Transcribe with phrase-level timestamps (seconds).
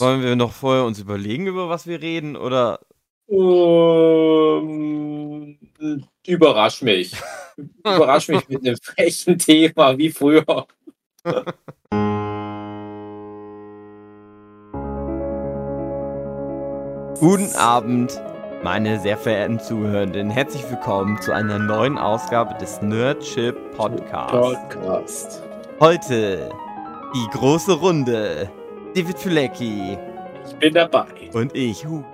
[0.00, 2.80] Wollen wir noch vorher uns überlegen, über was wir reden, oder?
[3.28, 5.56] Ähm,
[6.26, 7.14] überrasch mich.
[7.84, 10.66] überrasch mich mit einem frechen Thema wie früher.
[17.20, 18.20] Guten Abend,
[18.64, 20.28] meine sehr verehrten Zuhörenden.
[20.28, 24.32] Herzlich willkommen zu einer neuen Ausgabe des Nerdship Podcasts.
[24.32, 25.42] Podcast.
[25.78, 26.50] Heute
[27.14, 28.50] die große Runde.
[28.94, 29.98] David Fulecki
[30.46, 31.30] Ich bin dabei.
[31.32, 31.86] und ich.
[31.86, 32.04] Hu.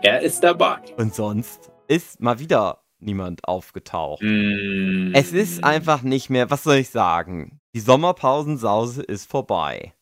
[0.00, 0.78] Er ist dabei.
[0.96, 4.22] Und sonst ist mal wieder niemand aufgetaucht.
[4.22, 5.10] Mm.
[5.12, 7.60] Es ist einfach nicht mehr, was soll ich sagen?
[7.74, 9.94] Die Sommerpausensause ist vorbei.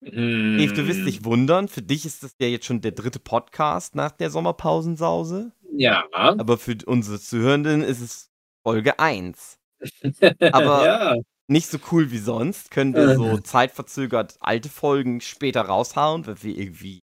[0.00, 0.58] Mm.
[0.58, 3.94] Dave, du wirst dich wundern, für dich ist das ja jetzt schon der dritte Podcast
[3.94, 5.52] nach der Sommerpausensause.
[5.76, 6.04] Ja.
[6.12, 8.30] Aber für unsere Zuhörenden ist es
[8.64, 9.58] Folge 1.
[10.52, 11.14] Aber- ja.
[11.50, 16.56] Nicht so cool wie sonst, können wir so zeitverzögert alte Folgen später raushauen, weil wir
[16.56, 17.00] irgendwie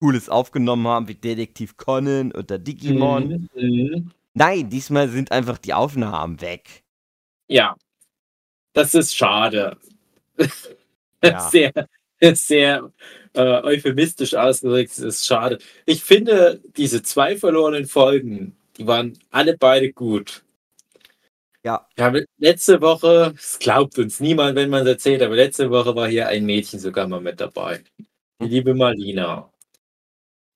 [0.00, 3.48] Cooles aufgenommen haben, wie Detektiv Conan oder Digimon.
[3.52, 4.12] Mm, mm.
[4.34, 6.84] Nein, diesmal sind einfach die Aufnahmen weg.
[7.48, 7.74] Ja.
[8.72, 9.76] Das ist schade.
[11.22, 11.40] Ja.
[11.50, 11.72] Sehr,
[12.34, 12.92] sehr
[13.34, 14.92] äh, euphemistisch ausgedrückt.
[14.92, 15.58] Es ist schade.
[15.84, 20.42] Ich finde, diese zwei verlorenen Folgen, die waren alle beide gut.
[21.64, 21.86] Ja.
[21.96, 25.94] Wir haben letzte Woche, es glaubt uns niemand, wenn man es erzählt, aber letzte Woche
[25.94, 27.82] war hier ein Mädchen sogar mal mit dabei.
[28.42, 29.50] Die liebe Marlina.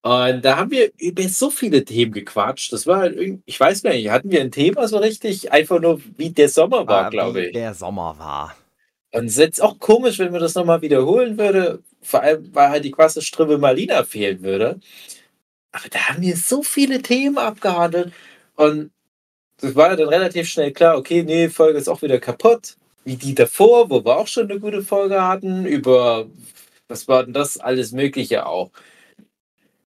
[0.03, 2.73] Und da haben wir über so viele Themen gequatscht.
[2.73, 5.51] Das war halt ich weiß gar nicht, hatten wir ein Thema so richtig?
[5.51, 7.53] Einfach nur, wie der Sommer war, Ah, glaube wie ich.
[7.53, 8.55] Der Sommer war.
[9.15, 12.69] Und es ist jetzt auch komisch, wenn man das nochmal wiederholen würde, vor allem, weil
[12.71, 14.81] halt die krasse Strippe Marlina fehlen würde.
[15.73, 18.13] Aber da haben wir so viele Themen abgehandelt
[18.57, 18.93] und
[19.63, 22.77] es war dann relativ schnell klar, okay, nee, Folge ist auch wieder kaputt.
[23.05, 26.27] Wie die davor, wo wir auch schon eine gute Folge hatten, über
[26.89, 28.71] was war denn das, alles Mögliche auch.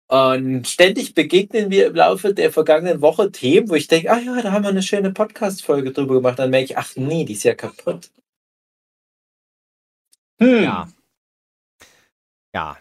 [0.08, 4.40] Und ständig begegnen wir im Laufe der vergangenen Woche Themen, wo ich denke, ah ja,
[4.42, 6.38] da haben wir eine schöne Podcast-Folge drüber gemacht.
[6.38, 8.12] Dann merke ich, ach nee, die ist ja kaputt.
[10.40, 10.64] Hm.
[10.64, 10.88] Ja.
[12.54, 12.78] Ja.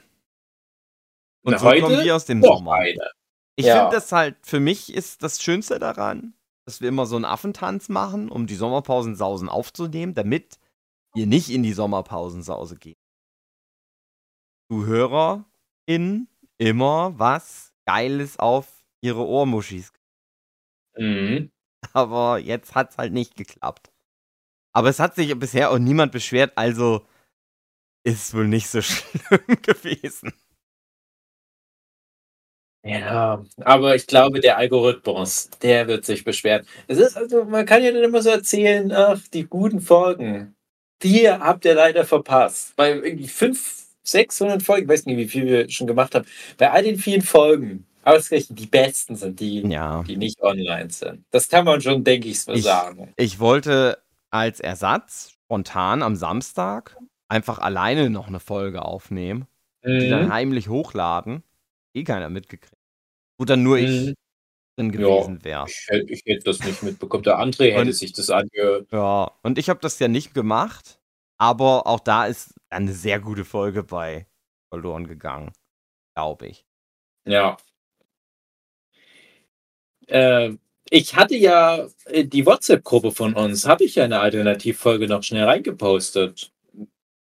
[1.44, 2.75] Und Na, so heute kommen wir aus dem Sommer.
[2.75, 3.10] eine.
[3.56, 3.81] Ich Ja.
[3.81, 6.34] finde das halt, für mich ist das Schönste daran,
[6.66, 10.58] dass wir immer so einen Affentanz machen, um die Sommerpausensausen aufzunehmen, damit
[11.14, 12.98] ihr nicht in die Sommerpausensause geht.
[14.70, 19.92] ZuhörerInnen immer was Geiles auf ihre Ohrmuschis.
[20.97, 21.50] Mhm.
[21.92, 23.92] Aber jetzt hat's halt nicht geklappt.
[24.72, 27.06] Aber es hat sich bisher auch niemand beschwert, also
[28.04, 30.32] ist wohl nicht so schlimm gewesen.
[32.84, 36.67] Ja, aber ich glaube, der Algorithmus, der wird sich beschweren.
[36.87, 40.55] Es ist also, man kann ja dann immer so erzählen, ach, die guten Folgen,
[41.03, 42.77] die habt ihr leider verpasst.
[42.77, 46.27] Bei irgendwie 500, 600 Folgen, ich weiß nicht, wie viel wir schon gemacht haben,
[46.59, 50.03] bei all den vielen Folgen, ausgerechnet die besten sind die, Ja.
[50.06, 51.25] die nicht online sind.
[51.31, 53.15] Das kann man schon, denke ich, so sagen.
[53.16, 53.97] Ich wollte
[54.31, 59.47] als Ersatz spontan am Samstag einfach alleine noch eine Folge aufnehmen,
[59.87, 60.33] die dann Mhm.
[60.33, 61.43] heimlich hochladen.
[61.94, 62.75] Eh keiner mitgekriegt.
[63.38, 64.15] Wo dann nur ich Mhm.
[64.77, 64.99] drin Ja.
[65.09, 65.66] gewesen wäre.
[65.69, 67.25] Ich, hätte- ich hätte das nicht mitbekommen.
[67.25, 68.88] Der André hätte Und- sich das angehört.
[68.93, 71.00] Ja, und ich habe das ja nicht gemacht,
[71.38, 74.27] aber auch da ist eine sehr gute Folge bei
[74.72, 75.53] verloren gegangen,
[76.16, 76.66] glaube ich.
[77.27, 77.56] Ja.
[80.09, 80.53] Äh,
[80.91, 85.44] ich hatte ja äh, die WhatsApp-Gruppe von uns, habe ich ja eine Alternativfolge noch schnell
[85.44, 86.53] reingepostet.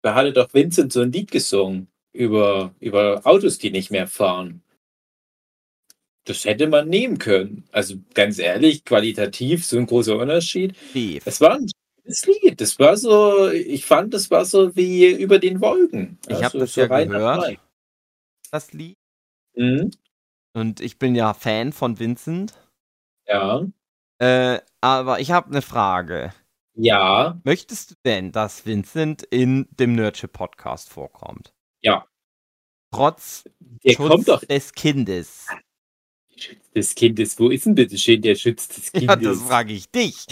[0.02, 4.62] Da hatte doch Vincent so ein Lied gesungen über, über Autos, die nicht mehr fahren.
[6.24, 7.64] Das hätte man nehmen können.
[7.72, 10.76] Also ganz ehrlich, qualitativ so ein großer Unterschied.
[10.94, 11.22] Dave.
[11.24, 11.66] Es war ein
[12.02, 12.60] schönes Lied.
[12.60, 16.18] Das war so, ich fand, das war so wie über den Wolken.
[16.28, 17.58] Ich hab so, das ja rein gehört.
[18.50, 18.96] das Lied.
[19.54, 19.90] Mhm.
[20.52, 22.54] Und ich bin ja Fan von Vincent.
[23.26, 23.66] Ja.
[24.18, 26.32] Äh, aber ich habe eine Frage.
[26.74, 27.40] Ja.
[27.44, 31.54] Möchtest du denn, dass Vincent in dem Nerdship Podcast vorkommt?
[31.82, 32.06] Ja.
[32.92, 33.44] Trotz
[33.84, 35.46] Der Schutz kommt doch des Kindes.
[36.36, 37.38] Schutz des Kindes.
[37.38, 39.08] Wo ist denn bitte schön der Schutz des Kindes?
[39.08, 40.24] Ja, das frage ich dich.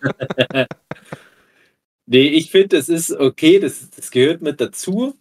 [2.06, 5.16] nee, ich finde, das ist okay, das, das gehört mit dazu.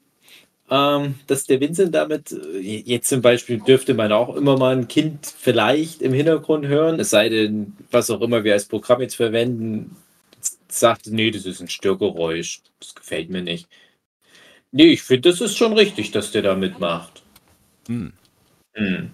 [0.69, 4.87] Ähm, dass der Vincent damit, äh, jetzt zum Beispiel dürfte man auch immer mal ein
[4.87, 9.15] Kind vielleicht im Hintergrund hören, es sei denn, was auch immer wir als Programm jetzt
[9.15, 9.97] verwenden,
[10.69, 13.67] sagt, nee, das ist ein Störgeräusch, das gefällt mir nicht.
[14.73, 17.23] Nee, ich finde, das ist schon richtig, dass der da mitmacht.
[17.87, 18.11] Hm.
[18.73, 19.11] Hm.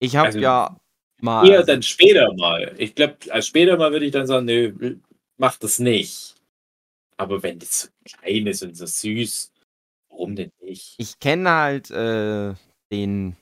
[0.00, 0.76] Ich habe Also, ja
[1.20, 1.48] mal.
[1.48, 2.74] Eher dann später mal.
[2.78, 4.96] Ich glaube, als später mal würde ich dann sagen, nö,
[5.36, 6.34] mach das nicht.
[7.16, 9.52] Aber wenn das so klein ist und so süß
[10.12, 10.94] Warum denn nicht?
[10.98, 12.54] Ich kenne halt äh,
[12.92, 13.36] den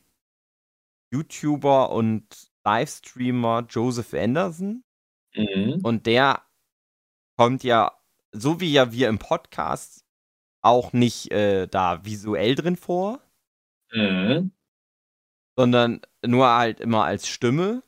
[1.12, 2.24] YouTuber und
[2.64, 4.84] Livestreamer Joseph Anderson.
[5.34, 5.80] Mhm.
[5.82, 6.42] Und der
[7.36, 7.92] kommt ja,
[8.32, 10.04] so wie ja wir im Podcast,
[10.62, 13.20] auch nicht äh, da visuell drin vor,
[13.92, 14.52] Mhm.
[15.56, 17.82] sondern nur halt immer als Stimme.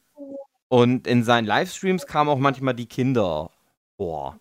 [0.68, 3.50] Und in seinen Livestreams kamen auch manchmal die Kinder
[3.96, 4.38] vor.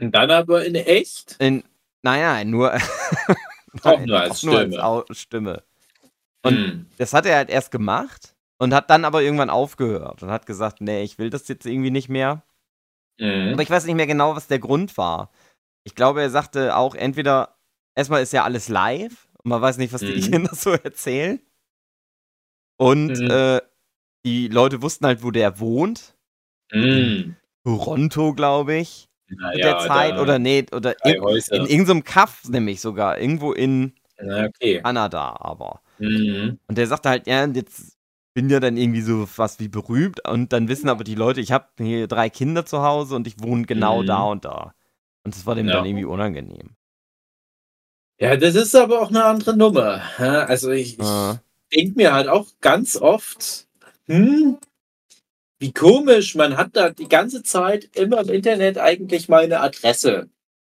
[0.00, 1.36] Und dann aber in echt?
[1.38, 1.62] In,
[2.02, 2.72] naja, nur,
[3.82, 5.14] Auch Nein, nur als nur als Stimme.
[5.14, 5.62] Stimme.
[6.42, 6.86] Und Mhm.
[6.98, 10.80] das hat er halt erst gemacht und hat dann aber irgendwann aufgehört und hat gesagt,
[10.80, 12.42] nee, ich will das jetzt irgendwie nicht mehr.
[13.18, 13.52] Mhm.
[13.52, 15.30] Aber ich weiß nicht mehr genau, was der Grund war.
[15.84, 17.56] Ich glaube, er sagte auch entweder,
[17.94, 20.20] erstmal ist ja alles live und man weiß nicht, was die Mhm.
[20.20, 21.40] Kinder so erzählen.
[22.76, 23.30] Und Mhm.
[23.30, 23.60] äh,
[24.24, 26.16] die Leute wussten halt, wo der wohnt.
[26.72, 27.36] Mhm.
[27.64, 30.18] Toronto, glaube ich, Na mit ja, der Zeit.
[30.18, 31.14] Oder nee, oder in,
[31.50, 33.18] in irgendeinem Kaff nämlich sogar.
[33.18, 34.80] Irgendwo in Na, okay.
[34.80, 35.80] Kanada aber.
[35.98, 36.58] Mhm.
[36.66, 37.96] Und der sagte halt, ja, jetzt
[38.34, 41.52] bin ja dann irgendwie so was wie berühmt und dann wissen aber die Leute, ich
[41.52, 44.06] habe hier drei Kinder zu Hause und ich wohne genau Mhm.
[44.06, 44.74] da und da.
[45.24, 45.74] Und das war dem Ja.
[45.74, 46.76] dann irgendwie unangenehm.
[48.20, 50.02] Ja, das ist aber auch eine andere Nummer.
[50.18, 51.34] Also ich, ich Äh,
[51.74, 53.66] denke mir halt auch ganz oft,
[54.06, 54.58] hm,
[55.58, 60.28] wie komisch, man hat da die ganze Zeit immer im Internet eigentlich meine Adresse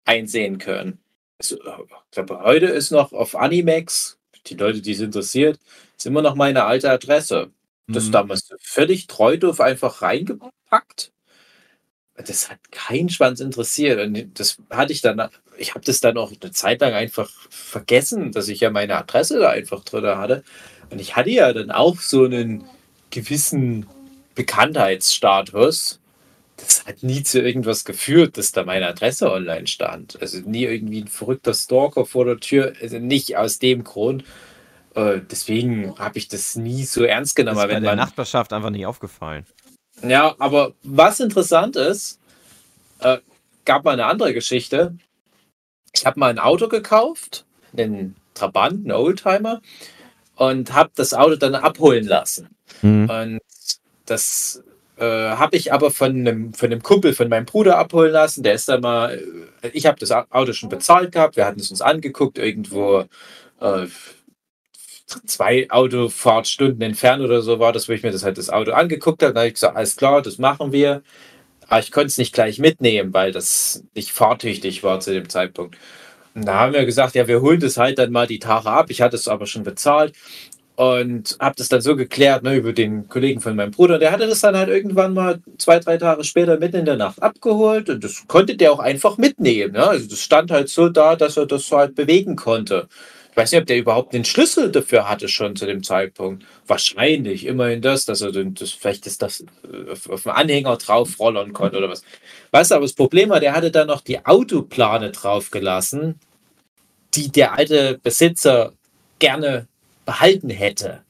[0.06, 1.00] einsehen können.
[1.40, 4.18] Also, ich glaube, heute ist noch auf Animex,
[4.48, 5.60] die Leute, die es interessiert,
[5.98, 7.52] ist immer noch meine alte Adresse.
[7.92, 8.12] Das mhm.
[8.12, 11.13] damals völlig treu doof einfach reingepackt.
[12.16, 13.98] Das hat keinen Schwanz interessiert.
[14.00, 15.28] Und das hatte ich dann,
[15.58, 19.38] ich habe das dann auch eine Zeit lang einfach vergessen, dass ich ja meine Adresse
[19.38, 20.44] da einfach drin hatte.
[20.90, 22.64] Und ich hatte ja dann auch so einen
[23.10, 23.86] gewissen
[24.34, 26.00] Bekanntheitsstatus.
[26.56, 30.20] Das hat nie zu irgendwas geführt, dass da meine Adresse online stand.
[30.20, 32.74] Also nie irgendwie ein verrückter Stalker vor der Tür.
[32.80, 34.24] Also nicht aus dem Grund.
[34.94, 37.58] Äh, deswegen habe ich das nie so ernst Das genommen.
[37.58, 39.44] ist bei der man Nachbarschaft einfach nicht aufgefallen.
[40.08, 42.18] Ja, aber was interessant ist,
[43.00, 43.18] äh,
[43.64, 44.96] gab mal eine andere Geschichte.
[45.92, 47.44] Ich habe mal ein Auto gekauft,
[47.76, 49.60] einen Trabant, einen Oldtimer,
[50.36, 52.48] und habe das Auto dann abholen lassen.
[52.82, 53.08] Mhm.
[53.08, 53.40] Und
[54.06, 54.62] das
[54.96, 58.42] äh, habe ich aber von einem, von einem Kumpel von meinem Bruder abholen lassen.
[58.42, 59.20] Der ist dann mal,
[59.62, 63.04] äh, ich habe das Auto schon bezahlt gehabt, wir hatten es uns angeguckt, irgendwo
[63.60, 63.86] äh,
[65.06, 69.22] zwei Autofahrtstunden entfernt oder so war das, wo ich mir das halt das Auto angeguckt
[69.22, 69.34] habe.
[69.34, 71.02] Da habe ich gesagt, alles klar, das machen wir.
[71.68, 75.76] Aber ich konnte es nicht gleich mitnehmen, weil das nicht fahrtüchtig war zu dem Zeitpunkt.
[76.34, 78.90] Und da haben wir gesagt, ja, wir holen das halt dann mal die Tage ab.
[78.90, 80.14] Ich hatte es aber schon bezahlt
[80.76, 83.98] und habe das dann so geklärt ne, über den Kollegen von meinem Bruder.
[83.98, 87.22] Der hatte das dann halt irgendwann mal zwei, drei Tage später mitten in der Nacht
[87.22, 89.74] abgeholt und das konnte der auch einfach mitnehmen.
[89.74, 89.86] Ne?
[89.86, 92.88] Also das stand halt so da, dass er das halt bewegen konnte.
[93.34, 96.46] Ich weiß nicht, ob der überhaupt den Schlüssel dafür hatte schon zu dem Zeitpunkt.
[96.68, 101.52] Wahrscheinlich, immerhin das, dass er das, vielleicht ist das äh, auf, dem Anhänger drauf rollern
[101.52, 102.04] konnte oder was.
[102.52, 106.20] Weißt du, aber das Problem war, der hatte dann noch die Autoplane draufgelassen,
[107.14, 108.72] die der alte Besitzer
[109.18, 109.66] gerne
[110.04, 111.02] behalten hätte.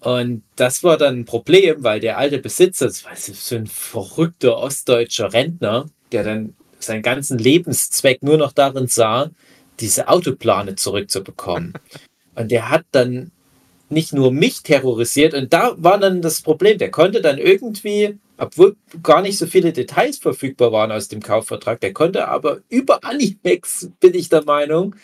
[0.00, 4.58] Und das war dann ein Problem, weil der alte Besitzer, das war so ein verrückter
[4.58, 9.30] ostdeutscher Rentner, der dann seinen ganzen Lebenszweck nur noch darin sah,
[9.80, 11.74] diese Autoplane zurückzubekommen.
[12.34, 13.30] Und der hat dann
[13.88, 18.76] nicht nur mich terrorisiert, und da war dann das Problem, der konnte dann irgendwie, obwohl
[19.02, 23.90] gar nicht so viele Details verfügbar waren aus dem Kaufvertrag, der konnte aber über Animex,
[24.00, 24.96] bin ich der Meinung,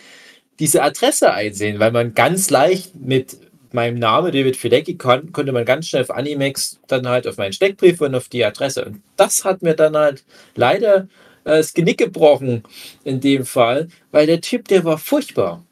[0.58, 3.36] diese Adresse einsehen, weil man ganz leicht mit
[3.72, 7.52] meinem Namen David Filecki kon konnte man ganz schnell auf Animex dann halt auf meinen
[7.52, 8.84] Steckbrief und auf die Adresse.
[8.84, 11.08] Und das hat mir dann halt leider
[11.44, 12.62] das Genick gebrochen
[13.04, 15.64] in dem Fall, weil der Typ, der war furchtbar.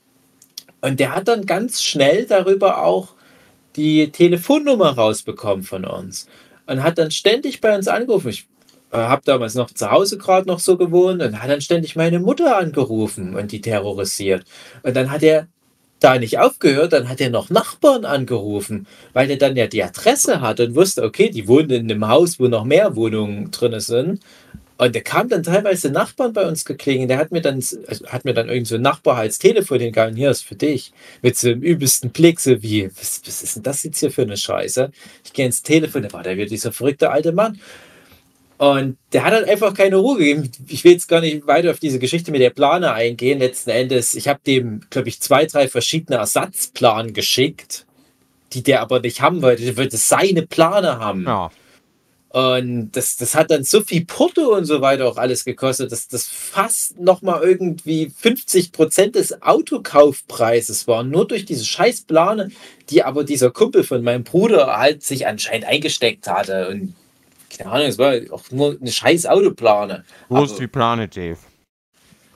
[0.81, 3.15] Und der hat dann ganz schnell darüber auch
[3.77, 6.27] die Telefonnummer rausbekommen von uns
[6.67, 8.29] und hat dann ständig bei uns angerufen.
[8.29, 8.47] Ich
[8.93, 12.19] äh, habe damals noch zu Hause gerade noch so gewohnt und hat dann ständig meine
[12.19, 14.45] Mutter angerufen und die terrorisiert.
[14.83, 15.49] Und dann hat er
[16.01, 20.41] da nicht aufgehört, dann hat er noch Nachbarn angerufen, weil er dann ja die Adresse
[20.41, 24.21] hat und wusste, okay, die wohnen in einem Haus, wo noch mehr Wohnungen drin sind.
[24.81, 27.11] Und der kam dann teilweise Nachbarn bei uns geklingelt.
[27.11, 30.17] Der hat mir dann, also hat mir dann irgend so ein Nachbar als Telefon hingegangen,
[30.17, 30.93] hier ist für dich.
[31.21, 34.23] Mit so einem übelsten Blick, so wie, was, was ist denn das jetzt hier für
[34.23, 34.91] eine Scheiße?
[35.23, 37.61] Ich gehe ins Telefon, da war der wieder dieser verrückte alte Mann.
[38.57, 40.51] Und der hat halt einfach keine Ruhe gegeben.
[40.69, 43.39] Ich will jetzt gar nicht weiter auf diese Geschichte mit der Plane eingehen.
[43.39, 47.85] Letzten Endes, ich habe dem, glaube ich, zwei, drei verschiedene Ersatzplanen geschickt,
[48.55, 49.63] die der aber nicht haben wollte.
[49.63, 51.25] Der wollte seine Plane haben.
[51.25, 51.51] Ja.
[52.31, 56.07] Und das, das hat dann so viel Porto und so weiter auch alles gekostet, dass
[56.07, 61.03] das fast nochmal irgendwie 50 Prozent des Autokaufpreises war.
[61.03, 62.53] Nur durch diese Scheißplane,
[62.89, 66.69] die aber dieser Kumpel von meinem Bruder halt sich anscheinend eingesteckt hatte.
[66.69, 66.95] Und
[67.59, 70.05] keine Ahnung, es war auch nur eine scheiß Autoplane.
[70.29, 71.39] Wo ist die Plane, Dave?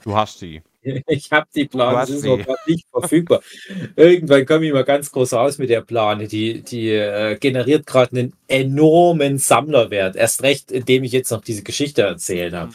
[0.03, 0.61] Du hast sie.
[1.07, 3.41] Ich habe die Plane, sie ist noch nicht verfügbar.
[3.97, 6.29] Irgendwann komme ich mal ganz groß raus mit der Plane.
[6.29, 10.17] Die, die äh, generiert gerade einen enormen Sammlerwert.
[10.17, 12.73] Erst recht, indem ich jetzt noch diese Geschichte erzählt habe.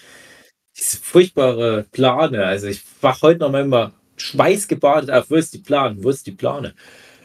[0.77, 2.45] Diese furchtbare Plane.
[2.45, 5.97] Also ich wach heute noch mal schweißgebadet auf, wo ist die Plane?
[5.99, 6.73] Wo ist die Plane?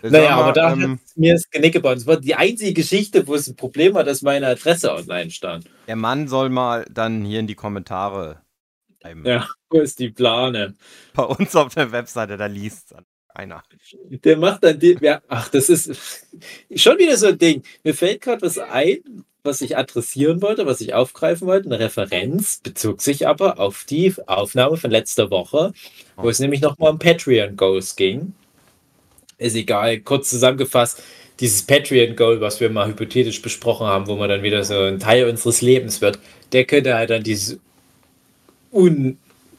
[0.02, 1.96] Naja, aber da ähm, hat mir das Genick gebaut.
[1.96, 5.64] Es war die einzige Geschichte, wo es ein Problem war, dass meine Adresse online stand.
[5.86, 8.43] Der Mann soll mal dann hier in die Kommentare
[9.04, 9.24] schreiben.
[9.26, 10.74] Ja, wo ist die Plane?
[11.14, 12.96] Bei uns auf der Webseite, da liest es
[13.28, 13.62] einer.
[14.08, 15.90] Der macht dann die, ja, ach, das ist
[16.76, 17.62] schon wieder so ein Ding.
[17.82, 21.66] Mir fällt gerade was ein, was ich adressieren wollte, was ich aufgreifen wollte.
[21.68, 25.72] Eine Referenz bezog sich aber auf die Aufnahme von letzter Woche,
[26.16, 28.34] wo es nämlich nochmal um Patreon Goals ging
[29.36, 29.98] ist egal.
[30.00, 31.02] Kurz zusammengefasst,
[31.40, 35.28] dieses Patreon-Goal, was wir mal hypothetisch besprochen haben, wo man dann wieder so ein Teil
[35.28, 36.18] unseres Lebens wird,
[36.52, 37.58] der könnte halt dann dieses
[38.74, 39.18] Un,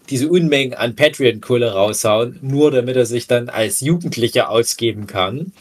[0.10, 5.53] diese Unmengen an Patreon-Kohle raushauen, nur damit er sich dann als Jugendlicher ausgeben kann.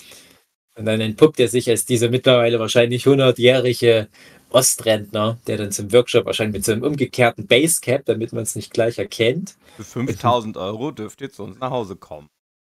[0.76, 4.08] Und dann entpuppt er sich als dieser mittlerweile wahrscheinlich 100-jährige
[4.50, 8.72] Ostrentner, der dann zum Workshop wahrscheinlich mit so einem umgekehrten Basecap, damit man es nicht
[8.72, 9.56] gleich erkennt.
[9.76, 12.28] Für 5000 Euro dürft ihr zu uns nach Hause kommen.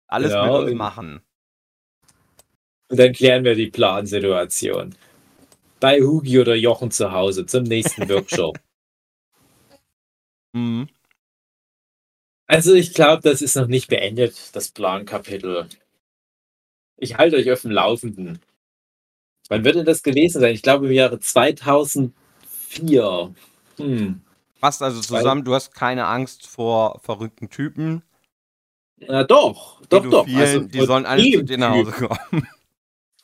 [0.07, 0.59] Alles genau.
[0.59, 1.21] mit uns machen.
[2.89, 4.95] Und dann klären wir die Plansituation.
[5.79, 8.59] Bei Hugi oder Jochen zu Hause zum nächsten Workshop.
[10.53, 10.88] Mhm.
[12.48, 15.67] Also ich glaube, das ist noch nicht beendet, das Plankapitel.
[16.98, 18.39] Ich halte euch auf dem Laufenden.
[19.50, 20.53] Wann wird denn das gewesen sein?
[20.53, 22.13] Ich glaube im Jahre 2004.
[23.77, 24.22] Hm.
[24.62, 28.03] Passt also zusammen, du hast keine Angst vor verrückten Typen.
[29.07, 30.27] Na doch, doch, doch.
[30.36, 32.48] Also, die sollen alle zu dir nach Hause kommen.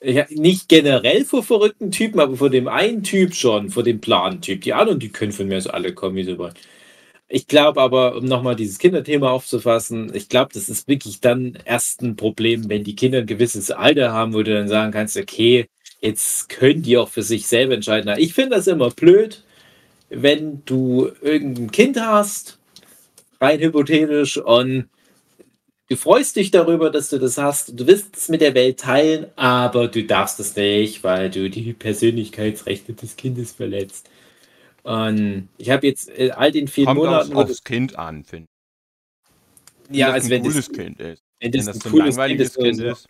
[0.01, 4.62] Ja, nicht generell vor verrückten Typen, aber vor dem einen Typ schon, vor dem Plan-Typ.
[4.62, 6.53] Die anderen, die können von mir aus alle kommen, wie sie wollen.
[7.31, 12.01] Ich glaube aber, um nochmal dieses Kinderthema aufzufassen, ich glaube, das ist wirklich dann erst
[12.01, 15.67] ein Problem, wenn die Kinder ein gewisses Alter haben, wo du dann sagen kannst, okay,
[16.01, 18.13] jetzt können die auch für sich selber entscheiden.
[18.17, 19.43] Ich finde das immer blöd,
[20.09, 22.57] wenn du irgendein Kind hast,
[23.39, 24.89] rein hypothetisch, und
[25.91, 27.79] Du freust dich darüber, dass du das hast.
[27.79, 31.74] Du willst es mit der Welt teilen, aber du darfst es nicht, weil du die
[31.74, 34.07] Persönlichkeitsrechte des Kindes verletzt.
[34.83, 37.33] Und ich habe jetzt äh, all den vielen Kommt Monaten.
[37.33, 38.48] Kommt aufs Kind an, finde
[39.89, 39.98] ich.
[39.98, 41.24] Ja, als wenn das ein cooles Kind ist.
[41.39, 42.77] Wenn das, ein, cooles langweiliges Kind ist.
[42.77, 43.07] Kind ist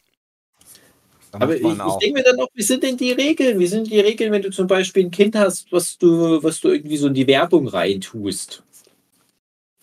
[1.31, 3.59] aber ich, ich denke mir dann noch, wie sind denn die Regeln?
[3.59, 6.69] Wie sind die Regeln, wenn du zum Beispiel ein Kind hast, was du, was du
[6.69, 8.63] irgendwie so in die Werbung reintust?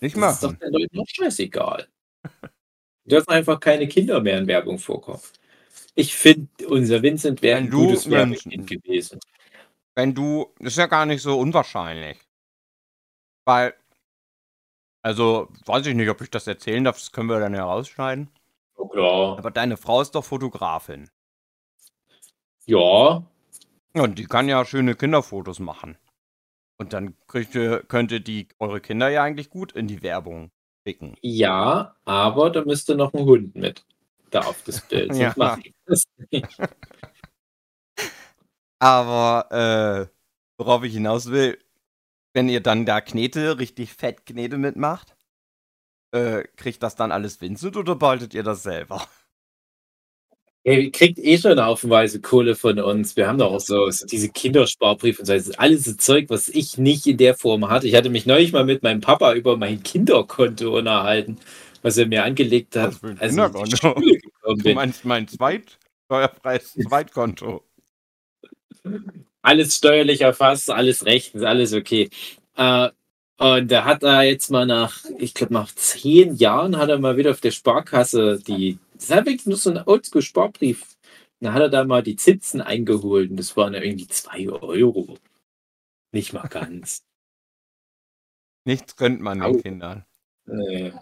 [0.01, 0.39] Nicht machen.
[0.41, 1.87] Das ist doch den Leuten noch scheißegal.
[3.07, 5.21] dürfen einfach keine Kinder mehr in Werbung vorkommen.
[5.95, 9.19] Ich finde, unser Vincent wäre ein gutes Werbekind gewesen.
[9.97, 12.19] Wenn du, das ist ja gar nicht so unwahrscheinlich.
[13.47, 13.75] Weil,
[15.03, 18.31] also, weiß ich nicht, ob ich das erzählen darf, das können wir dann herausschneiden.
[18.77, 19.39] Oh klar.
[19.39, 21.09] Aber deine Frau ist doch Fotografin.
[22.67, 23.25] Ja.
[23.95, 25.97] Und die kann ja schöne Kinderfotos machen.
[26.77, 30.51] Und dann kriegte, könnte die eure Kinder ja eigentlich gut in die Werbung
[30.85, 31.17] Picken.
[31.23, 33.85] Ja, aber da müsste noch ein Hund mit
[34.31, 35.15] da auf das Bild.
[35.17, 35.33] ja.
[35.37, 36.59] mache ich das nicht.
[38.79, 40.15] Aber äh,
[40.59, 41.59] worauf ich hinaus will,
[42.35, 45.17] wenn ihr dann da Knete, richtig fett Knete mitmacht,
[46.13, 49.07] äh, kriegt das dann alles Vincent oder behaltet ihr das selber?
[50.65, 53.17] Ihr kriegt eh schon haufenweise Kohle von uns.
[53.17, 55.33] Wir haben doch auch so, so diese Kindersparbriefe und so.
[55.33, 57.87] Das ist alles so Zeug, was ich nicht in der Form hatte.
[57.87, 61.39] Ich hatte mich neulich mal mit meinem Papa über mein Kinderkonto unterhalten,
[61.83, 62.95] was er mir angelegt hat.
[62.95, 63.95] Was für ein als Kinderkonto?
[64.57, 67.63] Du meinst mein Zweit steuerfreies Zweitkonto?
[69.43, 72.11] Alles steuerlich erfasst, alles recht, ist alles okay.
[72.57, 72.91] Äh,
[73.39, 77.17] und da hat er jetzt mal nach, ich glaube, nach zehn Jahren hat er mal
[77.17, 80.97] wieder auf der Sparkasse die das ist wirklich nur so ein Oldschool-Sportbrief.
[81.41, 85.19] Dann hat er da mal die Zinsen eingeholt und das waren ja irgendwie 2 Euro.
[86.13, 87.05] Nicht mal ganz.
[88.65, 90.07] Nichts gönnt man den Kindern.
[90.47, 90.93] Nee.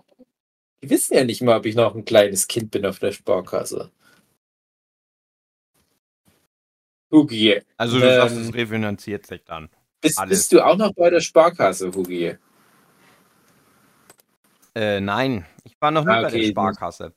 [0.83, 3.93] Die wissen ja nicht mal, ob ich noch ein kleines Kind bin auf der Sparkasse.
[7.14, 7.61] Hugi.
[7.76, 9.68] Also du ähm, sagst, es refinanziert sich dann.
[10.00, 12.37] Bist, bist, du auch noch bei der Sparkasse, Hugi?
[14.75, 16.33] Äh, nein, ich war noch nie ah, okay.
[16.33, 17.14] bei der Sparkasse.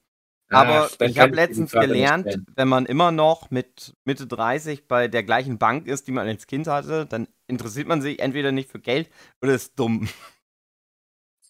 [0.49, 5.23] Aber Ach, ich habe letztens gelernt, wenn man immer noch mit Mitte 30 bei der
[5.23, 8.79] gleichen Bank ist, die man als Kind hatte, dann interessiert man sich entweder nicht für
[8.79, 9.09] Geld
[9.41, 10.07] oder ist dumm.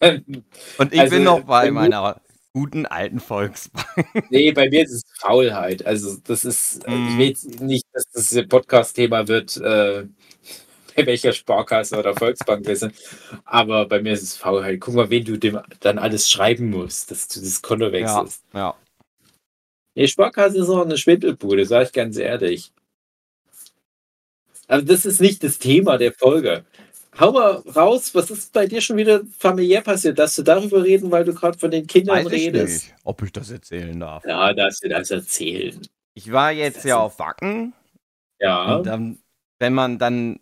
[0.00, 2.20] Und ich Also, bin noch bei meiner
[2.58, 3.86] guten alten Volksbank.
[4.30, 5.86] Nee, bei mir ist es Faulheit.
[5.86, 7.18] Also das ist, ich Mhm.
[7.18, 10.06] will jetzt nicht, dass das Podcast-Thema wird, äh,
[10.96, 12.92] bei welcher Sparkasse oder Volksbank wir sind.
[13.44, 14.80] Aber bei mir ist es Faulheit.
[14.80, 18.42] Guck mal, wen du dem dann alles schreiben musst, dass du das Konto Ja, wechselst.
[18.52, 18.74] ja.
[19.94, 22.72] Nee, Sparkasse ist auch eine Schwindelbude, sag ich ganz ehrlich.
[24.66, 26.64] Aber das ist nicht das Thema der Folge.
[27.18, 30.18] Hau mal raus, was ist bei dir schon wieder familiär passiert?
[30.18, 32.84] Darfst du darüber reden, weil du gerade von den Kindern Weiß ich redest?
[32.88, 34.24] nicht, ob ich das erzählen darf.
[34.24, 35.80] Ja, darfst du das erzählen.
[36.14, 37.72] Ich war jetzt ja auf Wacken
[38.40, 38.76] Ja.
[38.76, 39.18] und dann,
[39.58, 40.38] wenn man dann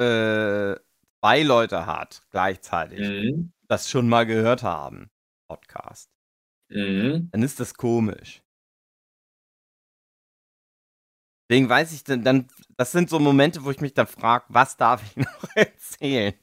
[0.00, 0.76] äh,
[1.20, 3.52] zwei Leute hat gleichzeitig, Mhm.
[3.66, 5.10] das schon mal gehört haben,
[5.48, 6.08] Podcast,
[6.70, 7.28] Mhm.
[7.32, 8.42] dann ist das komisch.
[11.48, 14.76] Deswegen weiß ich dann, dann, das sind so Momente, wo ich mich dann frage, was
[14.76, 16.34] darf ich noch erzählen?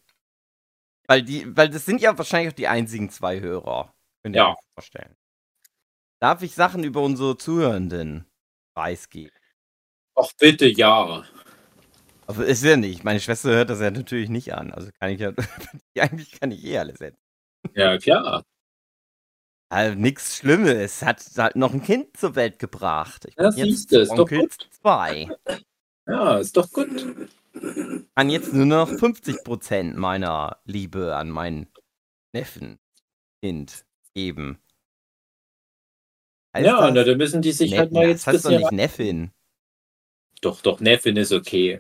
[1.08, 3.94] Weil die, weil das sind ja wahrscheinlich auch die einzigen zwei Hörer.
[4.24, 4.50] Könnt ihr Ja.
[4.52, 5.16] euch vorstellen.
[6.20, 8.26] Darf ich Sachen über unsere Zuhörenden
[8.76, 9.36] preisgeben?
[10.16, 11.24] Ach bitte, ja.
[12.26, 13.04] Aber ist ja nicht.
[13.04, 14.72] Meine Schwester hört das ja natürlich nicht an.
[14.74, 15.32] Also kann ich ja,
[16.00, 17.22] eigentlich kann ich eh alles erzählen.
[17.76, 18.44] Ja, klar.
[19.76, 21.02] Also nichts Schlimmes.
[21.02, 23.26] Hat halt noch ein Kind zur Welt gebracht.
[23.26, 24.70] Ich Ja, jetzt siehst du, ist doch Onkel gut.
[24.82, 25.28] 2.
[26.08, 26.88] Ja, ist doch gut.
[28.16, 31.68] Kann jetzt nur noch 50% meiner Liebe an meinen
[32.34, 32.78] Neffen,
[33.44, 34.60] Kind geben.
[36.56, 36.94] Heißt ja, das?
[36.94, 39.32] na, da müssen die sich Ne- halt mal jetzt das heißt doch nicht Neffin.
[40.40, 41.80] Doch, doch, Neffin ist okay.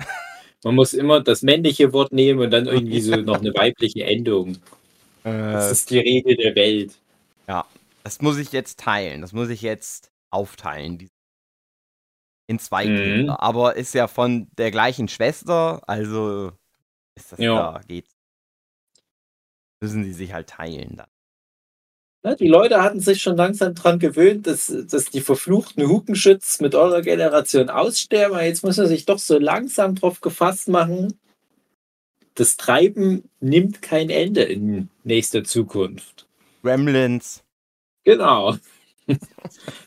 [0.66, 4.58] Man muss immer das männliche Wort nehmen und dann irgendwie so noch eine weibliche Endung.
[5.24, 6.92] Das Äh, ist die Rede der Welt.
[8.06, 9.22] Das muss ich jetzt teilen.
[9.22, 11.10] Das muss ich jetzt aufteilen.
[12.48, 12.98] In zwei Mhm.
[12.98, 13.42] Kinder.
[13.42, 16.52] Aber ist ja von der gleichen Schwester, also
[17.16, 17.74] ist das Ja.
[17.74, 18.08] da, geht.
[19.82, 20.96] Müssen die sich halt teilen
[22.24, 22.38] dann.
[22.38, 27.02] Die Leute hatten sich schon langsam dran gewöhnt, dass, dass die verfluchten Hukenschütz mit eurer
[27.04, 28.36] Generation aussterben.
[28.36, 31.20] Aber jetzt muss man sich doch so langsam drauf gefasst machen.
[32.34, 36.28] Das Treiben nimmt kein Ende in nächster Zukunft.
[36.64, 37.45] Gremlins.
[38.06, 38.56] Genau.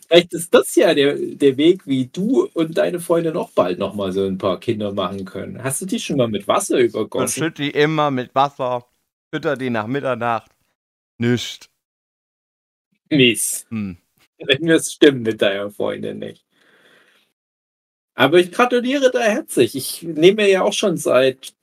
[0.07, 3.95] Vielleicht ist das ja der, der Weg, wie du und deine Freunde noch bald noch
[3.95, 5.63] mal so ein paar Kinder machen können.
[5.63, 7.43] Hast du die schon mal mit Wasser übergossen?
[7.43, 8.87] schütt die immer mit Wasser.
[9.33, 10.51] Fütter die nach Mitternacht.
[11.19, 11.69] Nischt.
[13.11, 13.67] Mist.
[13.71, 13.97] Hm.
[14.39, 16.45] Wenn wir es stimmen mit deiner Freundin nicht.
[18.15, 19.77] Aber ich gratuliere da herzlich.
[19.77, 21.55] Ich nehme ja auch schon seit,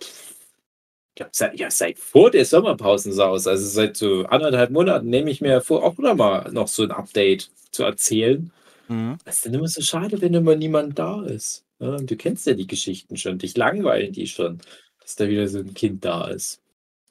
[1.15, 5.39] ich glaub, seit, ja, seit vor der Sommerpausensaus, also seit so anderthalb Monaten, nehme ich
[5.39, 8.51] mir vor, auch noch mal noch so ein Update zu erzählen.
[8.89, 9.17] Mhm.
[9.23, 11.63] Es ist dann immer so schade, wenn immer niemand da ist.
[11.79, 14.59] Ja, und du kennst ja die Geschichten schon, dich langweilen die schon,
[14.99, 16.59] dass da wieder so ein Kind da ist.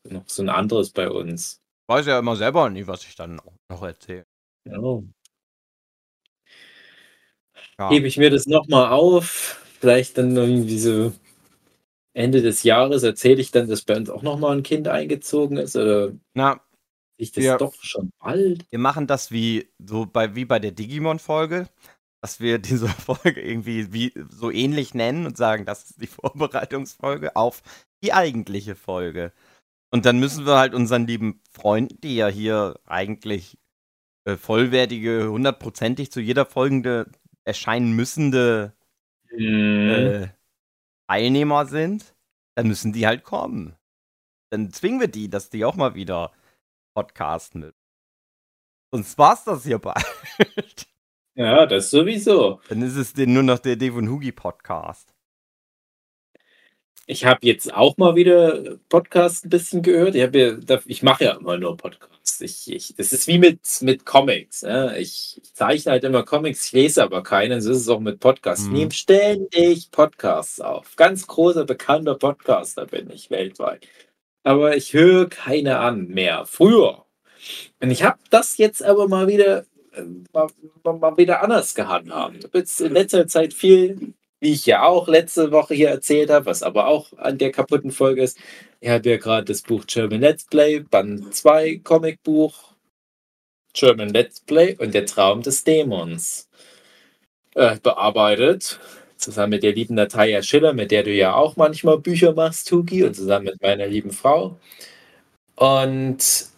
[0.06, 1.62] Noch so ein anderes bei uns.
[1.86, 4.26] Weiß ja immer selber nie, was ich dann noch, noch erzähle.
[4.66, 5.02] Ja.
[7.78, 7.90] Ja.
[7.90, 9.62] Hebe ich mir das nochmal auf.
[9.80, 11.14] Vielleicht dann irgendwie so
[12.14, 15.76] Ende des Jahres erzähle ich dann, dass bei uns auch nochmal ein Kind eingezogen ist.
[15.76, 16.60] Oder Na,
[17.18, 17.58] ich das Ja.
[17.58, 18.66] doch schon bald.
[18.70, 21.68] wir machen das wie so bei wie bei der Digimon-Folge,
[22.22, 27.36] dass wir diese Folge irgendwie wie so ähnlich nennen und sagen, das ist die Vorbereitungsfolge
[27.36, 27.62] auf
[28.04, 29.32] die eigentliche Folge.
[29.92, 33.58] Und dann müssen wir halt unseren lieben Freunden, die ja hier eigentlich
[34.26, 37.06] äh, vollwertige, hundertprozentig zu jeder folgende
[37.44, 38.74] erscheinen müssende
[39.32, 39.90] Mhm.
[39.90, 40.28] äh,
[41.08, 42.14] Teilnehmer sind,
[42.56, 43.76] dann müssen die halt kommen.
[44.50, 46.32] Dann zwingen wir die, dass die auch mal wieder
[46.94, 47.74] podcasten mit.
[48.92, 50.86] Sonst war's das hier bald.
[51.34, 52.60] Ja, das sowieso.
[52.68, 55.13] Dann ist es nur noch der Devon Hugi Podcast.
[57.06, 60.14] Ich habe jetzt auch mal wieder Podcast ein bisschen gehört.
[60.14, 62.40] Ich, ja, ich mache ja immer nur Podcasts.
[62.40, 64.62] Ich, ich, das ist wie mit, mit Comics.
[64.62, 64.94] Ja?
[64.96, 67.60] Ich, ich zeichne halt immer Comics, ich lese aber keine.
[67.60, 68.64] So ist es auch mit Podcasts.
[68.64, 68.76] Ich Mhm.
[68.78, 70.96] nehme ständig Podcasts auf.
[70.96, 73.86] Ganz großer, bekannter Podcaster bin ich weltweit.
[74.42, 76.46] Aber ich höre keine an mehr.
[76.46, 77.04] Früher.
[77.80, 80.48] Und ich habe das jetzt aber mal wieder, äh, mal,
[80.82, 82.36] mal, mal wieder anders gehandhabt.
[82.38, 86.30] Ich habe jetzt in letzter Zeit viel wie ich ja auch letzte Woche hier erzählt
[86.30, 88.38] habe, was aber auch an der kaputten Folge ist.
[88.80, 92.74] Ich habe ja gerade das Buch German Let's Play, Band 2 Comicbuch,
[93.72, 96.48] German Let's Play und der Traum des Dämons
[97.54, 98.78] äh, bearbeitet.
[99.16, 103.04] Zusammen mit der lieben Natalia Schiller, mit der du ja auch manchmal Bücher machst, Tuki,
[103.04, 104.58] und zusammen mit meiner lieben Frau.
[105.56, 106.53] Und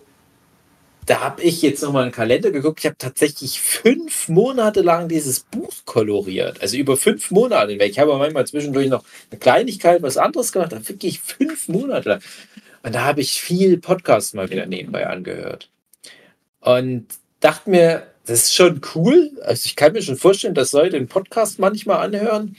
[1.06, 2.80] da habe ich jetzt nochmal einen Kalender geguckt.
[2.80, 6.60] Ich habe tatsächlich fünf Monate lang dieses Buch koloriert.
[6.60, 7.92] Also über fünf Monate hinweg.
[7.92, 10.72] Ich habe manchmal zwischendurch noch eine Kleinigkeit, was anderes gemacht.
[10.72, 12.20] Da wirklich fünf Monate lang.
[12.82, 15.70] Und da habe ich viel Podcast mal wieder nebenbei angehört.
[16.60, 17.06] Und
[17.38, 19.30] dachte mir, das ist schon cool.
[19.42, 22.56] Also ich kann mir schon vorstellen, dass Leute den Podcast manchmal anhören.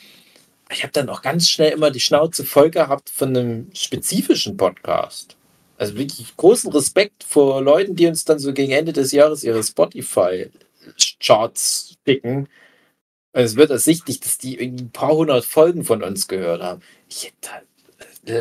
[0.72, 5.37] Ich habe dann auch ganz schnell immer die Schnauze voll gehabt von einem spezifischen Podcast.
[5.78, 9.64] Also wirklich großen Respekt vor Leuten, die uns dann so gegen Ende des Jahres ihre
[9.64, 12.48] Spotify-Charts picken.
[13.34, 16.82] Also es wird ersichtlich, dass die irgendwie ein paar hundert Folgen von uns gehört haben.
[17.10, 17.66] Ich hätte halt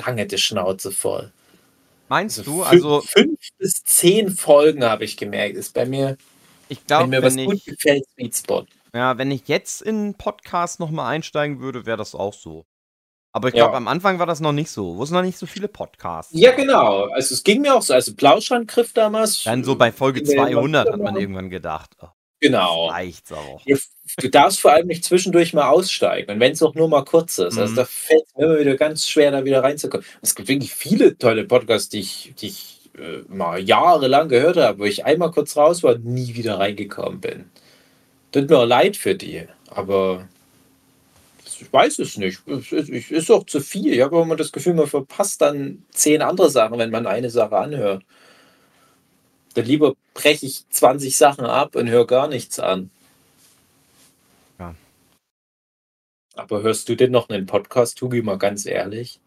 [0.07, 1.33] lange die Schnauze voll.
[2.09, 5.57] Meinst Also du, also fünf bis zehn Folgen habe ich gemerkt.
[5.57, 6.17] Ist bei mir,
[6.69, 8.67] ich wenn glaube, mir was wenn gut ich, gefällt, Sweet Spot.
[8.95, 12.65] ja, wenn ich jetzt in einen Podcast nochmal einsteigen würde, wäre das auch so.
[13.37, 13.65] Aber ich Ja.
[13.65, 14.97] glaube, am Anfang war das noch nicht so.
[14.97, 17.03] Wo es noch nicht so viele Podcasts Ja, genau.
[17.13, 17.93] Also es ging mir auch so.
[17.93, 19.45] Also Plauschangriff damals.
[19.45, 22.07] Dann so bei Folge ging mir immer 200 hat man irgendwann gedacht, oh,
[22.41, 22.87] Genau.
[22.89, 23.61] reicht's auch.
[23.67, 23.77] Ja,
[24.21, 26.31] Du darfst vor allem nicht zwischendurch mal aussteigen.
[26.33, 27.59] Und wenn es auch nur mal kurz ist.
[27.59, 27.77] Also Mhm.
[27.77, 30.07] da fällt es mir immer wieder ganz schwer, da wieder reinzukommen.
[30.23, 34.79] Es gibt wirklich viele tolle Podcasts, die ich, die ich äh, mal jahrelang gehört habe,
[34.79, 37.51] wo ich einmal kurz raus war und nie wieder reingekommen bin.
[38.33, 39.43] Tut mir auch leid für die.
[39.69, 40.27] Aber
[41.61, 42.47] ich weiß es nicht.
[42.47, 43.93] Es ist, auch zu viel.
[43.93, 47.57] Ich habe immer das Gefühl, man verpasst dann zehn andere Sachen, wenn man eine Sache
[47.57, 48.05] anhört.
[49.55, 52.91] Dann lieber breche ich 20 Sachen ab und höre gar nichts an.
[54.59, 54.75] Ja.
[56.35, 59.21] Aber hörst du denn noch einen Podcast, Tugi, mal ganz ehrlich?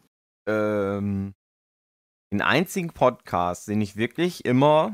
[0.48, 1.34] Ähm,
[2.32, 4.94] den einzigen Podcast, den ich wirklich immer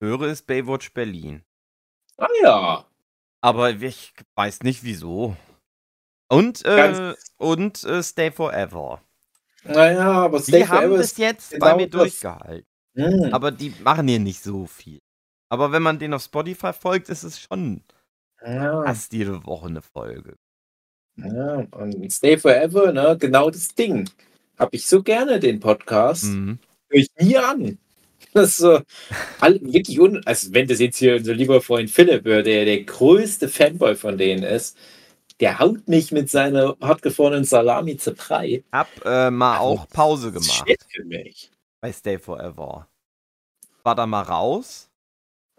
[0.00, 1.42] höre, ist Baywatch Berlin.
[2.16, 2.84] Ah ja.
[3.40, 5.36] Aber ich weiß nicht wieso.
[6.30, 9.02] Und, äh, und äh, Stay Forever.
[9.64, 11.18] Naja, aber Die Stay haben Forever bis ist.
[11.18, 12.66] jetzt genau bei mir durchgehalten.
[12.96, 13.32] Hm.
[13.32, 15.00] Aber die machen hier nicht so viel.
[15.48, 17.82] Aber wenn man den auf Spotify folgt, ist es schon
[18.44, 20.36] Ja, fast jede Woche eine Folge.
[21.16, 24.08] ja, und Stay Forever, ne, genau das Ding.
[24.58, 26.24] Habe ich so gerne den Podcast.
[26.24, 26.58] Mhm.
[26.90, 27.78] höre ich nie an.
[28.34, 28.80] Das ist so,
[29.40, 33.48] all, wirklich un also wenn das jetzt hier unser lieber Freund Philipp der der größte
[33.48, 34.76] Fanboy von denen ist,
[35.40, 38.62] der haut mich mit seiner hartgefrorenen Salami zu Brei.
[38.72, 41.50] Hab äh, mal Also, auch Pause gemacht Shit für mich.
[41.80, 42.88] bei Stay Forever.
[43.82, 44.90] War da mal raus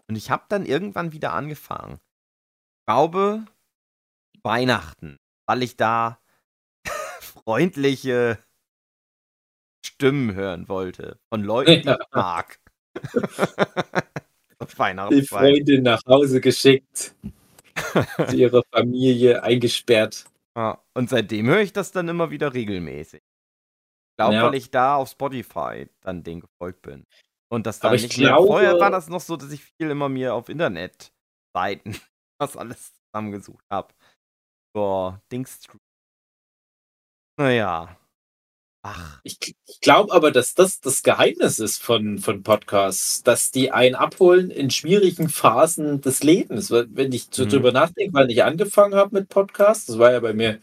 [0.08, 1.98] und ich habe dann irgendwann wieder angefangen.
[2.80, 3.44] Ich glaube
[4.42, 6.18] Weihnachten, weil ich da
[7.20, 8.38] freundliche
[9.84, 12.60] Stimmen hören wollte von Leuten, die ich mag.
[14.58, 15.22] Auf Die.
[15.26, 17.16] Freundin nach Hause geschickt,
[18.28, 20.24] zu ihrer Familie eingesperrt.
[20.56, 23.20] Ja, und seitdem höre ich das dann immer wieder regelmäßig.
[23.22, 24.42] Ich glaube, Ja.
[24.44, 27.06] weil ich da auf Spotify dann den gefolgt bin.
[27.50, 28.28] Und das dann Aber ich nicht mehr.
[28.28, 31.10] glaube- Vorher war das noch so, dass ich viel immer mir auf Internetseiten
[32.40, 33.94] was alles zusammengesucht habe.
[34.74, 35.60] Boah, Dings.
[37.38, 37.96] Naja.
[38.82, 43.70] Ach, Ich, ich glaube aber, dass das das Geheimnis ist von, von Podcasts, dass die
[43.70, 46.70] einen abholen in schwierigen Phasen des Lebens.
[46.72, 47.48] Wenn ich so Mhm.
[47.50, 50.58] drüber nachdenke, wann ich angefangen habe mit Podcasts, das war ja bei mir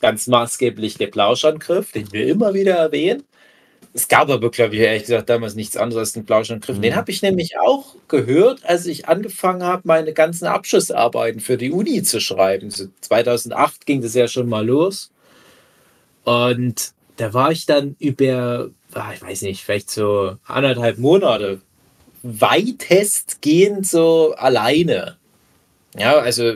[0.00, 3.24] ganz maßgeblich der Plauschangriff, den wir immer wieder erwähnen.
[3.94, 6.78] Es gab aber, glaube ich, ehrlich gesagt damals nichts anderes als den Plauschangriff.
[6.78, 6.82] Mhm.
[6.82, 11.72] Den habe ich nämlich auch gehört, als ich angefangen habe, meine ganzen Abschlussarbeiten für die
[11.72, 12.70] Uni zu schreiben.
[12.70, 15.12] So 2008 ging das ja schon mal los.
[16.24, 21.60] Und da war ich dann über, ah, ich weiß nicht, vielleicht so anderthalb Monate
[22.22, 25.16] weitestgehend so alleine.
[25.96, 26.54] Ja, also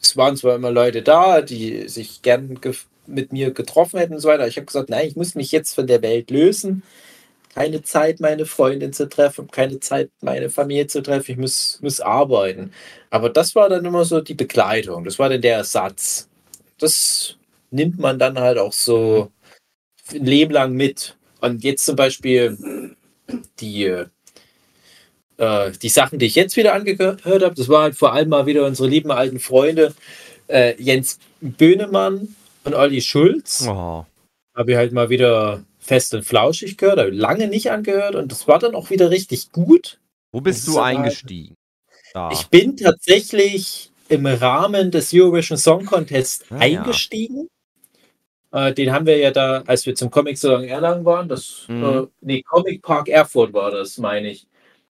[0.00, 2.58] es waren zwar immer Leute da, die sich gern
[3.06, 4.46] mit mir getroffen hätten und so weiter.
[4.46, 6.82] Ich habe gesagt, nein, ich muss mich jetzt von der Welt lösen.
[7.54, 11.32] Keine Zeit, meine Freundin zu treffen, keine Zeit, meine Familie zu treffen.
[11.32, 12.72] Ich muss, muss arbeiten.
[13.10, 15.04] Aber das war dann immer so die Begleitung.
[15.04, 16.28] Das war dann der Ersatz.
[16.78, 17.36] Das
[17.72, 19.32] nimmt man dann halt auch so
[20.14, 21.16] ein Leben lang mit.
[21.40, 22.94] Und jetzt zum Beispiel
[23.60, 23.84] die,
[25.38, 28.46] äh, die Sachen, die ich jetzt wieder angehört habe, das war halt vor allem mal
[28.46, 29.94] wieder unsere lieben alten Freunde
[30.48, 33.66] äh, Jens Böhnemann und Olli Schulz.
[33.66, 34.04] oh.
[34.54, 38.46] Habe ich halt mal wieder fest und flauschig gehört, habe lange nicht angehört und das
[38.46, 39.98] war dann auch wieder richtig gut.
[40.32, 41.54] Wo bist du eingestiegen?
[42.12, 42.30] Da.
[42.32, 46.82] Ich bin tatsächlich im Rahmen des Eurovision Song Contest Ah, ja.
[48.52, 51.84] Äh, den haben wir ja da, als wir zum Comic Salon Erlangen waren, das, Mhm.
[51.84, 54.46] äh, nee, Comic Park Erfurt war das, meine ich.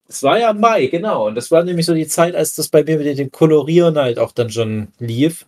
[0.07, 1.27] Es war ja Mai, genau.
[1.27, 4.17] Und das war nämlich so die Zeit, als das bei mir mit dem Kolorieren halt
[4.19, 5.45] auch dann schon lief.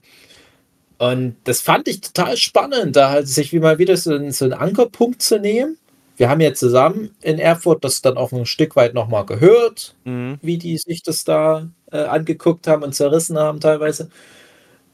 [0.99, 4.53] Und das fand ich total spannend, da halt sich wie mal wieder so, so einen
[4.53, 5.77] Ankerpunkt zu nehmen.
[6.17, 10.37] wir haben ja zusammen in Erfurt das dann auch ein Stück weit nochmal gehört, Mhm.
[10.43, 14.09] wie die sich das da äh, angeguckt haben und zerrissen haben teilweise.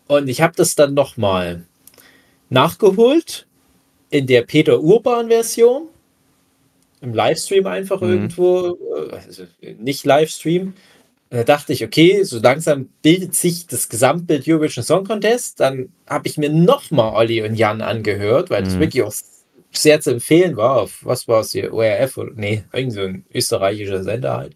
[0.07, 1.63] Und ich habe das dann nochmal
[2.49, 3.47] nachgeholt
[4.09, 5.87] in der Peter Urban-Version.
[7.01, 8.09] Im Livestream einfach Mhm.
[8.09, 9.43] irgendwo, äh, also
[9.79, 10.73] nicht Livestream.
[11.29, 15.59] Da dachte ich, okay, so langsam bildet sich das Gesamtbild Eurovision Song Contest.
[15.59, 18.79] Dann habe ich mir nochmal Olli und Jan angehört, weil das Mhm.
[18.79, 19.13] wirklich auch
[19.71, 20.81] sehr zu empfehlen war.
[20.81, 21.73] Auf was war es hier?
[21.73, 24.55] ORF oder nee, irgend so ein österreichischer Sender halt.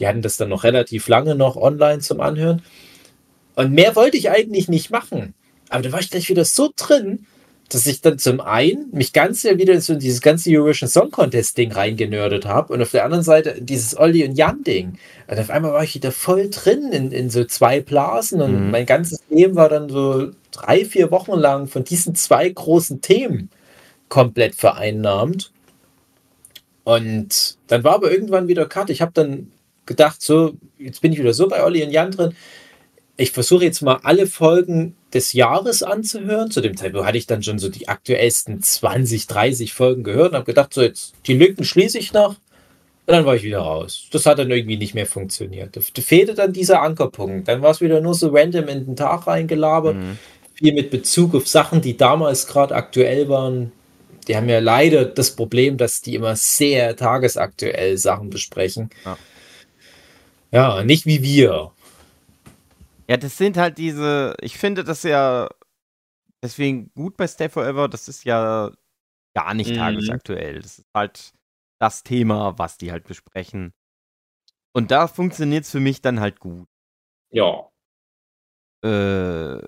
[0.00, 2.62] Die hatten das dann noch relativ lange noch online zum Anhören.
[3.54, 5.34] Und mehr wollte ich eigentlich nicht machen.
[5.72, 7.26] Aber da war ich gleich wieder so drin,
[7.68, 11.56] dass ich dann zum einen mich ganz wieder so in dieses ganze Eurovision Song Contest
[11.56, 14.98] Ding reingenördet habe und auf der anderen Seite dieses Olli und Jan Ding.
[15.26, 18.70] Und auf einmal war ich wieder voll drin in, in so zwei Blasen und Mhm.
[18.70, 23.48] mein ganzes Leben war dann so drei, vier Wochen lang von diesen zwei großen Themen
[24.10, 25.50] komplett vereinnahmt.
[26.84, 28.90] Und dann war aber irgendwann wieder Cut.
[28.90, 29.50] Ich habe dann
[29.86, 32.34] gedacht, so, jetzt bin ich wieder so bei Olli und Jan drin.
[33.16, 36.50] Ich versuche jetzt mal alle Folgen des Jahres anzuhören.
[36.50, 40.36] Zu dem Zeitpunkt hatte ich dann schon so die aktuellsten 20, 30 Folgen gehört und
[40.36, 42.36] habe gedacht, so jetzt die Lücken schließe ich noch.
[43.06, 44.06] Und dann war ich wieder raus.
[44.12, 45.76] Das hat dann irgendwie nicht mehr funktioniert.
[45.76, 47.48] Da fehlte dann dieser Ankerpunkt.
[47.48, 49.96] Dann war es wieder nur so random in den Tag reingelabert.
[49.96, 50.18] Mhm.
[50.54, 53.72] Viel mit Bezug auf Sachen, die damals gerade aktuell waren.
[54.28, 58.90] Die haben ja leider das Problem, dass die immer sehr tagesaktuell Sachen besprechen.
[59.04, 59.18] Ja.
[60.52, 61.72] Ja, nicht wie wir.
[63.12, 65.50] Ja, das sind halt diese, ich finde das ja
[66.42, 68.72] deswegen gut bei Stay Forever, das ist ja
[69.34, 69.76] gar nicht Mhm.
[69.76, 70.62] tagesaktuell.
[70.62, 71.34] Das ist halt
[71.78, 73.74] das Thema, was die halt besprechen.
[74.74, 76.66] Und da funktioniert es für mich dann halt gut.
[77.30, 77.68] Ja.
[78.82, 79.60] Äh,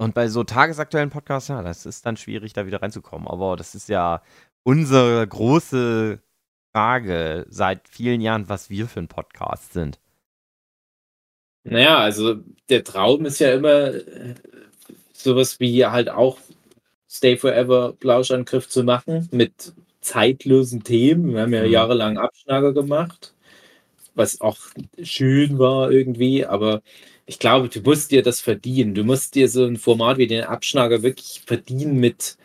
[0.00, 3.26] und bei so tagesaktuellen Podcasts, ja, das ist dann schwierig, da wieder reinzukommen.
[3.26, 4.22] Aber das ist ja
[4.62, 6.22] unsere große
[6.72, 9.98] Frage seit vielen Jahren, was wir für ein Podcast sind.
[11.64, 12.36] Naja, also
[12.68, 14.34] der Traum ist ja immer äh,
[15.12, 16.38] sowas wie halt auch
[17.10, 21.34] Stay Forever Plauschangriff zu machen mit zeitlosen Themen.
[21.34, 21.72] Wir haben ja Mhm.
[21.72, 23.34] jahrelang Abschnager gemacht,
[24.14, 24.58] was auch
[25.02, 26.82] schön war irgendwie, aber
[27.26, 28.94] ich glaube, du musst dir das verdienen.
[28.94, 32.38] Du musst dir so ein Format wie den Abschnager wirklich verdienen mit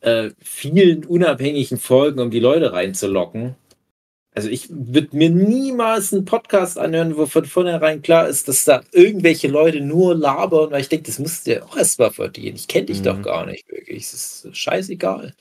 [0.00, 3.56] äh, vielen unabhängigen Folgen, um die Leute reinzulocken.
[4.32, 8.82] Also ich würde mir niemals einen Podcast anhören, wo von vornherein klar ist, dass da
[8.92, 12.54] irgendwelche Leute nur labern, weil ich denke, das musst du ja auch erstmal verdienen.
[12.56, 13.04] Ich kenne dich Mhm.
[13.04, 14.04] doch gar nicht wirklich.
[14.04, 14.12] Es
[14.44, 15.34] ist scheißegal.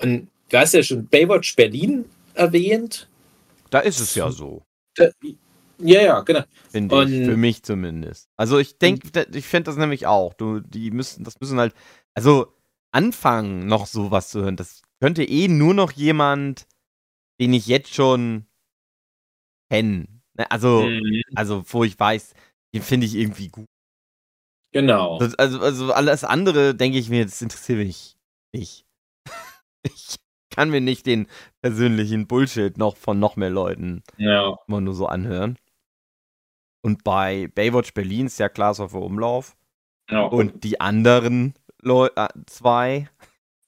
[0.00, 3.08] Und du hast ja schon Baywatch Berlin erwähnt.
[3.70, 4.62] Da ist es ja so.
[4.94, 5.08] Da,
[5.78, 6.44] ja, ja, genau.
[6.70, 8.28] Finde ich, Und- für mich zumindest.
[8.36, 10.34] Also ich denke, ich fände das nämlich auch.
[10.34, 11.74] Du, die müssen, das müssen halt,
[12.14, 12.46] also
[12.92, 14.54] anfangen noch sowas zu hören.
[14.56, 16.66] Das könnte eh nur noch jemand,
[17.40, 18.46] den ich jetzt schon
[19.70, 20.06] kenne.
[20.34, 22.34] Ne, Also, Mhm, also wo ich weiß,
[22.74, 23.66] den finde ich irgendwie gut.
[24.72, 25.18] Genau.
[25.38, 28.16] Also, also alles andere denke ich mir, das interessiert mich
[28.52, 28.86] nicht.
[29.86, 30.16] Ich
[30.50, 31.26] kann mir nicht den
[31.60, 34.56] persönlichen Bullshit noch von noch mehr Leuten Ja.
[34.68, 35.58] immer nur so anhören.
[36.82, 39.56] Und bei Baywatch Berlin ist ja Klaas auf Umlauf.
[40.08, 40.22] ja.
[40.22, 43.08] Und die anderen Leu äh, zwei,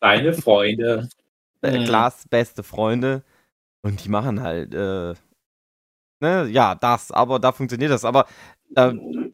[0.01, 1.09] deine Freunde.
[1.63, 1.85] äh, Mhm.
[1.85, 3.25] Klaas beste Freunde.
[3.87, 5.15] Und die machen halt, äh,
[6.21, 8.05] ne, ja, das, aber da funktioniert das.
[8.05, 8.27] Aber
[8.71, 8.93] da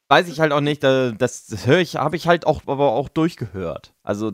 [0.08, 2.92] weiß ich halt auch nicht, da, das, das höre ich, habe ich halt auch, aber
[2.92, 3.94] auch durchgehört.
[4.02, 4.32] Also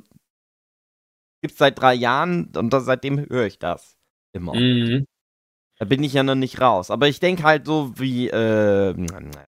[1.40, 3.96] gibt's seit drei Jahren und das, seitdem höre ich das
[4.32, 4.54] immer.
[4.56, 5.06] Mhm.
[5.78, 6.90] Da bin ich ja noch nicht raus.
[6.90, 8.92] Aber ich denke halt so wie äh,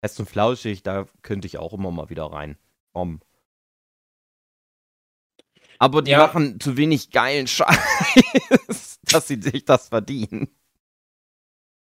[0.04, 3.22] Fest und Flauschig, da könnte ich auch immer mal wieder reinkommen.
[5.78, 6.17] Aber die Ja.
[6.17, 10.50] machen zu wenig geilen Scheiß, dass sie sich das verdienen.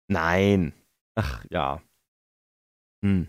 [0.08, 0.74] Nein.
[1.16, 1.82] Ach ja.
[3.04, 3.28] Hm.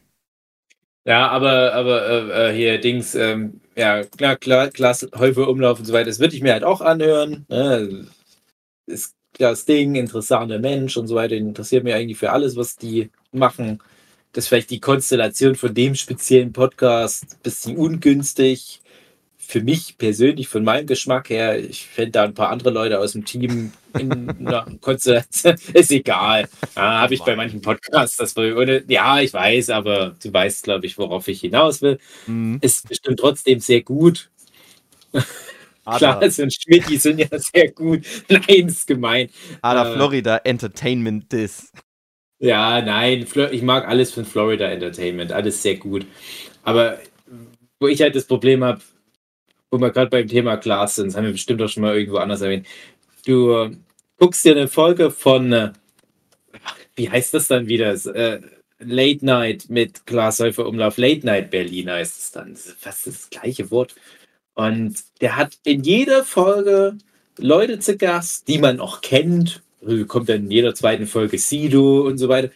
[1.06, 5.84] Ja, aber, aber äh, äh, hier Dings, ähm, ja, klar, klar, Klaas, Häufe, Umlauf und
[5.84, 7.44] so weiter, das würde ich mir halt auch anhören.
[7.48, 8.06] Ne?
[8.86, 13.10] Ist das Ding, interessanter Mensch und so weiter, interessiert mich eigentlich für alles, was die
[13.32, 13.80] machen.
[14.32, 18.80] Das ist vielleicht die Konstellation von dem speziellen Podcast ein bisschen ungünstig.
[19.46, 23.12] Für mich persönlich, von meinem Geschmack her, ich fände da ein paar andere Leute aus
[23.12, 26.48] dem Team in einer Konstellation, ist egal.
[26.74, 30.86] Ja, Habe ich bei manchen Podcasts, das ohne, ja, ich weiß, aber du weißt, glaube
[30.86, 31.98] ich, worauf ich hinaus will.
[32.26, 32.58] Hm.
[32.60, 34.30] Ist bestimmt trotzdem sehr gut.
[35.84, 38.04] Klaas und Schmidt, die sind ja sehr gut.
[38.28, 39.28] Nein, ist gemein.
[39.60, 41.70] Ada äh, Florida Entertainment Dis.
[42.38, 46.06] Ja, nein, ich mag alles von Florida Entertainment, alles sehr gut.
[46.62, 46.98] Aber
[47.80, 48.80] wo ich halt das Problem habe,
[49.74, 52.18] wo wir gerade beim Thema Glas sind, das haben wir bestimmt auch schon mal irgendwo
[52.18, 52.64] anders erwähnt.
[53.26, 53.74] Du,
[54.18, 55.72] guckst dir eine Folge von, äh,
[56.94, 57.92] wie heißt das dann wieder?
[58.14, 58.40] Äh,
[58.78, 62.52] Late Night mit Glashäufer Umlauf, Late Night Berlin heißt es dann.
[62.52, 63.94] Das ist fast das gleiche Wort.
[64.54, 66.96] Und der hat in jeder Folge
[67.38, 69.62] Leute zu Gast, die man auch kennt.
[69.84, 72.50] Also kommt dann in jeder zweiten Folge Sido und so weiter.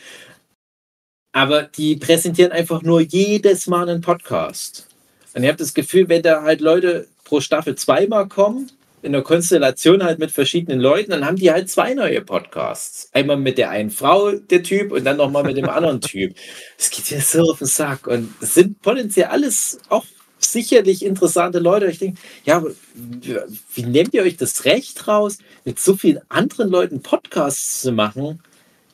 [1.32, 4.87] Aber die präsentieren einfach nur jedes Mal einen Podcast.
[5.34, 8.70] Und ihr habt das Gefühl, wenn da halt Leute pro Staffel zweimal kommen,
[9.02, 13.08] in der Konstellation halt mit verschiedenen Leuten, dann haben die halt zwei neue Podcasts.
[13.12, 16.34] Einmal mit der einen Frau, der Typ, und dann nochmal mit dem anderen Typ.
[16.76, 18.06] Das geht mir so auf den Sack.
[18.06, 20.04] Und es sind potenziell alles auch
[20.38, 21.86] sicherlich interessante Leute.
[21.86, 22.64] Ich denke, ja,
[22.94, 28.40] wie nehmt ihr euch das Recht raus, mit so vielen anderen Leuten Podcasts zu machen,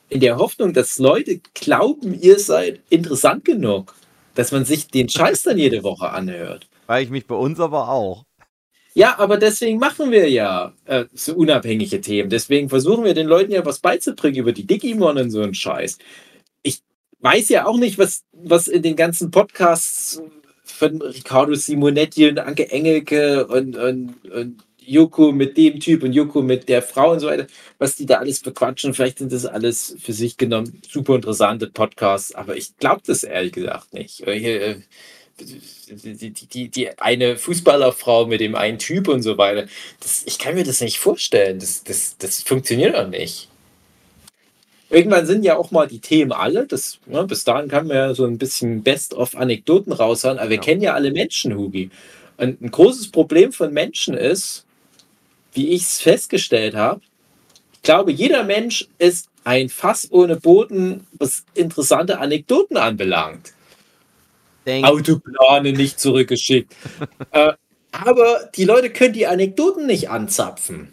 [0.09, 3.95] in der Hoffnung, dass Leute glauben, ihr seid interessant genug,
[4.35, 6.67] dass man sich den Scheiß dann jede Woche anhört.
[6.87, 8.25] Weil ich mich bei uns aber auch.
[8.93, 12.29] Ja, aber deswegen machen wir ja äh, so unabhängige Themen.
[12.29, 15.97] Deswegen versuchen wir den Leuten ja was beizubringen über die Digimon und so einen Scheiß.
[16.63, 16.81] Ich
[17.19, 20.21] weiß ja auch nicht, was, was in den ganzen Podcasts
[20.63, 26.41] von Riccardo Simonetti und Anke Engelke und, und, und Joko mit dem Typ und Joko
[26.41, 28.93] mit der Frau und so weiter, was die da alles bequatschen.
[28.93, 33.53] Vielleicht sind das alles für sich genommen super interessante Podcasts, aber ich glaube das ehrlich
[33.53, 34.21] gesagt nicht.
[34.21, 34.77] Äh,
[35.39, 39.67] die, die, die, die, eine Fußballerfrau mit dem einen Typ und so weiter.
[39.99, 41.59] Das, ich kann mir das nicht vorstellen.
[41.59, 43.49] Das, das, das funktioniert doch nicht.
[44.89, 46.67] Irgendwann sind ja auch mal die Themen alle.
[46.67, 50.61] Das, ne, bis dahin kann man ja so ein bisschen Best-of-Anekdoten raushauen, aber wir ja.
[50.61, 51.89] kennen ja alle Menschen, Hugi.
[52.37, 54.64] Und ein großes Problem von Menschen ist,
[55.55, 57.01] wie ich es festgestellt habe,
[57.73, 63.53] ich glaube, jeder Mensch ist ein Fass ohne Boden, was interessante Anekdoten anbelangt.
[64.65, 64.85] Denk.
[64.85, 66.75] Autoplane nicht zurückgeschickt.
[67.31, 67.53] äh,
[67.91, 70.89] aber die Leute können die Anekdoten nicht anzapfen.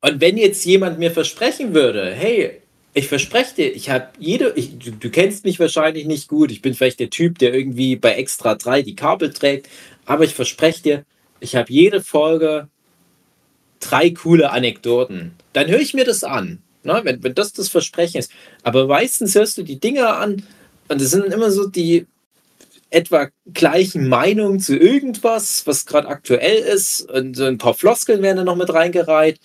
[0.00, 2.60] Und wenn jetzt jemand mir versprechen würde, hey,
[2.92, 6.60] ich verspreche dir, ich habe jede, ich, du, du, kennst mich wahrscheinlich nicht gut, ich
[6.60, 9.68] bin vielleicht der Typ, der irgendwie bei Extra 3 die Kabel trägt,
[10.04, 11.04] aber ich verspreche dir,
[11.40, 12.68] ich habe jede Folge
[13.80, 15.32] drei coole Anekdoten.
[15.52, 18.30] Dann höre ich mir das an, ne, wenn, wenn das das Versprechen ist.
[18.62, 20.42] Aber meistens hörst du die Dinger an
[20.88, 22.06] und es sind immer so die
[22.90, 28.36] etwa gleichen Meinungen zu irgendwas, was gerade aktuell ist und so ein paar Floskeln werden
[28.38, 29.40] da noch mit reingereiht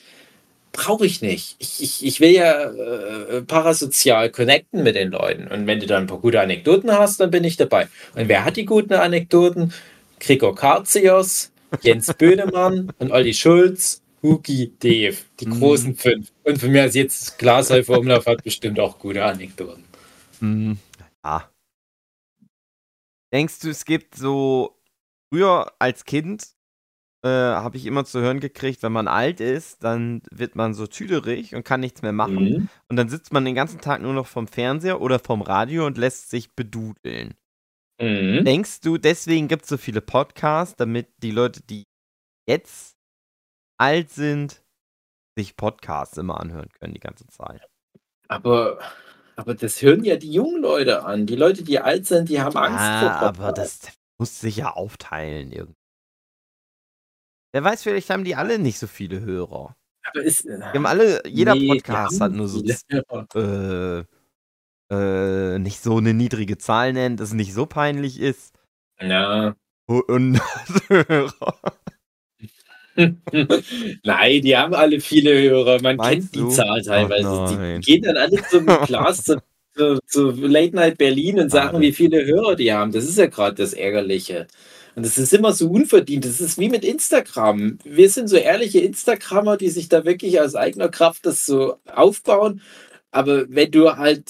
[0.72, 1.56] brauche ich nicht.
[1.60, 5.48] Ich, ich, ich will ja äh, parasozial connecten mit den Leuten.
[5.48, 7.88] Und wenn du dann ein paar gute Anekdoten hast, dann bin ich dabei.
[8.16, 9.74] Und wer hat die guten Anekdoten?
[10.20, 15.18] Gregor Karzios, Jens Böhnemann und Olli Schulz, Huki, Dave.
[15.40, 15.60] Die mhm.
[15.60, 16.32] großen fünf.
[16.44, 19.84] Und für mich als jetzt Glashäufer Umlauf hat bestimmt auch gute Anekdoten.
[20.40, 20.78] Mhm.
[21.24, 21.50] Ja.
[23.34, 24.80] Denkst du, es gibt so
[25.32, 26.56] früher als Kind
[27.22, 30.88] äh, habe ich immer zu hören gekriegt, wenn man alt ist, dann wird man so
[30.88, 32.44] tüderig und kann nichts mehr machen.
[32.44, 32.70] Mhm.
[32.88, 35.98] Und dann sitzt man den ganzen Tag nur noch vom Fernseher oder vom Radio und
[35.98, 37.34] lässt sich bedudeln.
[38.02, 38.46] Mhm.
[38.46, 41.84] Denkst du, deswegen gibt es so viele Podcasts, damit die Leute, die
[42.48, 42.96] jetzt
[43.80, 44.64] alt sind,
[45.38, 47.62] sich Podcasts immer anhören können die ganze Zeit?
[48.28, 48.80] Aber,
[49.36, 51.26] aber das hören ja die jungen Leute an.
[51.26, 53.42] Die Leute, die alt sind, die haben Angst ah, vor Podcasts.
[53.42, 55.76] Aber das muss sich ja aufteilen irgendwie.
[57.52, 59.76] Wer weiß, vielleicht haben die alle nicht so viele Hörer.
[60.04, 62.64] Aber ist, die haben alle, jeder nee, Podcast hat nur so
[63.36, 64.04] äh,
[64.92, 68.54] äh, nicht so eine niedrige Zahl nennt, dass es nicht so peinlich ist.
[69.00, 69.56] Ja.
[69.88, 70.40] Und
[70.88, 71.60] Hörer.
[74.04, 75.82] Nein, die haben alle viele Hörer.
[75.82, 76.50] Man Meinst kennt du?
[76.50, 77.30] die Zahl teilweise.
[77.30, 79.42] Oh die gehen dann alle zum Glas zu,
[79.76, 82.92] zu, zu, Late Night Berlin und sagen, ah, wie viele Hörer die haben.
[82.92, 84.48] Das ist ja gerade das Ärgerliche.
[84.96, 86.26] Und das ist immer so unverdient.
[86.26, 87.80] Das ist wie mit Instagram.
[87.86, 92.62] Wir sind so ehrliche Instagrammer, die sich da wirklich aus eigener Kraft das so aufbauen.
[93.12, 94.30] Aber wenn du halt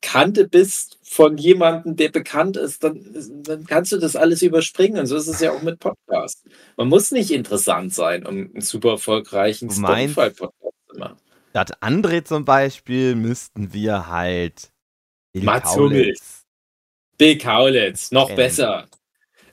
[0.00, 3.04] Bekannte bist von jemandem, der bekannt ist, dann,
[3.42, 4.98] dann kannst du das alles überspringen.
[4.98, 6.44] Und so ist es ja auch mit Podcasts.
[6.76, 11.16] Man muss nicht interessant sein, um einen super erfolgreichen Spotify-Podcast zu machen.
[11.52, 14.70] Das André zum Beispiel müssten wir halt
[15.34, 16.44] Mats Hummels.
[17.16, 18.36] Bill Kaulitz, noch ähm.
[18.36, 18.86] besser.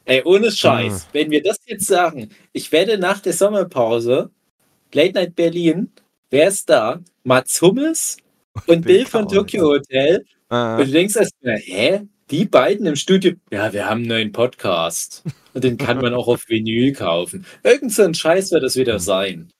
[0.06, 1.10] Ey, ohne Scheiß, ah.
[1.14, 4.30] wenn wir das jetzt sagen, ich werde nach der Sommerpause
[4.94, 5.92] Late Night Berlin,
[6.30, 7.02] wer ist da?
[7.24, 8.18] Mats Hummels
[8.68, 10.24] und Bill von Tokyo Hotel.
[10.56, 10.78] Ah.
[10.78, 12.02] Und du denkst erstmal, hä?
[12.32, 15.22] Die beiden im Studio, ja, wir haben einen neuen Podcast.
[15.54, 17.46] Und den kann man auch auf Vinyl kaufen.
[17.64, 19.52] Irgend so ein Scheiß wird das wieder sein.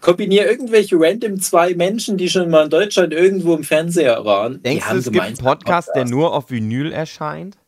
[0.00, 4.62] Kombiniere irgendwelche random zwei Menschen, die schon mal in Deutschland irgendwo im Fernseher waren.
[4.62, 7.58] Denkst du, es gibt einen Podcast, Podcast, der nur auf Vinyl erscheint?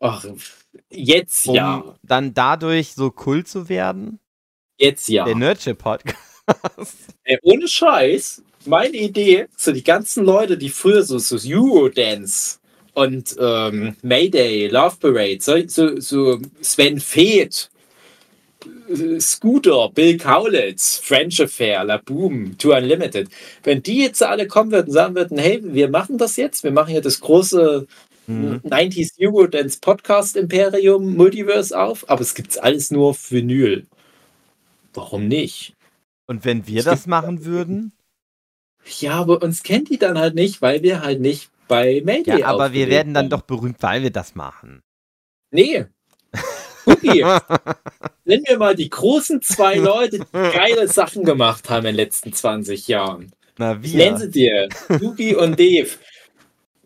[0.00, 0.26] Ach,
[0.90, 1.94] jetzt um ja.
[2.02, 4.18] Dann dadurch so cool zu werden?
[4.76, 5.24] Jetzt ja.
[5.24, 6.16] Der Nerdship-Podcast.
[7.24, 12.58] Ey, ohne Scheiß, meine Idee, so die ganzen Leute, die früher so, so Eurodance
[12.94, 17.70] und ähm, Mayday, Love Parade, so, so, so Sven Feth,
[19.18, 23.28] Scooter, Bill Kaulitz, French Affair, La Boom, Tour Unlimited,
[23.62, 26.72] wenn die jetzt alle kommen würden und sagen würden, hey, wir machen das jetzt, wir
[26.72, 27.86] machen hier das große
[28.26, 28.60] mhm.
[28.64, 33.86] 90s Eurodance Podcast Imperium Multiverse auf, aber es gibt alles nur auf Vinyl.
[34.92, 35.74] Warum nicht?
[36.26, 37.92] Und wenn wir das machen würden?
[38.84, 42.46] Ja, aber uns kennt die dann halt nicht, weil wir halt nicht bei Mayday Ja,
[42.46, 44.82] aber wir werden dann doch berühmt, weil wir das machen.
[45.50, 45.86] Nee.
[46.86, 47.24] Hugi,
[48.24, 52.32] nennen wir mal die großen zwei Leute, die geile Sachen gemacht haben in den letzten
[52.32, 53.32] 20 Jahren.
[53.58, 53.96] Na, wir.
[53.96, 54.68] Nennen sie dir.
[54.88, 55.90] Hugi und Dave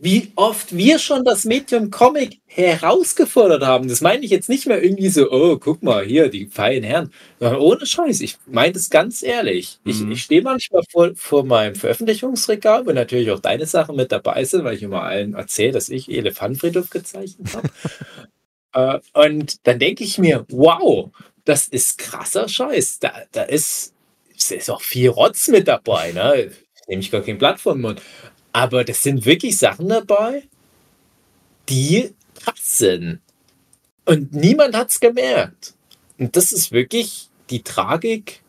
[0.05, 3.89] wie oft wir schon das Medium Comic herausgefordert haben.
[3.89, 7.11] Das meine ich jetzt nicht mehr irgendwie so, oh, guck mal, hier, die feinen Herren.
[7.41, 9.79] Sondern ohne Scheiß, ich meine das ganz ehrlich.
[9.83, 10.13] Ich, mhm.
[10.13, 14.63] ich stehe manchmal vor, vor meinem Veröffentlichungsregal, wo natürlich auch deine Sachen mit dabei sind,
[14.65, 17.71] weil ich immer allen erzähle, dass ich Elefantenfriedhof gezeichnet habe.
[19.15, 21.13] äh, und dann denke ich mir, wow,
[21.47, 22.99] das ist krasser Scheiß.
[22.99, 23.95] Da, da ist,
[24.37, 26.13] ist auch viel Rotz mit dabei.
[26.13, 26.51] Ne?
[26.89, 28.03] Nehme ich gar kein Blatt vom Mund.
[28.55, 30.45] Aber das sind wirklich Sachen dabei,
[31.69, 33.19] die krass sind.
[34.05, 35.75] Und niemand hat es gemerkt.
[36.19, 38.43] Und das ist wirklich die Tragik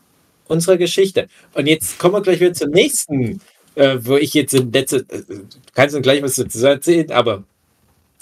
[0.47, 1.27] unserer Geschichte.
[1.55, 3.41] Und jetzt kommen wir gleich wieder zum nächsten,
[3.73, 5.23] äh, wo ich jetzt in letzter, äh,
[5.73, 7.43] kannst du gleich was dazu erzählen, aber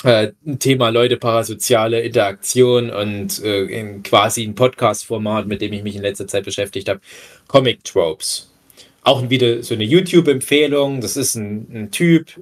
[0.05, 5.83] äh, ein Thema Leute, parasoziale Interaktion und äh, in quasi ein Podcast-Format, mit dem ich
[5.83, 7.01] mich in letzter Zeit beschäftigt habe,
[7.49, 8.52] Comic Tropes
[9.03, 11.01] auch wieder so eine YouTube-Empfehlung.
[11.01, 12.41] Das ist ein, ein, Typ,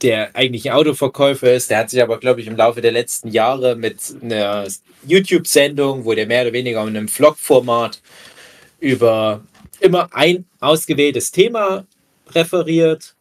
[0.00, 1.70] der eigentlich ein Autoverkäufer ist.
[1.70, 4.66] Der hat sich aber, glaube ich, im Laufe der letzten Jahre mit einer
[5.06, 8.00] YouTube-Sendung, wo der mehr oder weniger in einem Vlog-Format
[8.80, 9.42] über
[9.80, 11.86] immer ein ausgewähltes Thema
[12.30, 13.14] referiert,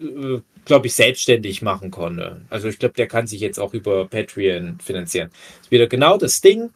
[0.00, 2.40] äh, glaube ich, selbstständig machen konnte.
[2.48, 5.30] Also ich glaube, der kann sich jetzt auch über Patreon finanzieren.
[5.30, 6.70] Das ist wieder genau das Ding.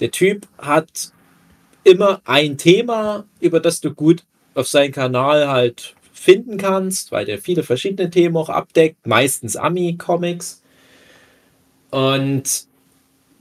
[0.00, 1.12] Der Typ hat
[1.84, 4.24] immer ein Thema, über das du gut
[4.54, 10.62] auf seinem Kanal halt finden kannst, weil der viele verschiedene Themen auch abdeckt, meistens Ami-Comics.
[11.90, 12.66] Und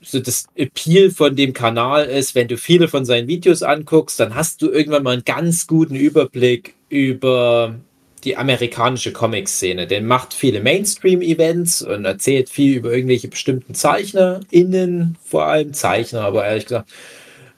[0.01, 4.33] so das Appeal von dem Kanal ist, wenn du viele von seinen Videos anguckst, dann
[4.33, 7.75] hast du irgendwann mal einen ganz guten Überblick über
[8.23, 9.87] die amerikanische Comic-Szene.
[9.87, 16.45] Der macht viele Mainstream-Events und erzählt viel über irgendwelche bestimmten ZeichnerInnen, vor allem Zeichner, aber
[16.45, 16.89] ehrlich gesagt.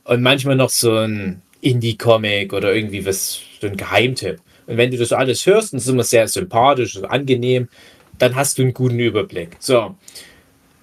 [0.04, 4.40] Und manchmal noch so ein Indie-Comic oder irgendwie was, so ein Geheimtipp.
[4.68, 7.70] Und wenn du das alles hörst, und es ist immer sehr sympathisch und angenehm,
[8.18, 9.58] dann hast du einen guten Überblick.
[9.60, 9.96] So.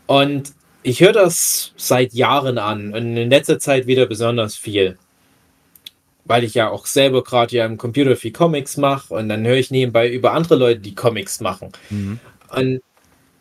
[0.07, 0.53] Und
[0.83, 4.99] ich höre das seit Jahren an und in letzter Zeit wieder besonders viel.
[6.25, 9.57] Weil ich ja auch selber gerade ja im Computer viel Comics mache und dann höre
[9.57, 11.73] ich nebenbei über andere Leute, die Comics machen.
[11.91, 12.21] Mhm.
[12.55, 12.81] Und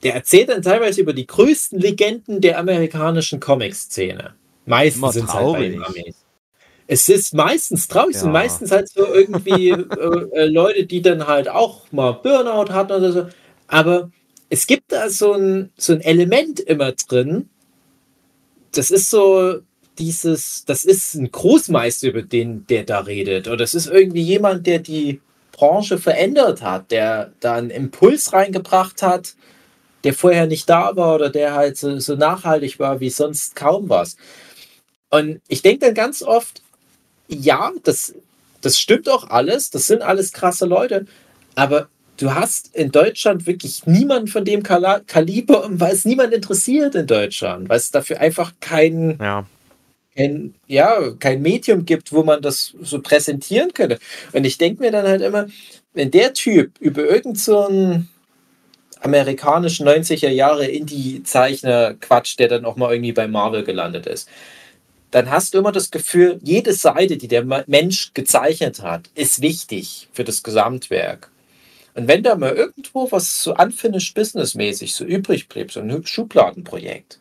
[0.03, 4.35] der erzählt dann teilweise über die größten Legenden der amerikanischen Comic-Szene.
[4.65, 6.26] Meistens sind es halt bei den Amis
[6.87, 8.21] es ist meistens traurig, ja.
[8.21, 9.75] sind meistens halt so irgendwie äh,
[10.33, 13.27] äh, Leute, die dann halt auch mal Burnout hatten oder so.
[13.67, 14.09] Aber
[14.49, 17.49] es gibt da so ein, so ein Element immer drin.
[18.71, 19.59] Das ist so
[19.99, 23.47] dieses, das ist ein Großmeister, über den der da redet.
[23.47, 25.21] Oder das ist irgendwie jemand, der die
[25.51, 29.35] Branche verändert hat, der da einen Impuls reingebracht hat,
[30.03, 33.89] der vorher nicht da war oder der halt so, so nachhaltig war wie sonst kaum
[33.89, 34.15] was.
[35.09, 36.61] Und ich denke dann ganz oft,
[37.27, 38.13] ja, das,
[38.61, 39.69] das stimmt auch alles.
[39.69, 41.05] Das sind alles krasse Leute.
[41.55, 46.95] Aber du hast in Deutschland wirklich niemanden von dem Kal Kaliber, weil es niemand interessiert
[46.95, 49.45] in Deutschland, weil es dafür einfach kein, ja.
[50.15, 53.99] kein, ja, kein Medium gibt, wo man das so präsentieren könnte.
[54.33, 55.47] Und ich denke mir dann halt immer,
[55.93, 58.03] wenn der Typ über irgendeinen so
[59.01, 64.27] amerikanischen 90er Jahre Indie-Zeichner quatscht, der dann auch mal irgendwie bei Marvel gelandet ist,
[65.17, 70.09] dann hast du immer das Gefühl, jede Seite, die der Mensch gezeichnet hat, ist wichtig
[70.13, 71.31] für das Gesamtwerk.
[71.95, 77.17] Und wenn da mal irgendwo was so unfinished businessmäßig so übrig blieb, so ein Schubladenprojekt,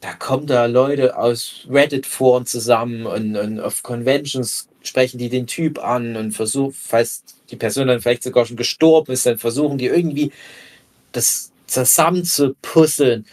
[0.00, 5.84] da kommen da Leute aus Reddit-Foren zusammen und, und, auf Conventions sprechen die den Typ
[5.84, 9.88] an und versuchen, falls die Person dann vielleicht sogar schon gestorben ist, dann versuchen die
[9.88, 10.32] irgendwie
[11.12, 13.26] das zusammen zu puzzeln.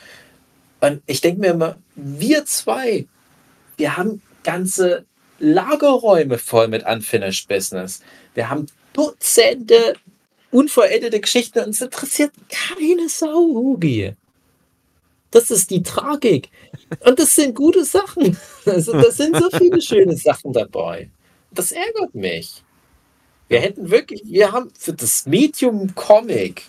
[0.82, 3.06] Und ich denke mir immer, wir zwei
[3.78, 5.06] wir haben ganze
[5.40, 8.02] Lagerräume voll mit Unfinished Business.
[8.34, 9.96] Wir haben Dutzende
[10.52, 14.14] unvollendete Geschichten und es interessiert keine Sau, Hugi.
[15.32, 16.50] Das ist die Tragik.
[17.02, 18.38] Und das sind gute Sachen.
[18.66, 21.10] Also, da sind so viele schöne Sachen dabei.
[21.52, 22.64] Das ärgert mich.
[23.50, 26.64] Wir hätten wirklich, wir haben für das Medium Comic,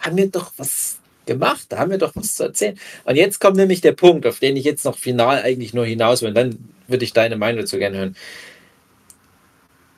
[0.00, 2.78] haben wir doch was gemacht, da haben wir doch was zu erzählen.
[3.04, 6.22] Und jetzt kommt nämlich der Punkt, auf den ich jetzt noch final eigentlich nur hinaus
[6.22, 6.28] will.
[6.28, 8.16] Und dann würde ich deine Meinung dazu gerne hören.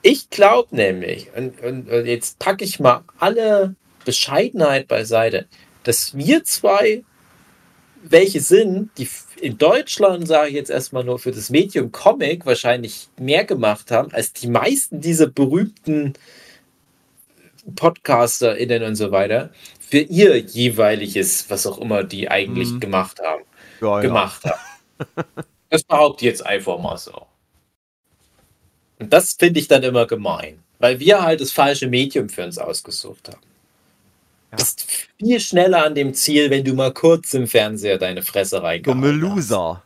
[0.01, 3.75] Ich glaube nämlich, und, und, und jetzt packe ich mal alle
[4.05, 5.47] Bescheidenheit beiseite,
[5.83, 7.03] dass wir zwei
[8.03, 9.07] welche sind, die
[9.41, 14.11] in Deutschland, sage ich jetzt erstmal nur für das Medium Comic, wahrscheinlich mehr gemacht haben,
[14.11, 16.13] als die meisten dieser berühmten
[17.75, 19.51] PodcasterInnen und so weiter,
[19.89, 22.79] für ihr jeweiliges, was auch immer die eigentlich mhm.
[22.79, 23.43] gemacht haben,
[23.81, 24.51] ja, gemacht ja.
[24.51, 25.23] haben.
[25.69, 27.27] Das behaupte ich jetzt einfach mal so.
[28.99, 32.57] Und das finde ich dann immer gemein, weil wir halt das falsche Medium für uns
[32.57, 33.41] ausgesucht haben.
[34.51, 34.87] Du bist
[35.19, 39.83] viel schneller an dem Ziel, wenn du mal kurz im Fernseher deine Fresse Dumme Loser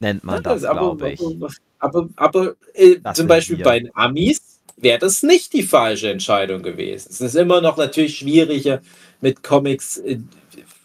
[0.00, 1.20] nennt man das, das glaube ich.
[1.20, 1.48] Aber,
[1.78, 3.64] aber, aber äh, zum Beispiel wir.
[3.64, 7.08] bei den Amis wäre das nicht die falsche Entscheidung gewesen.
[7.10, 8.82] Es ist immer noch natürlich schwieriger
[9.20, 10.20] mit Comics, äh,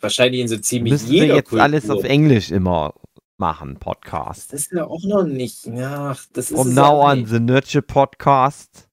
[0.02, 1.64] wahrscheinlich in so ziemlich Müssen jeder wir jetzt Kultur.
[1.64, 2.94] alles auf Englisch immer
[3.38, 4.54] machen, Podcast.
[4.54, 5.68] Das ist ja auch noch nicht.
[5.68, 8.88] Ach, das ist From now on, the Nurture Podcast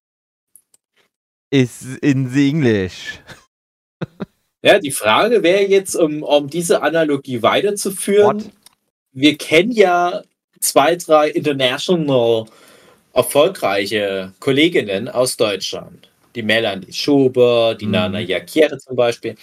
[1.50, 3.20] is in the English.
[4.62, 8.44] Ja, die Frage wäre jetzt, um, um diese Analogie weiterzuführen.
[8.44, 8.52] What?
[9.12, 10.22] Wir kennen ja
[10.60, 12.44] zwei, drei international
[13.14, 16.09] erfolgreiche Kolleginnen aus Deutschland.
[16.34, 17.92] Die Melanie Schober, die mhm.
[17.92, 19.34] Nana Jakiere zum Beispiel.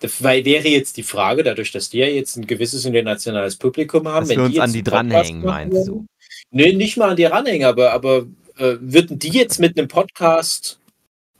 [0.00, 4.26] Das wäre jetzt die Frage, dadurch, dass die ja jetzt ein gewisses internationales Publikum haben.
[4.26, 6.06] Dass wenn wir uns die an die dranhängen, meinst du?
[6.50, 10.78] Nee, nicht mal an die ranhängen, aber, aber äh, würden die jetzt mit einem Podcast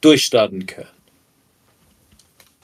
[0.00, 0.88] durchstarten können?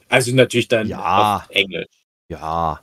[0.08, 1.38] Also natürlich dann ja.
[1.38, 1.86] auf Englisch.
[2.28, 2.80] Ja.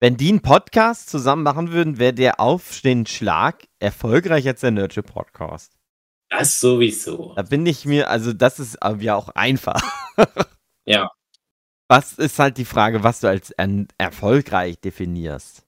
[0.00, 4.72] Wenn die einen Podcast zusammen machen würden, wäre der auf den Schlag erfolgreicher als der
[4.72, 5.72] Nurture Podcast.
[6.32, 7.34] Das sowieso.
[7.36, 9.80] Da bin ich mir, also das ist ja auch einfach.
[10.86, 11.10] ja.
[11.88, 13.54] Was ist halt die Frage, was du als
[13.98, 15.66] erfolgreich definierst?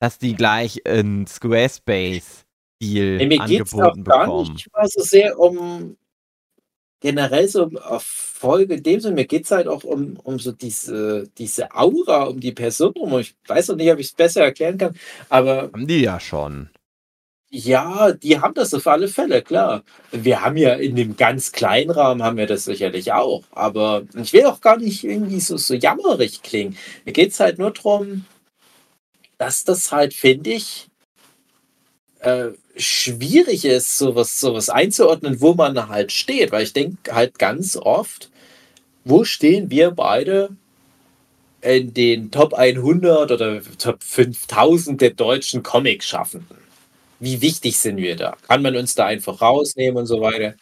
[0.00, 4.04] Dass die gleich in Squarespace-Deal nee, angeboten bekommen.
[4.04, 5.98] Gar nicht mal so sehr um
[7.00, 11.28] generell so Erfolge in dem Sinne, mir geht es halt auch um, um so diese,
[11.36, 13.20] diese Aura um die Person rum.
[13.20, 14.96] Ich weiß noch nicht, ob ich es besser erklären kann,
[15.28, 15.64] aber.
[15.64, 16.70] Haben die ja schon.
[17.50, 19.84] Ja, die haben das auf alle Fälle, klar.
[20.10, 23.44] Wir haben ja in dem ganz kleinen Rahmen haben wir das sicherlich auch.
[23.52, 26.76] Aber ich will auch gar nicht irgendwie so, so jammerig klingen.
[27.04, 28.24] Mir geht es halt nur darum,
[29.38, 30.88] dass das halt, finde ich,
[32.20, 36.52] äh, schwierig ist, sowas, sowas einzuordnen, wo man halt steht.
[36.52, 38.30] Weil ich denke halt ganz oft,
[39.04, 40.50] wo stehen wir beide
[41.62, 46.65] in den Top 100 oder Top 5000 der deutschen Comic-Schaffenden?
[47.18, 48.36] Wie wichtig sind wir da?
[48.46, 50.54] Kann man uns da einfach rausnehmen und so weiter?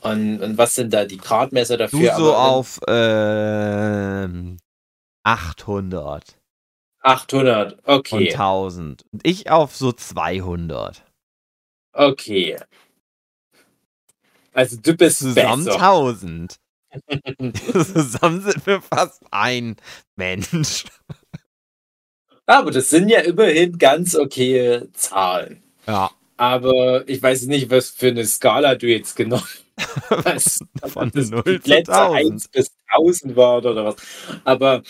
[0.00, 2.10] Und, und was sind da die Gradmesser dafür?
[2.12, 4.56] Du so Aber, auf äh,
[5.22, 6.38] 800.
[7.02, 8.16] 800, okay.
[8.16, 9.04] Und 1000.
[9.12, 11.04] Und ich auf so 200.
[11.92, 12.56] Okay.
[14.52, 15.80] Also du bist Zusammen besser.
[15.80, 16.56] 1000.
[17.74, 19.76] Zusammen sind wir fast ein
[20.16, 20.84] Mensch.
[22.50, 25.62] Aber das sind ja immerhin ganz okay Zahlen.
[25.86, 26.10] Ja.
[26.36, 29.46] Aber ich weiß nicht, was für eine Skala du jetzt genommen
[30.24, 30.64] hast.
[30.84, 32.16] Von das 0 zu 1000.
[32.16, 33.96] 1 bis 1000 war oder was.
[34.42, 34.82] Aber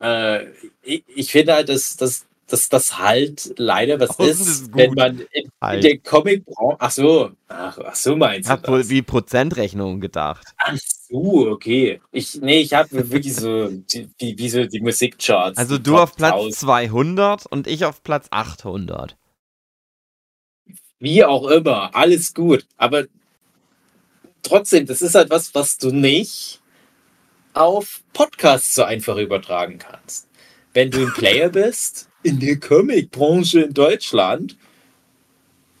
[0.00, 0.46] äh,
[0.82, 5.20] ich, ich, finde halt, dass, dass dass das halt leider was ist, ist wenn man
[5.32, 5.76] in, halt.
[5.84, 6.76] in der Comic-Branche.
[6.78, 8.60] Ach so, ach, ach so meinst ich du.
[8.60, 10.46] Ich habe wohl wie Prozentrechnung gedacht.
[10.58, 12.00] Ach so, okay.
[12.12, 13.70] Ich, nee, ich habe wirklich so
[14.18, 15.58] wie, wie so die Musikcharts.
[15.58, 16.54] Also du auf Platz 1000.
[16.56, 19.16] 200 und ich auf Platz 800.
[20.98, 22.66] Wie auch immer, alles gut.
[22.76, 23.04] Aber
[24.42, 26.60] trotzdem, das ist halt was, was du nicht
[27.54, 30.28] auf Podcasts so einfach übertragen kannst.
[30.74, 34.56] Wenn du ein Player bist in der Comic-Branche in Deutschland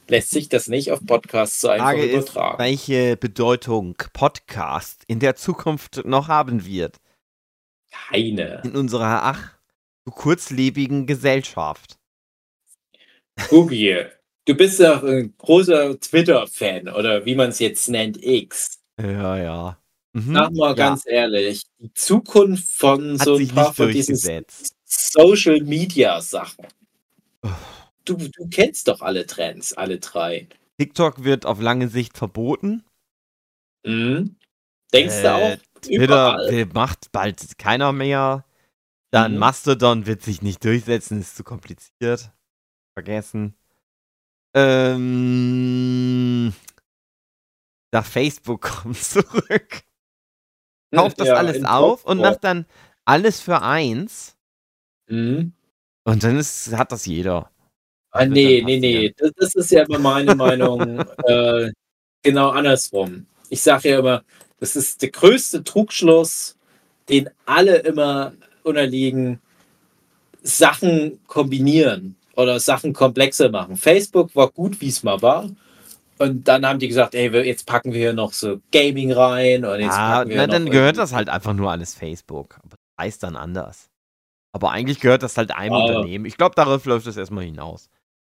[0.08, 2.54] lässt sich das nicht auf Podcasts so einfach Frage übertragen.
[2.54, 7.00] Ist, welche Bedeutung Podcast in der Zukunft noch haben wird.
[7.90, 8.60] Keine.
[8.64, 9.52] In unserer, ach,
[10.04, 11.98] so kurzlebigen Gesellschaft.
[13.48, 14.04] Gugi,
[14.44, 18.80] du bist ja ein großer Twitter-Fan oder wie man es jetzt nennt, X.
[19.00, 19.78] Ja, ja.
[20.12, 20.74] Mhm, Sag mal ja.
[20.74, 24.16] ganz ehrlich, die Zukunft von Hat so ein paar von diesen
[24.90, 26.66] Social Media Sachen.
[28.04, 30.48] Du, du kennst doch alle Trends, alle drei.
[30.78, 32.82] TikTok wird auf lange Sicht verboten.
[33.84, 34.36] Mhm.
[34.92, 35.56] Denkst äh, du auch?
[35.80, 38.44] Twitter will, macht bald keiner mehr.
[39.12, 39.38] Dann mhm.
[39.38, 42.32] Mastodon wird sich nicht durchsetzen, ist zu kompliziert.
[42.94, 43.54] Vergessen.
[44.54, 44.92] Ähm,
[47.92, 49.82] nach Facebook kommt zurück.
[50.92, 52.66] Kauft das ja, alles auf und macht dann
[53.04, 54.36] alles für eins.
[55.10, 55.52] Mhm.
[56.04, 57.50] Und dann ist, hat das jeder.
[58.12, 59.14] Ah, nee, nee, nee.
[59.16, 61.00] Das, das, ist ja immer meine Meinung.
[61.24, 61.70] äh,
[62.22, 63.26] genau andersrum.
[63.50, 64.22] Ich sage ja immer,
[64.58, 66.56] das ist der größte Trugschluss,
[67.08, 68.32] den alle immer
[68.62, 69.40] unterliegen.
[70.42, 73.76] Sachen kombinieren oder Sachen komplexer machen.
[73.76, 75.50] Facebook war gut, wie es mal war.
[76.18, 79.64] Und dann haben die gesagt, ey, jetzt packen wir hier noch so Gaming rein.
[79.64, 82.58] Und jetzt ah, na, dann gehört das halt einfach nur alles Facebook.
[82.62, 83.89] Aber das heißt dann anders.
[84.52, 85.84] Aber eigentlich gehört das halt einem ah.
[85.84, 86.24] Unternehmen.
[86.24, 87.88] Ich glaube, darauf läuft das erstmal hinaus.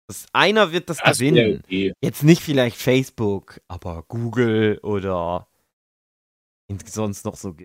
[0.08, 1.62] Das, einer wird das, das gewinnen.
[1.64, 1.94] Okay.
[2.02, 5.48] Jetzt nicht vielleicht Facebook, aber Google oder
[6.86, 7.56] sonst noch so.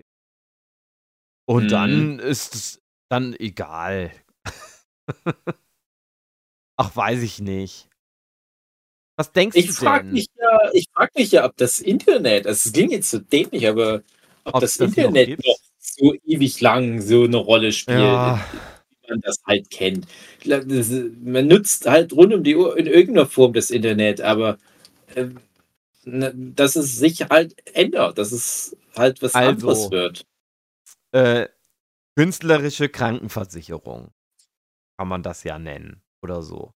[1.45, 1.69] Und mhm.
[1.69, 4.11] dann ist es dann egal.
[6.77, 7.89] Ach, weiß ich nicht.
[9.17, 10.13] Was denkst ich du frag denn?
[10.13, 13.67] Mich ja, ich frage mich ja, ob das Internet, also es klingt jetzt so dämlich,
[13.67, 13.95] aber
[14.45, 15.57] ob, ob das, das, Internet noch, noch,
[15.99, 18.39] so ewig lang so eine Rolle spielt, ja.
[19.01, 20.07] wie man das halt kennt.
[20.45, 24.57] Man nutzt halt rund um die Uhr in irgendeiner Form das Internet, aber
[25.15, 25.27] äh,
[26.05, 30.25] dass es sich halt ändert, dass es halt was also, anderes wird.
[31.11, 31.47] Äh,
[32.15, 34.11] künstlerische Krankenversicherung
[34.97, 36.71] kann man das ja nennen oder so.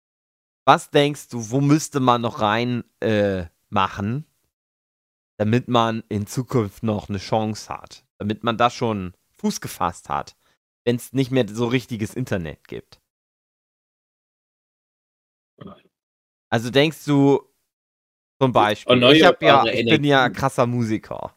[0.65, 4.25] Was denkst du, wo müsste man noch rein äh, machen,
[5.37, 8.03] damit man in Zukunft noch eine Chance hat?
[8.21, 10.37] Damit man da schon Fuß gefasst hat,
[10.85, 13.01] wenn es nicht mehr so richtiges Internet gibt?
[16.51, 17.41] Also denkst du
[18.39, 21.35] zum Beispiel, ich, ja, ich bin ja krasser Musiker.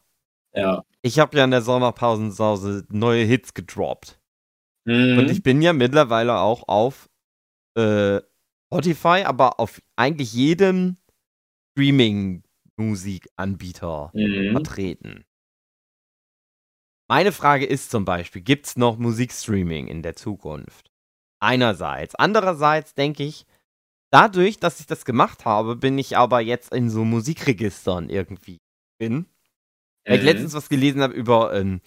[0.53, 0.85] Ja.
[1.01, 4.19] Ich habe ja in der Sommerpausensause neue Hits gedroppt.
[4.85, 5.17] Mhm.
[5.17, 7.09] Und ich bin ja mittlerweile auch auf
[7.75, 8.21] äh,
[8.67, 10.97] Spotify, aber auf eigentlich jedem
[11.71, 14.51] Streaming-Musikanbieter mhm.
[14.51, 15.25] vertreten.
[17.07, 20.91] Meine Frage ist zum Beispiel, gibt es noch Musikstreaming in der Zukunft?
[21.39, 22.15] Einerseits.
[22.15, 23.45] Andererseits denke ich,
[24.09, 28.57] dadurch, dass ich das gemacht habe, bin ich aber jetzt in so Musikregistern irgendwie
[28.97, 29.27] bin.
[30.05, 30.27] Weil ich mhm.
[30.27, 31.81] letztens was gelesen habe über ähm,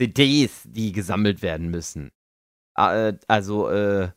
[0.00, 2.10] CDs, die gesammelt werden müssen.
[2.76, 4.10] Äh, also, äh,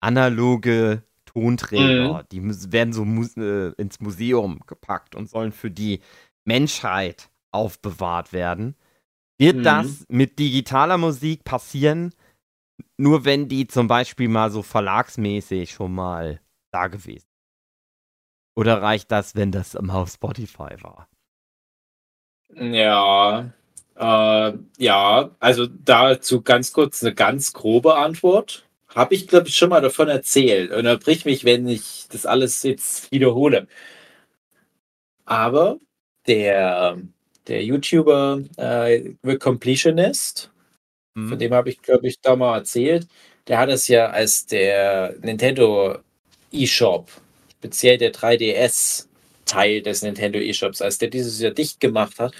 [0.00, 2.22] analoge Tonträger.
[2.22, 2.28] Mhm.
[2.30, 6.00] Die werden so mu äh, ins Museum gepackt und sollen für die
[6.44, 8.76] Menschheit aufbewahrt werden.
[9.38, 9.62] Wird mhm.
[9.64, 12.14] das mit digitaler Musik passieren,
[12.96, 16.40] nur wenn die zum Beispiel mal so verlagsmäßig schon mal
[16.72, 17.26] da gewesen
[18.56, 21.08] Oder reicht das, wenn das im Haus Spotify war?
[22.54, 23.52] Ja,
[23.96, 28.68] äh, ja, also dazu ganz kurz eine ganz grobe Antwort.
[28.88, 30.70] Habe ich, glaube ich, schon mal davon erzählt.
[30.72, 33.66] Unterbrich mich, wenn ich das alles jetzt wiederhole.
[35.24, 35.78] Aber
[36.26, 36.98] der,
[37.46, 40.50] der YouTuber äh, The Completionist,
[41.14, 41.28] mhm.
[41.28, 43.06] von dem habe ich, glaube ich, da mal erzählt,
[43.48, 45.98] der hat es ja als der Nintendo
[46.52, 47.10] eShop,
[47.58, 52.32] speziell der 3DS-Teil des Nintendo eShops, als der dieses Jahr dicht gemacht hat,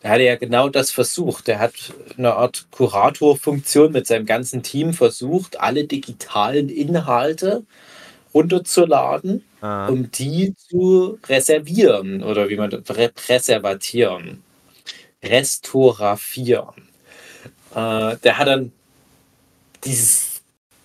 [0.00, 1.48] da hat er ja genau das versucht.
[1.48, 1.74] Er hat
[2.16, 7.64] eine Art Kuratorfunktion mit seinem ganzen Team versucht, alle digitalen Inhalte
[8.34, 9.88] runterzuladen, ah.
[9.88, 12.82] um die zu reservieren oder wie man das
[13.14, 14.42] präservatieren,
[15.22, 16.88] restaurafieren.
[17.74, 18.72] Äh, der hat dann
[19.84, 20.28] dieses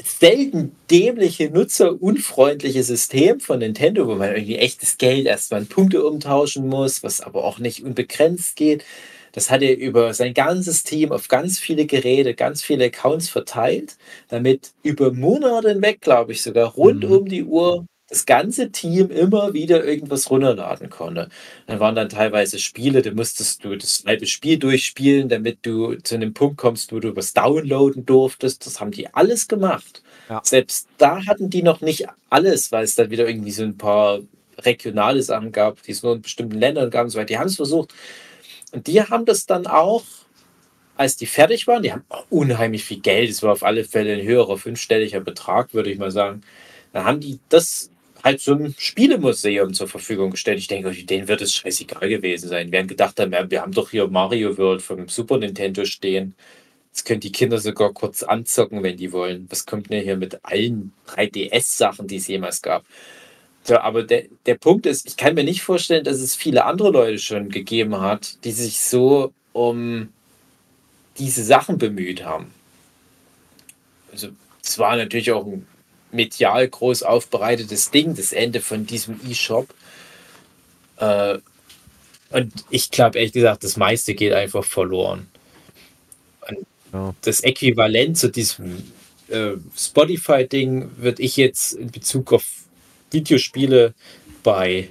[0.04, 6.68] selten dämliche, nutzerunfreundliche System von Nintendo, wo man irgendwie echtes Geld erstmal in Punkte umtauschen
[6.68, 8.84] muss, was aber auch nicht unbegrenzt geht.
[9.34, 13.98] Das hat er über sein ganzes Team auf ganz viele Geräte, ganz viele Accounts verteilt,
[14.30, 17.12] damit über Monate hinweg, glaube ich, sogar rund mhm.
[17.12, 21.30] um die Uhr das ganze Team immer wieder irgendwas runterladen konnte.
[21.66, 26.16] Dann waren dann teilweise Spiele, da musstest du das halbe Spiel durchspielen, damit du zu
[26.16, 28.68] einem Punkt kommst, wo du was downloaden durftest.
[28.68, 30.04] Das haben die alles gemacht.
[30.30, 30.42] Ja.
[30.44, 34.20] Selbst da hatten die noch nicht alles, weil es dann wieder irgendwie so ein paar
[34.60, 37.28] regionale Sachen gab, die es nur in bestimmten Ländern gab und so weiter.
[37.28, 37.94] Die haben es versucht.
[38.74, 40.04] Und die haben das dann auch,
[40.98, 44.26] als die fertig waren, die haben unheimlich viel Geld, es war auf alle Fälle ein
[44.26, 46.42] höherer fünfstelliger Betrag, würde ich mal sagen.
[46.92, 47.92] Dann haben die das
[48.24, 50.58] halt so ein Spielemuseum zur Verfügung gestellt.
[50.58, 52.72] Ich denke, denen wird es scheißegal gewesen sein.
[52.72, 56.36] Wir haben gedacht haben, wir haben doch hier Mario World vom Super Nintendo stehen.
[56.92, 59.48] Jetzt können die Kinder sogar kurz anzocken, wenn die wollen.
[59.50, 62.86] Was kommt denn hier mit allen 3DS-Sachen, die es jemals gab?
[63.64, 66.92] So, aber der, der Punkt ist, ich kann mir nicht vorstellen, dass es viele andere
[66.92, 70.10] Leute schon gegeben hat, die sich so um
[71.18, 72.54] diese Sachen bemüht haben.
[74.12, 74.30] Also,
[74.62, 75.66] es war natürlich auch ein
[76.12, 79.74] medial groß aufbereitetes Ding, das Ende von diesem E-Shop.
[80.98, 81.38] Äh,
[82.30, 85.28] und ich glaube, ehrlich gesagt, das meiste geht einfach verloren.
[86.92, 87.14] Ja.
[87.22, 88.92] Das Äquivalent zu diesem
[89.30, 92.44] äh, Spotify-Ding würde ich jetzt in Bezug auf
[93.14, 93.94] Videospiele
[94.44, 94.90] bei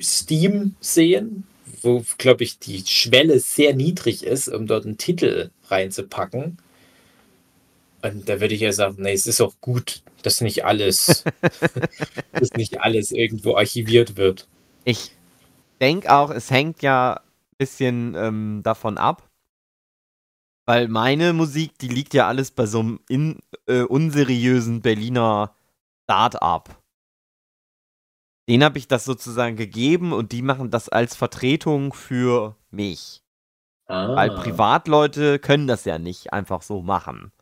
[0.00, 1.44] Steam sehen,
[1.82, 6.58] wo, glaube ich, die Schwelle sehr niedrig ist, um dort einen Titel reinzupacken.
[8.02, 11.24] Und da würde ich ja sagen, nee, es ist auch gut, dass nicht alles,
[12.32, 14.46] dass nicht alles irgendwo archiviert wird.
[14.84, 15.10] Ich
[15.80, 19.28] denke auch, es hängt ja ein bisschen ähm, davon ab,
[20.66, 25.55] weil meine Musik, die liegt ja alles bei so einem in, äh, unseriösen Berliner
[26.06, 26.82] Start-up.
[28.48, 33.24] Den habe ich das sozusagen gegeben und die machen das als Vertretung für mich.
[33.86, 34.14] Ah.
[34.14, 37.32] Weil Privatleute können das ja nicht einfach so machen.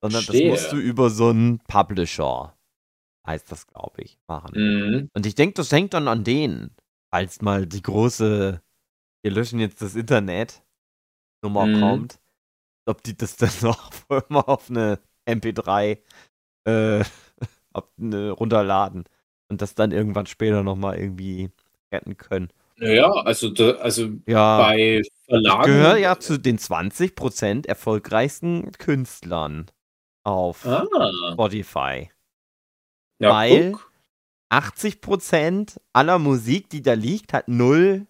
[0.00, 0.52] Sondern Verstehe.
[0.52, 2.56] das musst du über so einen Publisher,
[3.26, 4.52] heißt das, glaube ich, machen.
[4.54, 5.10] Mhm.
[5.12, 6.76] Und ich denke, das hängt dann an denen.
[7.10, 8.62] Als mal die große,
[9.22, 10.62] wir löschen jetzt das Internet,
[11.42, 11.80] Nummer mhm.
[11.80, 12.20] kommt,
[12.86, 13.90] ob die das dann noch
[14.28, 15.98] immer auf eine MP3
[16.66, 17.04] äh,
[17.78, 19.04] auf eine, runterladen
[19.48, 21.50] und das dann irgendwann später nochmal irgendwie
[21.92, 22.48] retten können.
[22.76, 25.60] Naja, also, da, also ja, bei Verlagen.
[25.60, 29.66] Ich gehöre ja zu den 20% erfolgreichsten Künstlern
[30.22, 30.86] auf ah.
[31.32, 32.10] Spotify.
[33.18, 33.92] Ja, weil guck.
[34.52, 38.06] 80% aller Musik, die da liegt, hat null,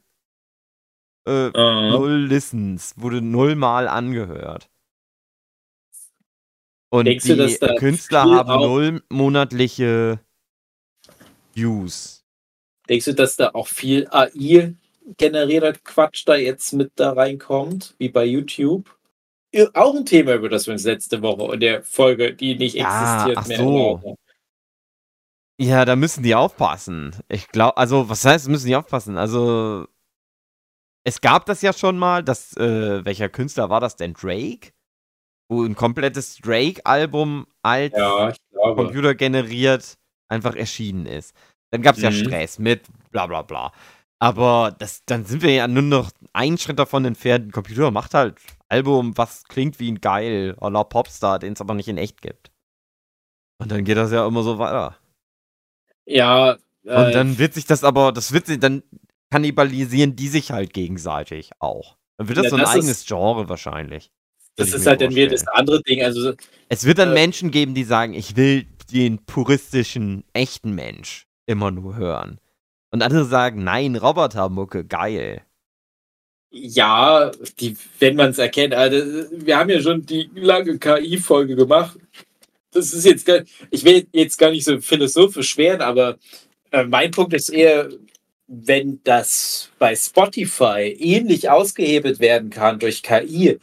[1.26, 1.90] äh, uh.
[1.90, 4.68] null Listens, wurde nullmal angehört.
[6.90, 10.20] Und Denkst die du, Künstler haben null monatliche
[11.54, 12.24] Views.
[12.88, 18.24] Denkst du, dass da auch viel AI-generierter Quatsch da jetzt mit da reinkommt, wie bei
[18.24, 18.96] YouTube?
[19.74, 23.26] Auch ein Thema, über das wir uns letzte Woche in der Folge, die nicht ja,
[23.26, 23.58] existiert ach mehr.
[23.58, 24.16] So.
[25.60, 27.16] Ja, da müssen die aufpassen.
[27.28, 29.16] Ich glaube, also, was heißt, müssen die aufpassen?
[29.16, 29.86] Also,
[31.04, 34.14] es gab das ja schon mal, dass, äh, welcher Künstler war das denn?
[34.14, 34.70] Drake?
[35.48, 39.96] Wo ein komplettes Drake-Album als ja, Computer generiert
[40.28, 41.34] einfach erschienen ist.
[41.70, 42.04] Dann gab es mhm.
[42.04, 43.72] ja Stress mit bla bla bla.
[44.20, 47.46] Aber das, dann sind wir ja nur noch einen Schritt davon entfernt.
[47.46, 48.36] Ein Computer macht halt
[48.68, 52.50] Album, was klingt wie ein geil oder Popstar, den es aber nicht in echt gibt.
[53.60, 54.96] Und dann geht das ja immer so weiter.
[56.04, 56.52] Ja.
[56.84, 58.82] Äh, und dann wird sich das aber, das wird sich, dann
[59.30, 61.96] kannibalisieren die sich halt gegenseitig auch.
[62.16, 64.10] Dann wird das ja, so ein das eigenes ist, Genre wahrscheinlich.
[64.58, 66.02] Das ist halt dann wieder das andere Ding.
[66.02, 66.32] Also,
[66.68, 71.70] es wird dann äh, Menschen geben, die sagen, ich will den puristischen, echten Mensch immer
[71.70, 72.40] nur hören.
[72.90, 75.42] Und andere sagen, nein, Robotermucke, geil.
[76.50, 77.30] Ja,
[77.60, 81.98] die, wenn man es erkennt, also wir haben ja schon die lange KI-Folge gemacht.
[82.72, 86.18] Das ist jetzt gar, ich will jetzt gar nicht so philosophisch schweren, aber
[86.72, 87.90] äh, mein Punkt ist eher,
[88.48, 93.58] wenn das bei Spotify ähnlich ausgehebelt werden kann durch KI,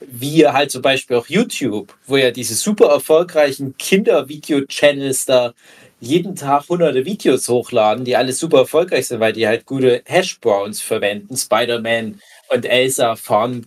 [0.00, 5.54] wie halt zum Beispiel auch YouTube, wo ja diese super erfolgreichen Kinder-Video-Channels da
[6.00, 10.80] jeden Tag hunderte Videos hochladen, die alle super erfolgreich sind, weil die halt gute Hash-Browns
[10.80, 11.36] verwenden.
[11.36, 12.20] Spider-Man
[12.50, 13.66] und Elsa fahren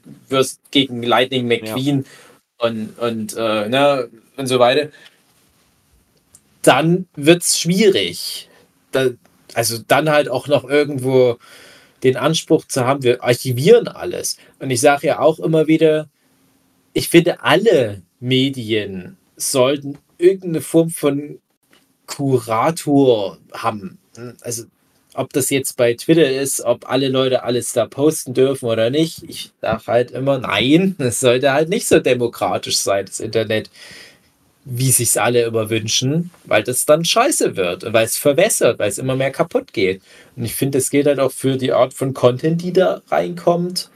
[0.71, 2.67] gegen Lightning McQueen ja.
[2.67, 4.89] und, und, äh, ne, und so weiter.
[6.61, 8.49] Dann wird es schwierig.
[8.91, 9.09] Da,
[9.53, 11.37] also dann halt auch noch irgendwo
[12.03, 14.37] den Anspruch zu haben, wir archivieren alles.
[14.59, 16.09] Und ich sage ja auch immer wieder,
[16.93, 21.39] ich finde, alle Medien sollten irgendeine Form von
[22.05, 23.97] Kurator haben.
[24.41, 24.65] Also
[25.13, 29.23] ob das jetzt bei Twitter ist, ob alle Leute alles da posten dürfen oder nicht.
[29.27, 33.69] Ich sage halt immer, nein, es sollte halt nicht so demokratisch sein, das Internet,
[34.63, 38.99] wie sich alle immer wünschen, weil das dann scheiße wird, weil es verwässert, weil es
[38.99, 40.01] immer mehr kaputt geht.
[40.35, 43.89] Und ich finde, das gilt halt auch für die Art von Content, die da reinkommt,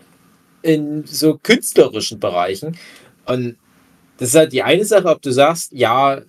[0.65, 2.77] in so künstlerischen Bereichen.
[3.25, 3.57] Und
[4.17, 6.21] das ist halt die eine Sache, ob du sagst, ja,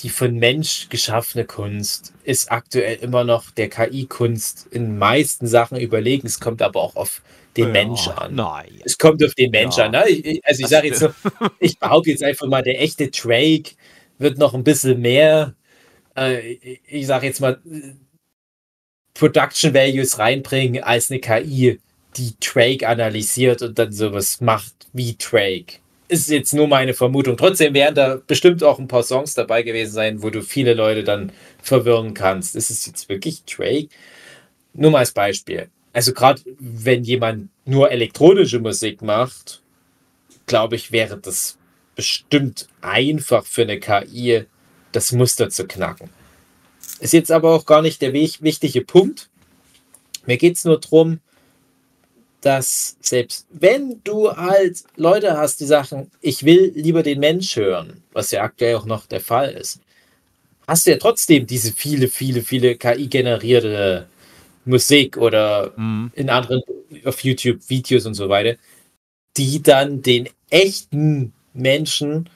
[0.00, 6.26] die von Mensch geschaffene Kunst ist aktuell immer noch der KI-Kunst in meisten Sachen überlegen.
[6.26, 7.22] Es kommt aber auch auf
[7.56, 8.34] den ja, Mensch an.
[8.34, 8.80] Nein.
[8.84, 9.86] Es kommt auf den Mensch ja.
[9.86, 9.92] an.
[9.92, 10.40] Ne?
[10.44, 11.10] also ich sage jetzt so,
[11.60, 13.70] ich behaupte jetzt einfach mal, der echte Drake
[14.18, 15.54] wird noch ein bisschen mehr,
[16.16, 17.60] äh, ich sage jetzt mal,
[19.14, 21.78] Production Values reinbringen als eine KI,
[22.16, 27.36] die Drake analysiert und dann sowas macht wie Drake ist jetzt nur meine Vermutung.
[27.36, 31.04] Trotzdem werden da bestimmt auch ein paar Songs dabei gewesen sein, wo du viele Leute
[31.04, 32.56] dann verwirren kannst.
[32.56, 33.88] Ist es jetzt wirklich Drake?
[34.72, 35.68] Nur mal als Beispiel.
[35.92, 39.62] also gerade wenn jemand nur elektronische Musik macht,
[40.44, 41.56] glaube ich, wäre das
[41.94, 44.44] bestimmt einfach für eine KI,
[44.92, 46.10] das Muster zu knacken.
[47.00, 49.30] Ist jetzt aber auch gar nicht der wichtige Punkt.
[50.26, 51.20] Mir geht es nur darum,
[52.46, 58.04] dass selbst wenn du halt Leute hast, die sagen, ich will lieber den Mensch hören,
[58.12, 59.80] was ja aktuell auch noch der Fall ist,
[60.68, 64.06] hast du ja trotzdem diese viele, viele, viele KI-generierte
[64.64, 66.12] Musik oder mhm.
[66.14, 66.62] in anderen
[67.04, 68.56] auf YouTube Videos und so weiter,
[69.36, 72.28] die dann den echten Menschen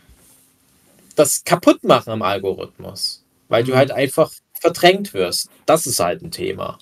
[1.15, 3.69] das kaputt machen am Algorithmus, weil mhm.
[3.69, 5.51] du halt einfach verdrängt wirst.
[5.67, 6.79] Das ist halt ein Thema.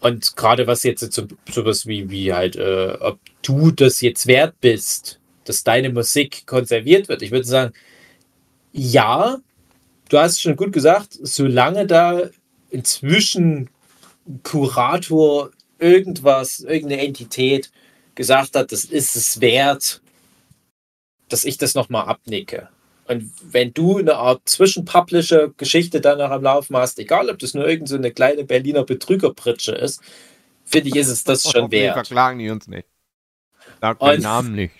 [0.00, 4.54] Und gerade was jetzt so, sowas wie, wie halt, äh, ob du das jetzt wert
[4.60, 7.22] bist, dass deine Musik konserviert wird.
[7.22, 7.72] Ich würde sagen,
[8.72, 9.38] ja,
[10.08, 12.22] du hast schon gut gesagt, solange da
[12.70, 13.70] inzwischen
[14.42, 17.70] Kurator irgendwas, irgendeine Entität
[18.14, 20.00] gesagt hat, das ist es wert,
[21.28, 22.68] dass ich das nochmal abnicke.
[23.08, 27.66] Und wenn du eine Art Zwischenpublisher-Geschichte dann noch am Laufen hast, egal ob das nur
[27.66, 30.02] irgendeine so kleine Berliner Betrügerpritsche ist,
[30.64, 31.94] finde ich, ist es das schon wert.
[31.94, 32.86] verklagen die uns nicht.
[33.80, 34.74] Sag den Namen nicht.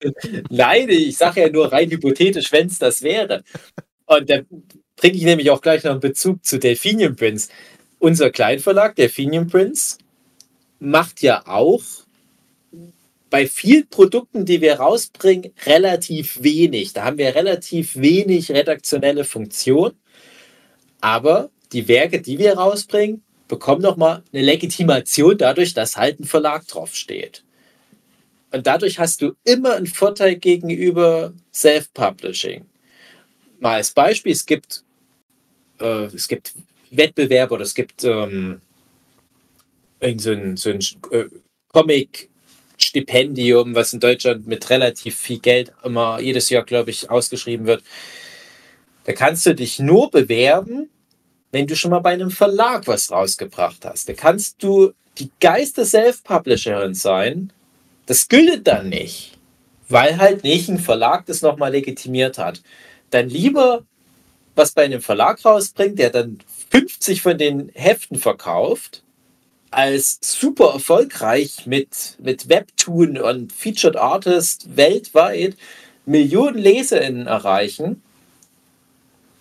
[0.50, 3.44] Nein, ich sage ja nur rein hypothetisch, wenn es das wäre.
[4.06, 4.40] Und da
[4.96, 7.50] bringe ich nämlich auch gleich noch einen Bezug zu Delphinium Prince.
[7.98, 9.98] Unser Kleinverlag, Delphinium Prince,
[10.78, 11.82] macht ja auch
[13.34, 16.92] bei vielen Produkten, die wir rausbringen, relativ wenig.
[16.92, 19.90] Da haben wir relativ wenig redaktionelle Funktion.
[21.00, 26.68] Aber die Werke, die wir rausbringen, bekommen nochmal eine Legitimation dadurch, dass halt ein Verlag
[26.68, 27.42] draufsteht.
[28.52, 32.64] Und dadurch hast du immer einen Vorteil gegenüber Self-Publishing.
[33.58, 34.84] Mal als Beispiel, es gibt,
[35.80, 36.54] äh, es gibt
[36.92, 38.60] Wettbewerbe oder es gibt ähm,
[40.18, 40.78] so ein, so ein
[41.10, 41.24] äh,
[41.72, 42.30] Comic
[42.84, 47.82] Stipendium, was in Deutschland mit relativ viel Geld immer jedes Jahr, glaube ich, ausgeschrieben wird.
[49.04, 50.88] Da kannst du dich nur bewerben,
[51.52, 54.08] wenn du schon mal bei einem Verlag was rausgebracht hast.
[54.08, 57.52] Da kannst du die geiste Self-Publisherin sein.
[58.06, 59.38] Das gilt dann nicht,
[59.88, 62.62] weil halt nicht ein Verlag das nochmal legitimiert hat.
[63.10, 63.84] Dann lieber
[64.56, 66.38] was bei einem Verlag rausbringt, der dann
[66.70, 69.03] 50 von den Heften verkauft
[69.74, 75.56] als super erfolgreich mit, mit Webtoon und Featured Artist weltweit
[76.06, 78.02] Millionen LeserInnen erreichen,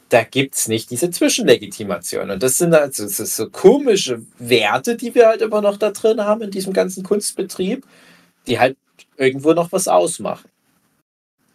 [0.10, 2.30] da gibt es nicht diese Zwischenlegitimation.
[2.30, 6.22] Und das sind also das so komische Werte, die wir halt immer noch da drin
[6.22, 7.86] haben in diesem ganzen Kunstbetrieb,
[8.46, 8.78] die halt
[9.18, 10.50] irgendwo noch was ausmachen.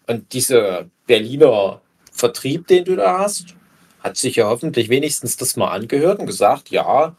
[0.07, 3.55] Und dieser Berliner Vertrieb, den du da hast,
[4.01, 7.15] hat sich ja hoffentlich wenigstens das mal angehört und gesagt, ja,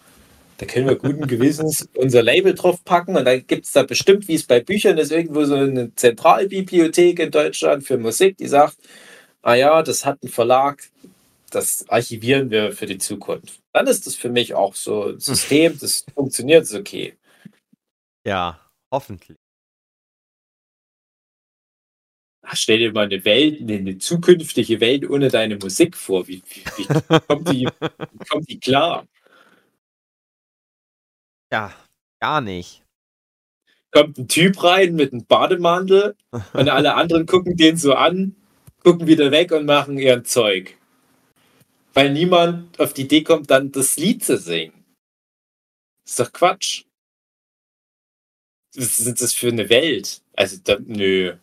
[0.60, 4.28] da können wir guten Gewissens unser Label drauf packen und dann gibt es da bestimmt,
[4.28, 8.76] wie es bei Büchern ist, irgendwo so eine Zentralbibliothek in Deutschland für Musik, die sagt,
[9.42, 10.84] ah ja, das hat ein Verlag,
[11.50, 13.62] das archivieren wir für die Zukunft.
[13.72, 17.18] Dann ist das für mich auch so ein System, das funktioniert, ist okay.
[18.26, 18.60] Ja,
[18.92, 19.38] hoffentlich.
[22.52, 26.28] Stell dir mal eine Welt, eine zukünftige Welt ohne deine Musik vor.
[26.28, 29.08] Wie, wie, wie kommt, die, wie kommt die klar?
[31.52, 31.74] Ja,
[32.20, 32.84] gar nicht.
[33.92, 36.16] Kommt ein Typ rein mit einem Bademantel
[36.54, 38.36] und alle anderen gucken den so an,
[38.84, 40.78] gucken wieder weg und machen ihren Zeug.
[41.94, 44.86] Weil niemand auf die Idee kommt, dann das Lied zu singen.
[46.06, 46.84] Ist doch Quatsch.
[48.76, 50.22] Was ist das für eine Welt?
[50.36, 51.36] Also, da, nö.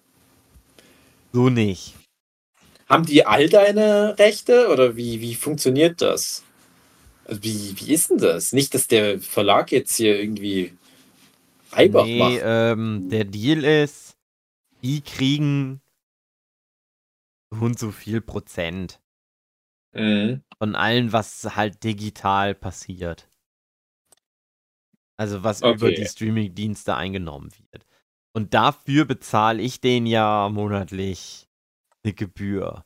[1.32, 1.94] So nicht.
[2.88, 6.45] Haben die all deine Rechte oder wie, wie funktioniert das?
[7.26, 8.52] Also wie, wie ist denn das?
[8.52, 10.76] Nicht, dass der Verlag jetzt hier irgendwie
[11.72, 12.40] Reibach nee, macht.
[12.42, 14.16] Ähm, der Deal ist,
[14.82, 15.80] die kriegen
[17.50, 19.00] und so viel Prozent
[19.92, 20.42] mhm.
[20.58, 23.28] von allem, was halt digital passiert.
[25.18, 25.74] Also was okay.
[25.74, 27.86] über die Streaming-Dienste eingenommen wird.
[28.34, 31.48] Und dafür bezahle ich den ja monatlich
[32.04, 32.84] eine Gebühr.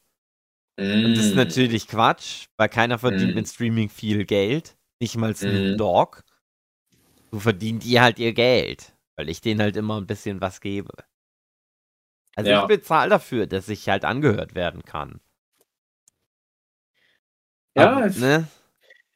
[0.81, 1.05] Mm.
[1.05, 1.39] Und das ist mm.
[1.39, 3.35] natürlich Quatsch, weil keiner verdient mm.
[3.35, 4.77] mit Streaming viel Geld.
[4.99, 5.77] Nicht mal Snoop mm.
[5.77, 6.23] Dogg.
[7.31, 10.93] So verdient die halt ihr Geld, weil ich denen halt immer ein bisschen was gebe.
[12.35, 12.63] Also ja.
[12.63, 15.21] ich bezahle dafür, dass ich halt angehört werden kann.
[17.77, 18.49] Ja, Aber, ne?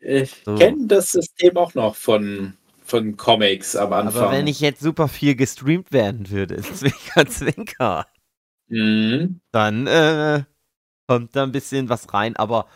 [0.00, 0.54] ich so.
[0.56, 4.22] kenne das System auch noch von, von Comics am Anfang.
[4.22, 8.06] Aber wenn ich jetzt super viel gestreamt werden würde, Zwinker, Zwinker,
[8.68, 9.40] mhm.
[9.50, 10.44] dann äh,
[11.06, 12.66] kommt da ein bisschen was rein, aber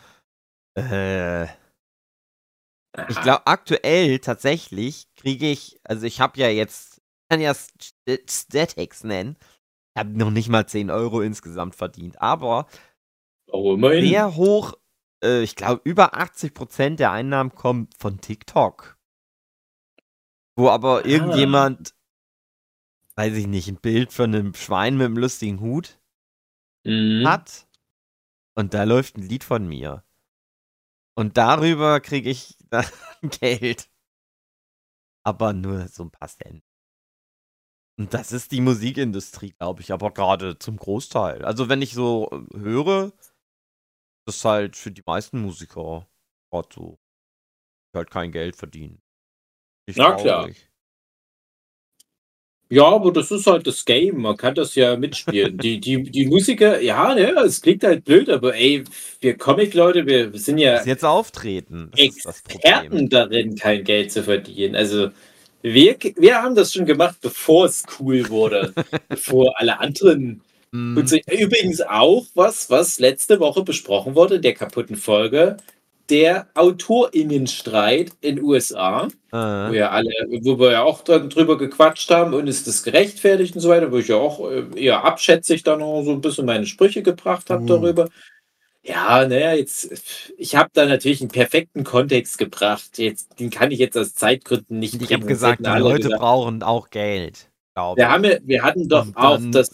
[0.75, 1.47] äh,
[3.07, 7.53] Ich glaube, aktuell tatsächlich kriege ich, also ich habe ja jetzt, ich kann ja
[8.29, 9.37] Statics nennen,
[9.95, 12.67] ich habe noch nicht mal 10 Euro insgesamt verdient, aber
[13.51, 14.73] Oh, sehr hoch,
[15.23, 18.97] äh, ich glaube, über 80% der Einnahmen kommen von TikTok.
[20.55, 21.07] Wo aber Ah.
[21.07, 21.95] irgendjemand,
[23.15, 25.99] weiß ich nicht, ein Bild von einem Schwein mit einem lustigen Hut
[26.85, 27.25] Mhm.
[27.25, 27.67] hat
[28.59, 30.03] und da läuft ein Lied von mir.
[31.15, 32.57] Und darüber kriege ich
[33.21, 33.89] Geld.
[35.23, 36.61] Aber nur so ein paar Cent.
[37.97, 41.45] Und das ist die Musikindustrie, glaube ich, aber gerade zum Großteil.
[41.45, 43.13] Also wenn ich so äh, höre,
[44.25, 46.09] das ist halt für die meisten Musiker
[46.51, 46.99] gerade so,
[47.93, 49.01] die halt kein Geld verdienen.
[49.87, 50.49] Nicht Na klar.
[52.71, 54.21] Ja, aber das ist halt das Game.
[54.21, 55.57] Man kann das ja mitspielen.
[55.57, 58.83] die, die, die Musiker, ja, ne, es klingt halt blöd, aber ey,
[59.21, 61.91] wir Comic-Leute, wir sind ja jetzt auftreten.
[61.95, 64.75] Experten darin, kein Geld zu verdienen.
[64.75, 65.09] Also
[65.63, 68.73] wir, wir haben das schon gemacht, bevor es cool wurde.
[69.09, 70.41] bevor alle anderen.
[70.71, 75.57] Mm, übrigens auch was, was letzte Woche besprochen wurde, der kaputten Folge,
[76.09, 80.09] der AutorInnenstreit in USA, wo äh, ja alle,
[80.41, 83.97] wo wir ja auch drüber gequatscht haben und ist das gerechtfertigt und so weiter, wo
[83.97, 87.63] ich ja auch äh, eher abschätzig dann noch so ein bisschen meine Sprüche gebracht habe
[87.63, 87.67] Uh.
[87.67, 88.09] darüber.
[88.81, 92.97] Ja, naja, jetzt, ich habe da natürlich einen perfekten Kontext gebracht.
[92.97, 96.21] Jetzt, den kann ich jetzt aus Zeitgründen nicht ich habe gesagt, die Leute gesagt.
[96.21, 97.49] brauchen auch Geld.
[97.95, 99.69] Wir, haben, ja- wir hatten doch auch das,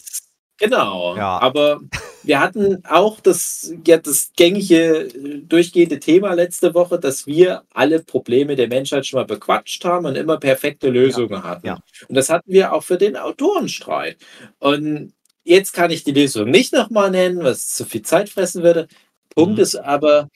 [0.57, 1.39] genau, Ja.
[1.39, 1.79] aber
[2.25, 8.01] wir hatten auch das, ja, das gängige, äh, durchgehende Thema letzte Woche, dass wir alle
[8.01, 11.67] Probleme der Menschheit schon mal bequatscht haben und immer perfekte Lösungen hatten.
[11.67, 11.79] ja.
[12.07, 14.17] Und das hatten wir auch für den Autorenstreit.
[14.59, 15.13] Und
[15.43, 18.87] jetzt kann ich die Lösung nicht nochmal nennen, was zu viel Zeit fressen würde.
[19.35, 19.63] Punkt Mhm.
[19.63, 20.29] ist aber,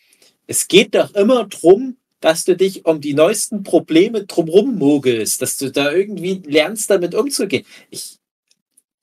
[0.47, 5.57] es geht doch immer drum, dass du dich um die neuesten Probleme drumherum mogelst, dass
[5.57, 7.65] du da irgendwie lernst, damit umzugehen.
[7.89, 8.18] Ich,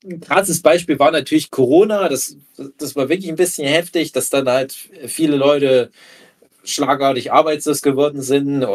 [0.09, 2.09] ein krasses Beispiel war natürlich Corona.
[2.09, 2.37] Das,
[2.77, 4.73] das war wirklich ein bisschen heftig, dass dann halt
[5.07, 5.91] viele Leute
[6.63, 8.65] schlagartig arbeitslos geworden sind.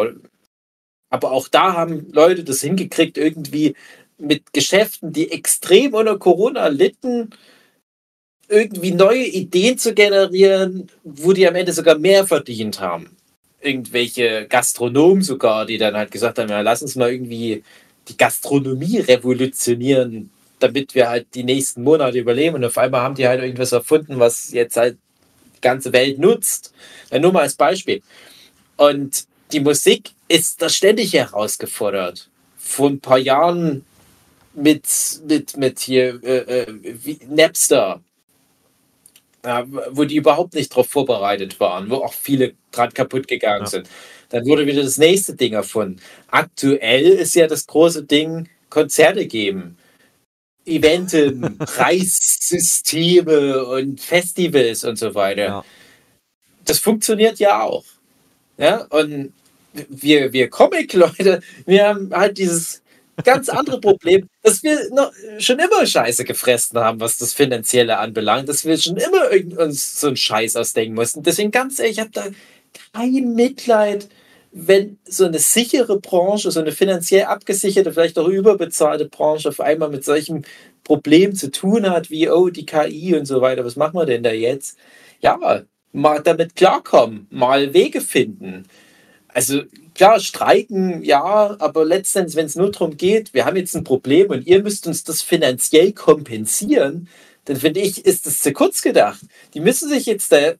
[1.11, 3.74] Aber auch da haben Leute das hingekriegt, irgendwie
[4.18, 7.30] mit Geschäften, die extrem unter Corona litten,
[8.49, 13.16] irgendwie neue Ideen zu generieren, wo die am Ende sogar mehr verdient haben.
[13.61, 17.62] Irgendwelche Gastronomen sogar, die dann halt gesagt haben, ja, lass uns mal irgendwie
[18.09, 20.30] die Gastronomie revolutionieren,
[20.63, 22.57] damit wir halt die nächsten Monate überleben.
[22.57, 24.99] Und auf einmal haben die halt irgendwas erfunden, was jetzt halt
[25.57, 26.73] die ganze Welt nutzt.
[27.11, 28.03] Ja, nur mal als Beispiel.
[28.77, 32.29] Und die Musik ist da ständig herausgefordert.
[32.59, 33.85] Vor ein paar Jahren
[34.55, 34.85] mit,
[35.27, 38.01] mit, mit hier äh, äh, Napster,
[39.45, 43.71] ja, wo die überhaupt nicht darauf vorbereitet waren, wo auch viele gerade kaputt gegangen Ja.
[43.71, 43.89] sind.
[44.31, 46.01] Dann wurde wieder das nächste Ding erfunden.
[46.31, 49.77] Aktuell ist ja das große Ding, Konzerte geben.
[50.65, 55.43] Eventen, Preissysteme und Festivals und so weiter.
[55.43, 55.65] Ja.
[56.65, 57.85] Das funktioniert ja auch.
[58.59, 59.33] Ja, und
[59.89, 62.83] wir, wir Comic-Leute, wir haben halt dieses
[63.25, 64.79] ganz andere Problem, dass wir
[65.39, 70.09] schon immer Scheiße gefressen haben, was das Finanzielle anbelangt, dass wir schon immer uns so
[70.09, 71.23] einen Scheiß ausdenken mussten.
[71.23, 72.27] Deswegen ganz ehrlich, ich habe da
[72.93, 74.09] kein Mitleid,
[74.53, 79.88] wenn so eine sichere Branche, so eine finanziell abgesicherte, vielleicht auch überbezahlte Branche auf einmal
[79.88, 80.44] mit solchen
[80.84, 84.22] Problemen zu tun hat, wie, oh, die KI und so weiter, was machen wir denn
[84.22, 84.76] da jetzt?
[85.20, 88.64] Ja, mal damit klarkommen, mal Wege finden.
[89.28, 89.62] Also
[89.94, 94.30] klar, streiken, ja, aber letztendlich, wenn es nur darum geht, wir haben jetzt ein Problem
[94.30, 97.09] und ihr müsst uns das finanziell kompensieren,
[97.46, 99.20] dann finde ich, ist das zu kurz gedacht.
[99.55, 100.53] Die müssen sich jetzt da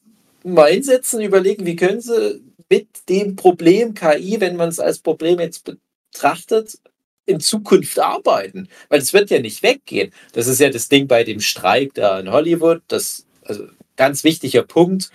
[0.45, 2.40] mal hinsetzen überlegen, wie können sie
[2.73, 5.70] mit dem Problem KI, wenn man es als Problem jetzt
[6.11, 6.79] betrachtet,
[7.27, 8.66] in Zukunft arbeiten.
[8.89, 10.11] Weil es wird ja nicht weggehen.
[10.33, 12.81] Das ist ja das Ding bei dem Streik da in Hollywood.
[12.89, 13.66] Das, also
[13.97, 15.11] ganz wichtiger Punkt,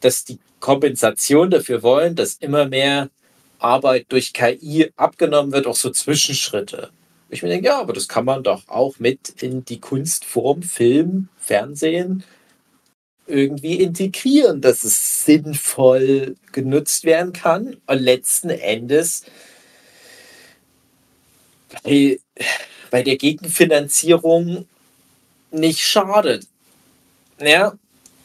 [0.00, 3.10] dass die Kompensation dafür wollen, dass immer mehr
[3.58, 6.92] Arbeit durch KI abgenommen wird, auch so Zwischenschritte.
[7.28, 11.28] Ich mir denke, ja, aber das kann man doch auch mit in die Kunstform, Film,
[11.36, 12.24] Fernsehen
[13.26, 19.24] irgendwie integrieren, dass es sinnvoll genutzt werden kann und letzten Endes
[21.82, 22.18] bei,
[22.90, 24.66] bei der Gegenfinanzierung
[25.50, 26.46] nicht schadet.
[27.40, 27.76] Ja,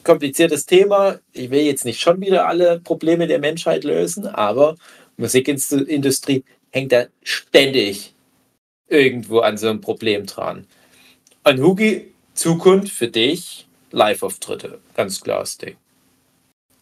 [0.04, 1.18] kompliziertes Thema.
[1.32, 4.76] Ich will jetzt nicht schon wieder alle Probleme der Menschheit lösen, aber
[5.16, 8.14] Musikindustrie hängt da ständig
[8.88, 10.66] irgendwo an so einem Problem dran.
[11.44, 14.80] Und Hugi, Zukunft für dich, Live-Auftritte.
[14.94, 15.76] Ganz klares Ding.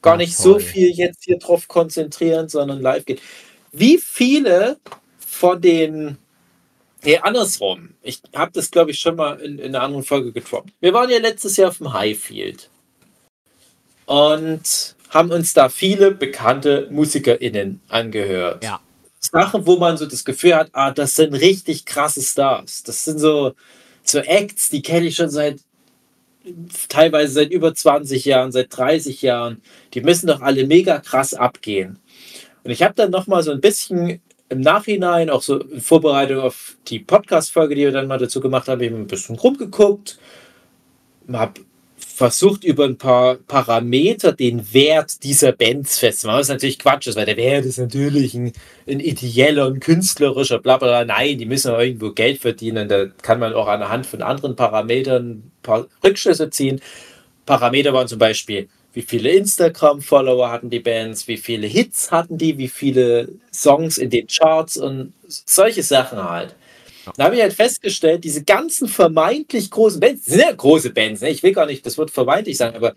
[0.02, 3.18] Gar nicht so viel jetzt hier drauf konzentrieren, sondern live gehen.
[3.72, 4.78] wie viele
[5.18, 6.18] von den
[7.06, 7.90] Nee, andersrum.
[8.02, 10.72] Ich habe das, glaube ich, schon mal in, in, einer anderen Folge getroffen.
[10.80, 12.68] Wir waren ja letztes Jahr auf dem Highfield
[14.06, 18.64] und haben uns da viele bekannte MusikerInnen angehört.
[18.64, 18.80] Ja.
[19.20, 22.82] Sachen, wo man so das Gefühl hat, ah, das sind richtig krasse Stars.
[22.82, 23.52] Das sind so,
[24.02, 25.60] so Acts, die kenne ich schon seit
[26.88, 29.62] teilweise seit über 20 Jahren, seit 30 Jahren.
[29.94, 31.98] Die müssen doch alle mega krass abgehen.
[32.64, 36.40] Und ich habe dann noch mal so ein bisschen im Nachhinein, auch so in Vorbereitung
[36.40, 40.18] auf die Podcast-Folge, die wir dann mal dazu gemacht haben, eben ein bisschen rumgeguckt,
[41.32, 41.60] habe
[42.16, 46.40] versucht, über ein paar Parameter den Wert dieser Bands festzumachen.
[46.40, 48.52] Was natürlich Quatsch ist, weil der Wert ist natürlich ein,
[48.88, 51.04] ein ideeller, ein künstlerischer, bla bla.
[51.04, 52.88] Nein, die müssen irgendwo Geld verdienen.
[52.88, 56.80] Da kann man auch anhand von anderen Parametern ein paar Rückschlüsse ziehen.
[57.44, 62.56] Parameter waren zum Beispiel wie viele Instagram-Follower hatten die Bands, wie viele Hits hatten die,
[62.56, 66.54] wie viele Songs in den Charts und solche Sachen halt.
[67.16, 71.30] Da habe ich halt festgestellt, diese ganzen vermeintlich großen Bands, sind ja große Bands, ne?
[71.30, 72.96] ich will gar nicht das Wort vermeintlich sagen, aber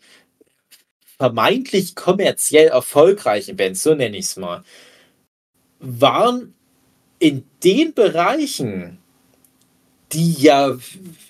[1.17, 4.63] vermeintlich kommerziell erfolgreiche Bands, so nenne ich es mal,
[5.79, 6.53] waren
[7.19, 8.99] in den Bereichen,
[10.11, 10.77] die ja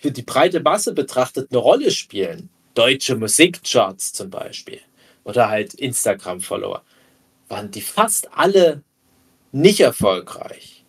[0.01, 4.79] für die breite Masse betrachtet eine Rolle spielen, deutsche Musikcharts zum Beispiel
[5.23, 6.83] oder halt Instagram-Follower,
[7.49, 8.83] waren die fast alle
[9.51, 10.85] nicht erfolgreich.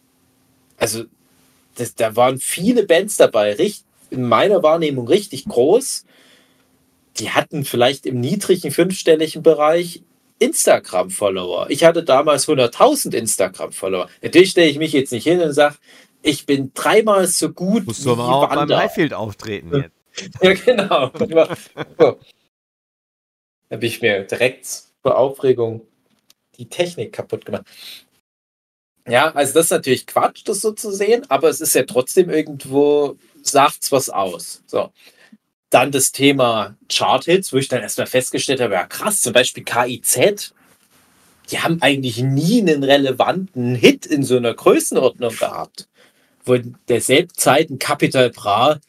[0.76, 1.04] Also
[1.76, 6.04] das, da waren viele Bands dabei, richtig, in meiner Wahrnehmung richtig groß.
[7.18, 10.02] Die hatten vielleicht im niedrigen fünfstelligen Bereich
[10.40, 11.70] Instagram-Follower.
[11.70, 14.08] Ich hatte damals 100.000 Instagram-Follower.
[14.22, 15.76] Natürlich stelle ich mich jetzt nicht hin und sage,
[16.22, 19.94] ich bin dreimal so gut Musst wie du aber auch beim Highfield auftreten jetzt.
[20.42, 21.06] Ja, genau.
[21.08, 21.56] da
[23.70, 24.66] habe ich mir direkt
[25.02, 25.82] vor Aufregung
[26.56, 27.64] die Technik kaputt gemacht.
[29.08, 32.30] Ja, also das ist natürlich Quatsch, das so zu sehen, aber es ist ja trotzdem
[32.30, 34.62] irgendwo, sagt es was aus.
[34.66, 34.92] So.
[35.70, 40.52] Dann das Thema Chart-Hits, wo ich dann erstmal festgestellt habe, ja krass, zum Beispiel KIZ,
[41.50, 45.88] die haben eigentlich nie einen relevanten Hit in so einer Größenordnung gehabt.
[46.44, 48.80] Wo in derselben Zeit ein Capital Bra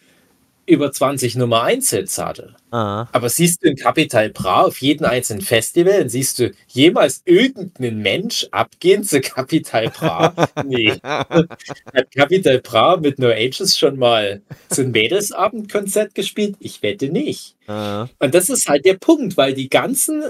[0.72, 2.56] über 20 Nummer 1 Hits hatte.
[2.72, 3.10] Aha.
[3.12, 8.48] Aber siehst du in Capital Bra auf jedem einzelnen Festival, siehst du jemals irgendeinen Mensch
[8.52, 10.34] abgehen zu Capital Bra?
[10.66, 10.94] nee.
[11.04, 16.56] Hat Capital Bra mit No Ages schon mal so ein Mädelsabendkonzert gespielt?
[16.60, 17.56] Ich wette nicht.
[17.68, 18.10] Aha.
[18.20, 20.24] Und das ist halt der Punkt, weil die ganzen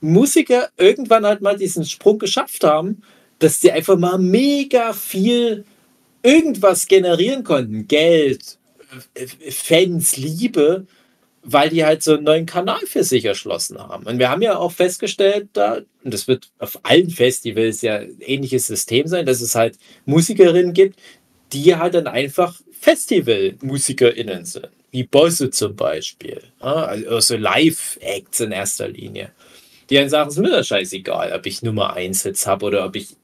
[0.00, 3.02] Musiker irgendwann halt mal diesen Sprung geschafft haben,
[3.38, 5.64] dass sie einfach mal mega viel
[6.22, 7.86] irgendwas generieren konnten.
[7.86, 8.58] Geld,
[9.50, 10.86] Fans Liebe,
[11.42, 14.06] weil die halt so einen neuen Kanal für sich erschlossen haben.
[14.06, 18.16] Und wir haben ja auch festgestellt, da, und das wird auf allen Festivals ja ein
[18.20, 20.98] ähnliches System sein, dass es halt Musikerinnen gibt,
[21.52, 24.70] die halt dann einfach Festival-MusikerInnen sind.
[24.90, 26.40] Wie Bosse zum Beispiel.
[26.60, 29.32] Also Live-Acts in erster Linie.
[29.90, 32.86] Die dann sagen, es ist mir das scheißegal, ob ich Nummer 1 jetzt habe oder
[32.86, 33.16] ob ich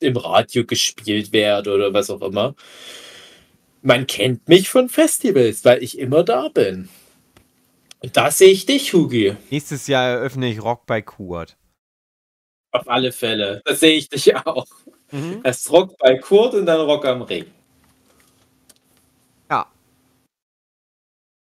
[0.00, 2.54] im Radio gespielt werde oder was auch immer
[3.82, 6.88] man kennt mich von Festivals, weil ich immer da bin.
[8.00, 9.36] Und da sehe ich dich, Hugi.
[9.50, 11.56] Nächstes Jahr eröffne ich Rock bei Kurt.
[12.72, 13.60] Auf alle Fälle.
[13.64, 14.66] Da sehe ich dich auch.
[15.10, 15.40] Mhm.
[15.44, 17.46] Erst Rock bei Kurt und dann Rock am Ring.
[19.50, 19.66] Ja.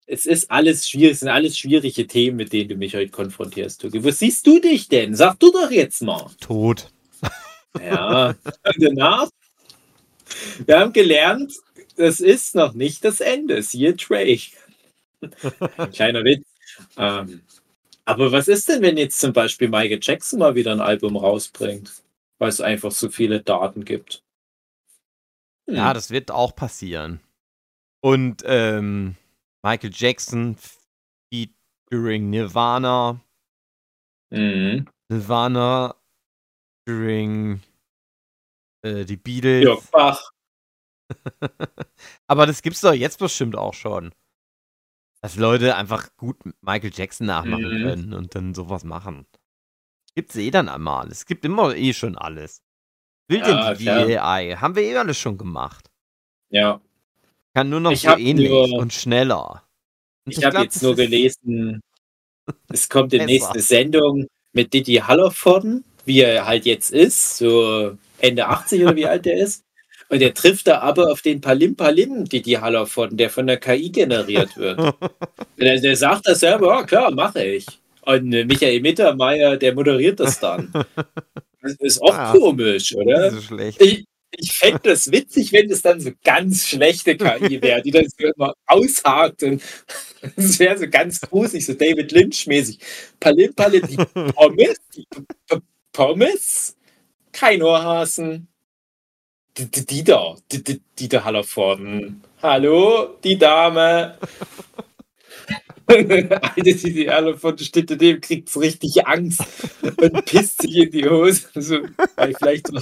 [0.06, 3.84] Es ist alles schwierig, es sind alles schwierige Themen, mit denen du mich heute konfrontierst,
[3.84, 4.04] Hugi.
[4.04, 5.16] Wo siehst du dich denn?
[5.16, 6.30] Sag du doch jetzt mal.
[6.40, 6.92] Tot.
[7.82, 8.36] Ja.
[8.78, 9.30] Danach?
[10.66, 11.54] Wir haben gelernt,
[11.96, 13.62] das ist noch nicht das Ende.
[13.62, 14.42] Siehe Trey.
[15.22, 16.46] Ein kleiner Witz.
[16.98, 17.42] Ähm,
[18.06, 22.04] aber was ist denn, wenn jetzt zum Beispiel Michael Jackson mal wieder ein Album rausbringt,
[22.38, 24.24] weil es einfach so viele Daten gibt?
[25.68, 25.78] Hm.
[25.78, 27.20] Ja, das wird auch passieren.
[28.02, 29.16] Und ähm,
[29.64, 30.58] Michael Jackson
[31.34, 33.20] featuring Nirvana.
[34.30, 34.88] Mhm.
[35.10, 35.96] Nirvana
[36.88, 37.62] during
[38.84, 39.64] äh, die Beatles.
[39.64, 40.35] Jörg Bach.
[42.28, 44.14] Aber das gibt's doch jetzt bestimmt auch schon.
[45.22, 47.84] Dass Leute einfach gut Michael Jackson nachmachen mhm.
[47.84, 49.26] können und dann sowas machen.
[50.14, 51.08] Gibt's eh dann einmal.
[51.10, 52.62] Es gibt immer eh schon alles.
[53.28, 54.56] Will ja, denn die AI?
[54.56, 55.90] Haben wir eh alles schon gemacht.
[56.50, 56.80] Ja.
[57.54, 59.64] Kann nur noch ich so ähnlich nur, und schneller.
[60.26, 61.82] Und ich habe jetzt nur gelesen,
[62.70, 68.48] es kommt demnächst eine Sendung mit Didi Hallervorden, wie er halt jetzt ist, so Ende
[68.48, 69.64] 80 oder wie alt er ist.
[70.10, 73.58] Und der trifft da aber auf den Palim Palim, die die Hallervorden, der von der
[73.58, 74.80] KI generiert wird.
[75.60, 77.66] der, der, sagt das selber, ja klar, mache ich.
[78.02, 80.72] Und äh, Michael Mittermeier, der moderiert das dann.
[81.62, 82.32] Das ist auch Ah.
[82.34, 83.32] komisch, oder?
[83.32, 83.82] So schlecht.
[83.82, 84.06] Ich,
[84.38, 88.28] ich fände das witzig, wenn es dann so ganz schlechte KI wäre, die dann so
[88.28, 89.64] immer aushakt und
[90.36, 92.78] es wäre so ganz gruselig, so David Lynch-mäßig.
[93.20, 93.98] Palim, Palim, die
[94.34, 95.08] Pommes, die
[95.94, 96.76] Pommes,
[97.32, 98.48] kein Ohrhasen.
[99.58, 102.22] Die, die, die da, die, die, Dieter Hallervorden.
[102.42, 104.18] Hallo, die Dame.
[105.88, 109.42] Alter, die Hallervorden steht daneben, kriegt richtig Angst
[109.82, 111.48] und pisst sich in die Hose.
[111.56, 111.80] So,
[112.18, 112.82] weil vielleicht so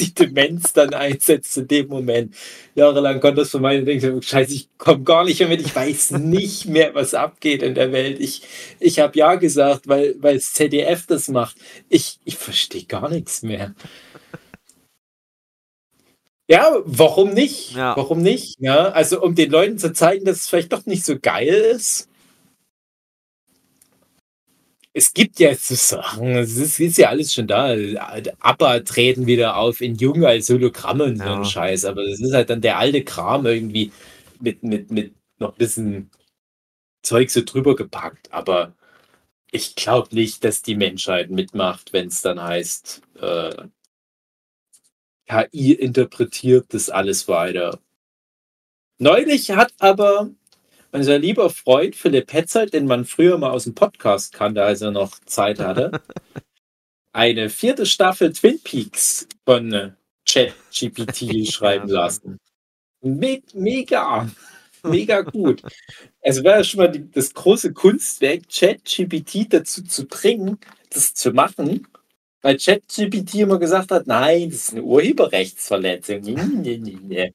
[0.00, 2.34] die Demenz dann einsetzt in dem Moment.
[2.74, 5.76] Jahrelang konnte das vermeiden und denke, so, scheiße, ich komme gar nicht mehr mit, ich
[5.76, 8.18] weiß nicht mehr, was abgeht in der Welt.
[8.18, 8.42] Ich,
[8.80, 11.56] ich habe ja gesagt, weil, weil das ZDF das macht.
[11.88, 13.74] Ich, ich verstehe gar nichts mehr.
[16.50, 17.72] Ja, warum nicht?
[17.72, 17.94] Ja.
[17.96, 18.56] Warum nicht?
[18.58, 22.08] Ja, also um den Leuten zu zeigen, dass es vielleicht doch nicht so geil ist.
[24.94, 27.76] Es gibt ja so Sachen, es ist, ist ja alles schon da.
[28.40, 31.36] ABBA treten wieder auf in Jung als Hologramme und so Ja.
[31.36, 33.92] ein Scheiß, aber das ist halt dann der alte Kram irgendwie
[34.40, 36.10] mit, mit, mit noch ein bisschen
[37.02, 38.32] Zeug so drüber gepackt.
[38.32, 38.74] Aber
[39.52, 43.56] ich glaube nicht, dass die Menschheit mitmacht, wenn es dann heißt, äh,
[45.28, 47.78] KI interpretiert das alles weiter.
[48.98, 50.30] Neulich hat aber
[50.90, 54.90] unser lieber Freund Philipp Petzold, den man früher mal aus dem Podcast kannte, als er
[54.90, 56.00] noch Zeit hatte,
[57.12, 59.94] eine vierte Staffel Twin Peaks von
[60.26, 62.38] ChatGPT schreiben lassen.
[63.00, 64.28] Me mega,
[64.82, 65.62] mega gut.
[66.22, 70.58] Also war ja schon mal die, das große Kunstwerk, ChatGPT dazu zu bringen,
[70.90, 71.86] das zu machen,
[72.42, 76.20] weil ChatGPT immer gesagt hat, nein, das ist eine Urheberrechtsverletzung.
[76.20, 77.34] Nee, nee, nee.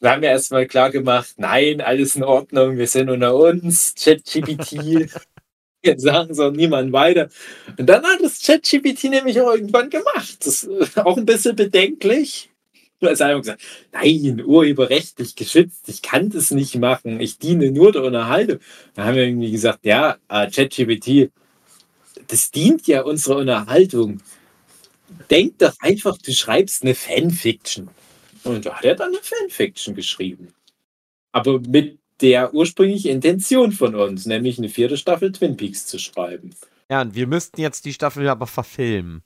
[0.00, 5.10] Wir haben ja erstmal klar gemacht, nein, alles in Ordnung, wir sind unter uns, ChatGPT,
[5.82, 7.28] wir sagen es auch niemand weiter.
[7.76, 10.46] Und dann hat das ChatGPT nämlich auch irgendwann gemacht.
[10.46, 12.50] Das ist auch ein bisschen bedenklich.
[13.00, 13.62] Du hast einfach gesagt,
[13.92, 18.58] nein, urheberrechtlich geschützt, ich kann das nicht machen, ich diene nur der Unterhaltung.
[18.94, 21.30] Dann haben wir irgendwie gesagt, ja, äh, ChatGPT,
[22.28, 24.22] das dient ja unserer Unterhaltung.
[25.30, 27.88] Denk doch einfach, du schreibst eine Fanfiction.
[28.44, 30.54] Und da hat er dann eine Fanfiction geschrieben.
[31.32, 36.54] Aber mit der ursprünglichen Intention von uns, nämlich eine vierte Staffel Twin Peaks zu schreiben.
[36.90, 39.22] Ja, und wir müssten jetzt die Staffel aber verfilmen.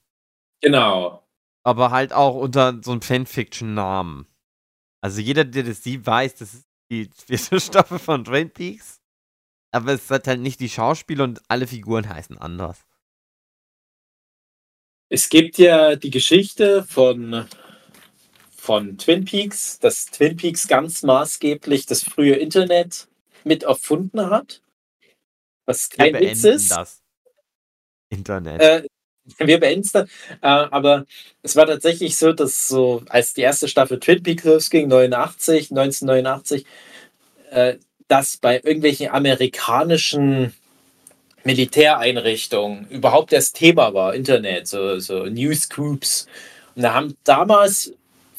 [0.61, 1.23] Genau.
[1.65, 4.27] Aber halt auch unter so einem Fanfiction-Namen.
[5.01, 9.01] Also jeder, der das sieht, weiß, das ist die vierte Staffel von Twin Peaks.
[9.73, 12.85] Aber es hat halt nicht die Schauspieler und alle Figuren heißen anders.
[15.15, 17.47] Es gibt ja die Geschichte von,
[18.57, 23.09] von Twin Peaks, dass Twin Peaks ganz maßgeblich das frühe Internet
[23.45, 24.63] mit erfunden hat.
[25.67, 26.71] Was Wir kein Witz beenden ist.
[26.71, 27.03] das.
[28.09, 28.63] Internet.
[28.63, 28.87] Äh,
[29.37, 30.07] wir beenden es dann.
[30.41, 31.05] Äh, aber
[31.43, 36.65] es war tatsächlich so, dass so, als die erste Staffel Twin Peaks losging, 89, 1989,
[37.51, 37.77] äh,
[38.09, 40.55] dass bei irgendwelchen amerikanischen
[41.45, 46.27] Militäreinrichtungen überhaupt das Thema war, Internet, so, so Newsgroups.
[46.75, 47.93] Und da haben damals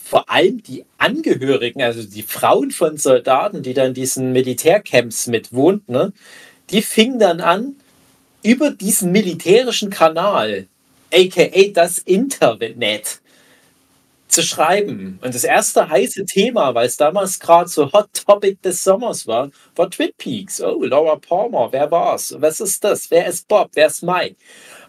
[0.04, 5.94] vor allem die Angehörigen, also die Frauen von Soldaten, die dann diesen Militärcamps mit wohnten,
[5.94, 6.14] ne,
[6.70, 7.76] die fingen dann an,
[8.44, 10.68] über diesen militärischen Kanal,
[11.14, 13.22] aka das Internet,
[14.34, 15.20] zu schreiben.
[15.22, 19.50] Und das erste heiße Thema, weil es damals gerade so Hot Topic des Sommers war,
[19.76, 20.60] war Twin Peaks.
[20.62, 22.36] Oh, Laura Palmer, wer war's?
[22.40, 23.10] Was ist das?
[23.12, 23.70] Wer ist Bob?
[23.74, 24.36] Wer ist Mike?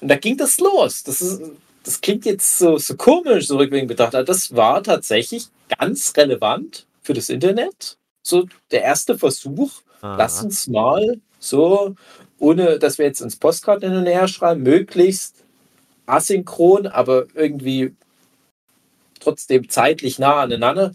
[0.00, 1.02] Und da ging das los.
[1.02, 1.42] Das, ist,
[1.82, 5.46] das klingt jetzt so, so komisch, so rückwärts betrachtet, aber das war tatsächlich
[5.78, 7.98] ganz relevant für das Internet.
[8.22, 10.16] So der erste Versuch, Aha.
[10.16, 11.94] lass uns mal so,
[12.38, 15.44] ohne dass wir jetzt ins Postcard hin und her schreiben, möglichst
[16.06, 17.94] asynchron, aber irgendwie
[19.24, 20.94] trotzdem zeitlich nah aneinander,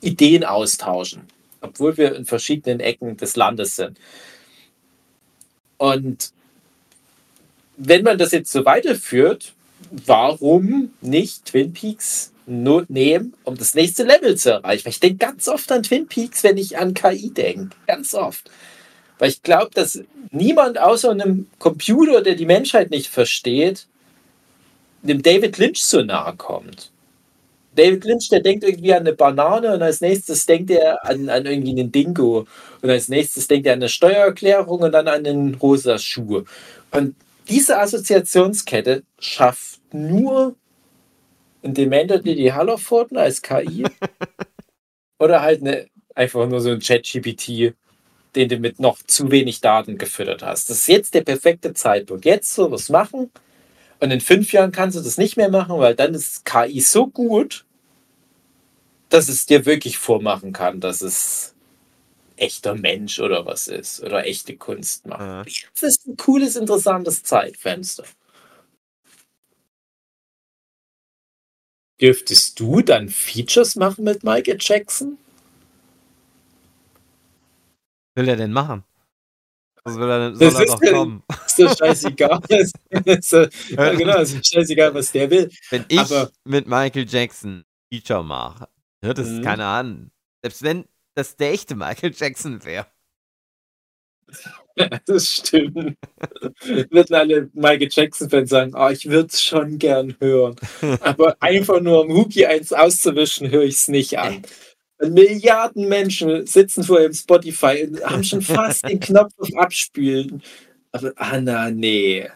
[0.00, 1.22] Ideen austauschen,
[1.60, 3.98] obwohl wir in verschiedenen Ecken des Landes sind.
[5.78, 6.30] Und
[7.76, 9.52] wenn man das jetzt so weiterführt,
[9.90, 14.84] warum nicht Twin Peaks nur nehmen, um das nächste Level zu erreichen?
[14.84, 17.74] Weil ich denke ganz oft an Twin Peaks, wenn ich an KI denke.
[17.86, 18.50] Ganz oft.
[19.18, 23.86] Weil ich glaube, dass niemand außer einem Computer, der die Menschheit nicht versteht,
[25.02, 26.90] dem David Lynch so nahe kommt.
[27.76, 31.46] David Lynch, der denkt irgendwie an eine Banane und als nächstes denkt er an, an
[31.46, 32.46] irgendwie einen Dingo
[32.82, 36.44] und als nächstes denkt er an eine Steuererklärung und dann an einen rosa Schuh.
[36.90, 37.16] Und
[37.48, 40.54] diese Assoziationskette schafft nur
[41.62, 43.84] ein dementer Didi Hallervorden als KI
[45.18, 47.74] oder halt eine, einfach nur so ein Chat-GPT,
[48.36, 50.70] den du mit noch zu wenig Daten gefüttert hast.
[50.70, 52.24] Das ist jetzt der perfekte Zeitpunkt.
[52.24, 53.30] Jetzt so was machen
[54.00, 57.06] Und in fünf Jahren kannst du das nicht mehr machen, weil dann ist KI so
[57.06, 57.64] gut,
[59.08, 61.54] dass es dir wirklich vormachen kann, dass es
[62.36, 65.20] echter Mensch oder was ist oder echte Kunst macht.
[65.20, 65.44] Ja.
[65.72, 68.04] Das ist ein cooles, interessantes Zeitfenster.
[72.00, 75.16] Dürftest du dann Features machen mit Michael Jackson?
[78.14, 78.84] will er denn machen?
[79.84, 80.34] Was will er denn?
[80.36, 81.22] Soll Das er ist ja- kommen?
[81.46, 82.40] Ist doch scheißegal.
[82.90, 85.50] ja, genau, ist scheißegal, was der will.
[85.70, 88.68] Wenn ich Aber- mit Michael Jackson Feature mache,
[89.04, 89.42] hört es Mhm.
[89.42, 90.10] keiner an.
[90.42, 90.84] Selbst wenn
[91.14, 92.86] das der echte Michael Jackson wäre.
[95.06, 95.96] Das stimmt.
[96.90, 100.56] Würden alle Michael Jackson-Fans sagen, oh, ich würde es schon gern hören.
[101.00, 104.42] Aber einfach nur um Huki eins auszuwischen, höre ich es nicht an.
[105.10, 110.42] Milliarden Menschen sitzen vor ihrem Spotify und haben schon fast den Knopf auf Abspielen.
[110.92, 112.28] Aber Anna, nee.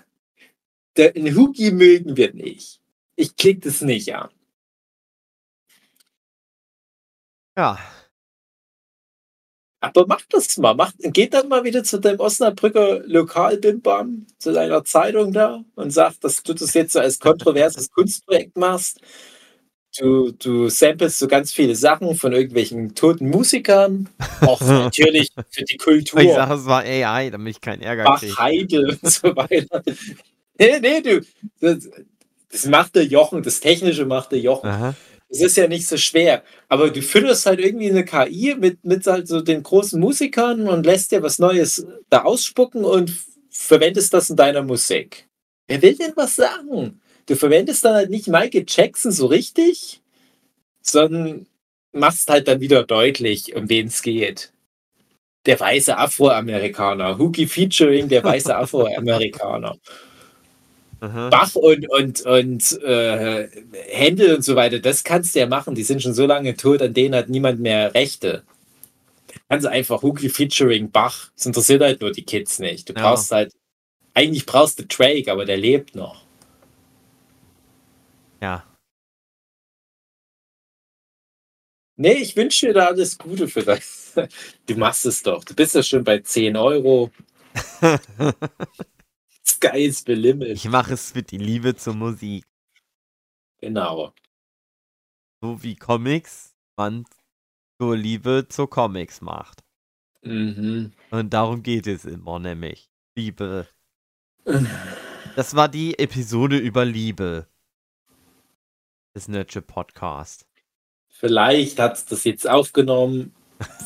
[0.96, 2.80] Der, den Huki mögen wir nicht.
[3.16, 4.30] Ich klicke das nicht an.
[7.56, 7.78] Ja,
[9.80, 10.74] Aber mach das mal.
[10.74, 16.20] Mach, geht dann mal wieder zu deinem Osnabrücker Lokalbimbam, zu deiner Zeitung da und sag,
[16.20, 19.00] dass du das jetzt so als kontroverses Kunstprojekt machst.
[19.96, 24.08] Du, du samplest so ganz viele Sachen von irgendwelchen toten Musikern.
[24.42, 26.20] Auch natürlich für die Kultur.
[26.20, 28.38] ich sage, es war AI, damit ich keinen Ärger Bach, kriege.
[28.38, 29.82] Heidel und so weiter.
[30.60, 31.20] Nee, nee, du.
[31.60, 31.88] Das,
[32.50, 34.68] das macht der Jochen, das Technische macht der Jochen.
[34.68, 34.94] Aha.
[35.28, 39.06] Es ist ja nicht so schwer, aber du fütterst halt irgendwie eine KI mit, mit
[39.06, 43.12] halt so den großen Musikern und lässt dir was Neues da ausspucken und
[43.50, 45.28] verwendest das in deiner Musik.
[45.66, 47.00] Wer will denn was sagen?
[47.28, 50.00] Du verwendest dann halt nicht Michael Jackson so richtig,
[50.80, 51.46] sondern
[51.92, 54.50] machst halt dann wieder deutlich, um wen es geht.
[55.44, 59.76] Der weiße Afroamerikaner, Hookie featuring der weiße Afroamerikaner.
[61.00, 61.28] Aha.
[61.28, 63.46] Bach und, und, und äh,
[63.88, 65.74] Händel und so weiter, das kannst du ja machen.
[65.74, 68.42] Die sind schon so lange tot, an denen hat niemand mehr Rechte.
[69.50, 71.30] Ganz einfach Hookie featuring Bach.
[71.36, 72.88] Das interessiert halt nur die Kids nicht.
[72.88, 73.02] Du Ja.
[73.02, 73.52] brauchst halt,
[74.14, 76.27] eigentlich brauchst du Drake, aber der lebt noch.
[78.40, 78.64] Ja.
[81.96, 83.96] Nee, ich wünsche dir da alles Gute für das.
[84.66, 85.44] Du machst es doch.
[85.44, 87.10] Du bist ja schon bei 10 Euro.
[89.46, 90.50] Sky is the limit.
[90.50, 92.44] ich mache es mit die Liebe zur Musik.
[93.60, 94.12] Genau.
[95.40, 97.04] So wie Comics man
[97.80, 99.62] zur Liebe zu Comics macht.
[100.22, 100.92] Mhm.
[101.10, 102.90] Und darum geht es immer, nämlich.
[103.16, 103.68] Liebe.
[105.36, 107.48] Das war die Episode über Liebe.
[109.18, 110.46] Des Nurture Podcast.
[111.08, 113.34] Vielleicht hat es das jetzt aufgenommen.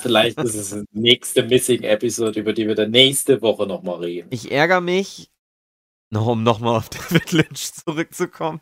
[0.02, 4.28] Vielleicht ist es die nächste Missing-Episode, über die wir dann nächste Woche nochmal reden.
[4.30, 5.32] Ich ärgere mich,
[6.10, 8.60] noch um nochmal auf David Lynch zurückzukommen.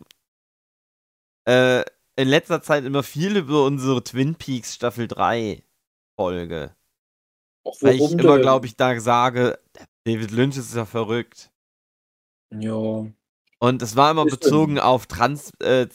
[1.44, 1.82] Äh,
[2.14, 5.64] in letzter Zeit immer viel über unsere Twin Peaks Staffel 3
[6.14, 6.76] Folge.
[7.64, 9.58] Auch Weil ich immer, glaube ich, da sage,
[10.04, 11.50] David Lynch ist ja verrückt.
[12.52, 13.10] Ja.
[13.62, 15.86] Und es war immer bezogen auf trans, äh,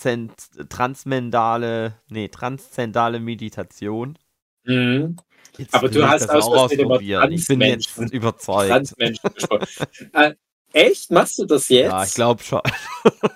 [0.69, 4.19] transmendale, nee, transzendale Meditation.
[4.65, 5.17] Mhm.
[5.57, 7.31] Jetzt Aber du hast das auch ausprobieren.
[7.31, 8.69] Ich bin jetzt überzeugt.
[8.69, 9.67] Transmenschen gesprochen.
[10.13, 10.35] äh,
[10.73, 11.09] echt?
[11.09, 11.91] Machst du das jetzt?
[11.91, 12.61] Ja, ich glaube schon.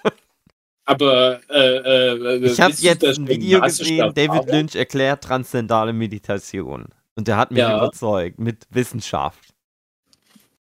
[0.86, 4.52] Aber äh, äh, Ich habe bist du jetzt ein Video gesehen, David?
[4.52, 6.86] Lynch erklärt transzendale Meditation.
[7.16, 7.78] Und der hat mich Ja.
[7.78, 9.56] überzeugt mit Wissenschaft.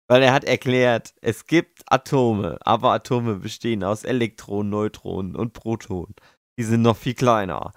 [0.08, 6.14] Weil er hat erklärt, es gibt Atome, aber Atome bestehen aus Elektronen, Neutronen und Protonen.
[6.58, 7.72] Die sind noch viel kleiner.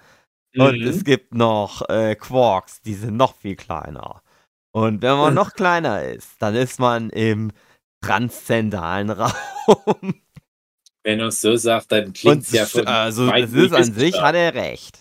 [0.56, 0.86] Und Mhm.
[0.88, 4.22] es gibt noch äh, Quarks, die sind noch viel kleiner.
[4.74, 7.52] Und wenn man noch kleiner ist, dann ist man im
[8.02, 9.10] transzendalen
[9.66, 10.14] Raum.
[11.04, 14.20] Wenn er es so sagt, dann klingt es ja von also das ist an sich,
[14.20, 15.00] hat er recht.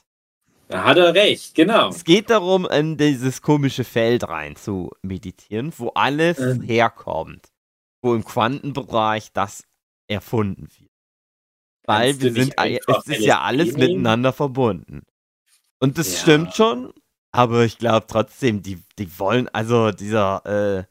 [0.72, 1.90] Da hat er recht, genau.
[1.90, 6.62] Es geht darum, in dieses komische Feld rein zu meditieren, wo alles Mhm.
[6.62, 7.48] herkommt.
[8.02, 9.64] Wo im Quantenbereich das
[10.08, 10.90] erfunden wird.
[11.86, 15.02] Weil Kannst wir sind, es ist ja alles miteinander verbunden.
[15.80, 16.20] Und das Ja.
[16.20, 16.94] stimmt schon,
[17.32, 20.84] aber ich glaube trotzdem, die, die wollen, also dieser äh,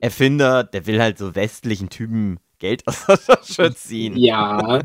[0.00, 4.16] Erfinder, der will halt so westlichen Typen Geld aus der Tasche ziehen.
[4.16, 4.82] Ja.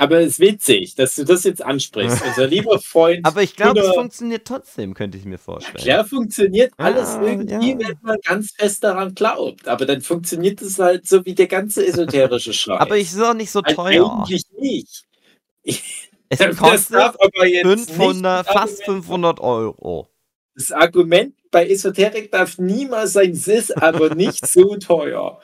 [0.00, 2.22] Aber es ist witzig, dass du das jetzt ansprichst.
[2.26, 3.26] Unser lieber Freund.
[3.26, 5.76] Aber ich glaube, es funktioniert trotzdem, könnte ich mir vorstellen.
[5.76, 7.78] Klar funktioniert alles Ah, irgendwie, ja.
[7.78, 9.68] wenn man ganz fest daran glaubt.
[9.68, 12.80] Aber dann funktioniert es halt so wie der ganze esoterische Scheiß.
[12.80, 14.10] Aber ich ist auch nicht so halt teuer.
[14.20, 15.04] eigentlich nicht.
[15.64, 15.80] Es
[16.30, 20.08] Das kostet darf aber jetzt 500, nicht das fast Argument- 500 Euro.
[20.54, 25.40] Das Argument bei Esoterik darf niemals sein, es ist aber nicht so teuer.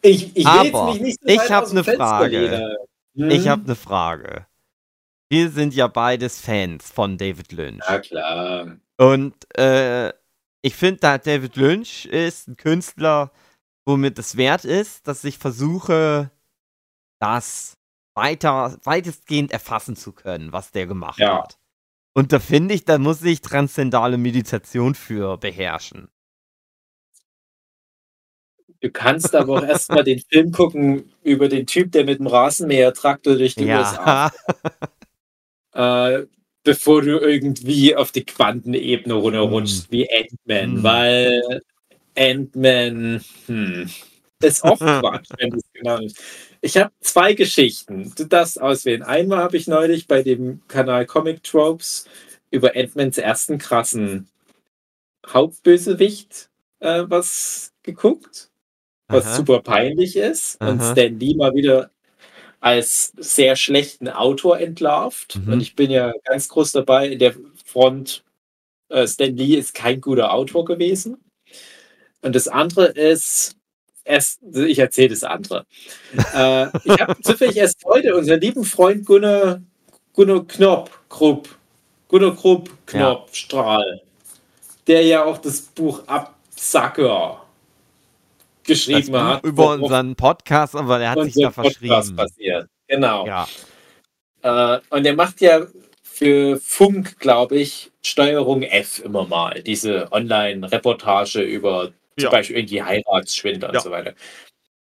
[0.00, 2.40] Ich, ich will jetzt mich nicht so ich weit hab aus dem ne Fenster Frage.
[2.40, 2.76] lehnen.
[3.16, 3.30] Hm?
[3.30, 4.46] Ich habe eine Frage.
[5.30, 7.84] Wir sind ja beides Fans von David Lynch.
[7.88, 8.76] Ja, klar.
[8.98, 10.12] Und äh,
[10.62, 13.32] ich finde, da David Lynch ist ein Künstler,
[13.86, 16.30] womit es wert ist, dass ich versuche,
[17.20, 17.76] das
[18.14, 21.42] weiter, weitestgehend erfassen zu können, was der gemacht Ja.
[21.42, 21.58] hat.
[22.16, 26.08] Und da finde ich, da muss ich transzendale Meditation für beherrschen.
[28.84, 33.36] Du kannst aber auch erstmal den Film gucken über den Typ, der mit dem Rasenmäher-Traktor
[33.36, 34.30] durch die USA
[35.74, 36.16] Ja.
[36.18, 36.26] äh,
[36.64, 40.82] bevor du irgendwie auf die Quantenebene runterrutschst, wie Ant-Man, Mm.
[40.82, 41.60] weil
[42.14, 43.88] Ant-Man hm,
[44.42, 46.22] ist auch Quatsch, wenn du es genau nimmst.
[46.60, 48.12] Ich habe zwei Geschichten.
[48.14, 49.02] Du darfst auswählen.
[49.02, 52.06] Einmal habe ich neulich bei dem Kanal Comic Tropes
[52.50, 54.28] über Ant-Mans ersten krassen
[55.26, 56.50] Hauptbösewicht
[56.80, 58.50] äh, was geguckt,
[59.08, 59.36] was Aha.
[59.36, 60.92] super peinlich ist und Aha.
[60.92, 61.90] Stan Lee mal wieder
[62.60, 65.36] als sehr schlechten Autor entlarvt.
[65.36, 65.52] Mhm.
[65.52, 67.34] Und ich bin ja ganz groß dabei in der
[67.66, 68.24] Front.
[68.88, 71.18] Äh, Stan Lee ist kein guter Autor gewesen.
[72.22, 73.56] Und das andere ist,
[74.04, 75.66] erst, ich erzähle das andere.
[76.34, 79.60] äh, ich habe zufällig erst heute unseren lieben Freund Gunnar,
[80.14, 81.48] Gunnar Knopp, Krupp,
[82.08, 84.00] Gunnar Krupp, Knopp, Strahl,
[84.86, 87.43] der ja auch das Buch Absacker
[88.64, 89.44] geschrieben hat.
[89.44, 92.16] über unseren Podcast, aber der hat sich da Podcast verschrieben.
[92.16, 92.68] Passiert.
[92.88, 93.26] Genau.
[93.26, 93.48] Ja.
[94.42, 95.66] Äh, und er macht ja
[96.02, 99.62] für Funk, glaube ich, Steuerung F immer mal.
[99.62, 101.86] Diese Online-Reportage über
[102.16, 102.30] zum Ja.
[102.30, 103.80] Beispiel irgendwie Heiratsschwindel und Ja.
[103.80, 104.14] so weiter.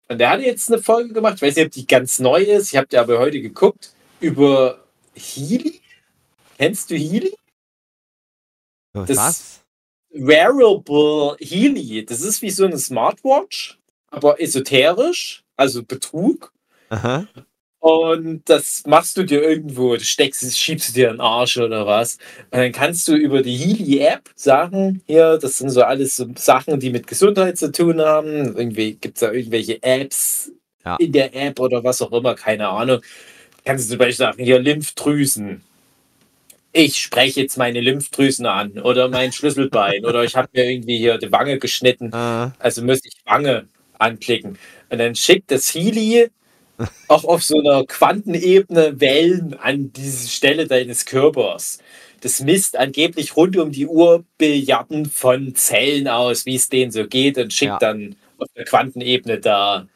[0.07, 2.71] Und der hat jetzt eine Folge gemacht, ich weiß nicht, ob die ganz neu ist,
[2.71, 4.83] ich habe die aber heute geguckt, über
[5.15, 5.81] Healy.
[6.59, 7.33] Kennst du Healy?
[8.93, 9.54] Das- Was?
[10.15, 12.05] Wearable Healy.
[12.05, 13.77] Das ist wie so eine Smartwatch,
[14.09, 16.51] aber esoterisch, also Betrug.
[16.89, 17.27] Aha.
[17.79, 21.57] Und das machst du dir irgendwo, das steckst, es, schiebst du dir in den Arsch
[21.57, 22.17] oder was.
[22.49, 26.79] Und dann kannst du über die Healy-App sagen, hier, das sind so alles so Sachen,
[26.79, 28.57] die mit Gesundheit zu tun haben.
[28.57, 30.51] Irgendwie gibt es da irgendwelche Apps
[30.83, 30.95] Ja.
[30.95, 33.01] in der App oder was auch immer, keine Ahnung.
[33.65, 35.61] Kannst du zum Beispiel sagen, hier Lymphdrüsen.
[36.77, 41.17] Ich spreche jetzt meine Lymphdrüsen an oder mein Schlüsselbein oder ich habe mir irgendwie hier
[41.17, 42.11] die Wange geschnitten.
[42.11, 44.57] Äh, Also müsste ich Wange anklicken.
[44.89, 46.27] Und dann schickt das Healy
[47.07, 51.79] auch auf so einer Quantenebene Wellen an diese Stelle deines Körpers.
[52.19, 57.07] Das misst angeblich rund um die Uhr Billiarden von Zellen aus, wie es denen so
[57.07, 57.77] geht und schickt Ja.
[57.79, 59.87] dann auf der Quantenebene da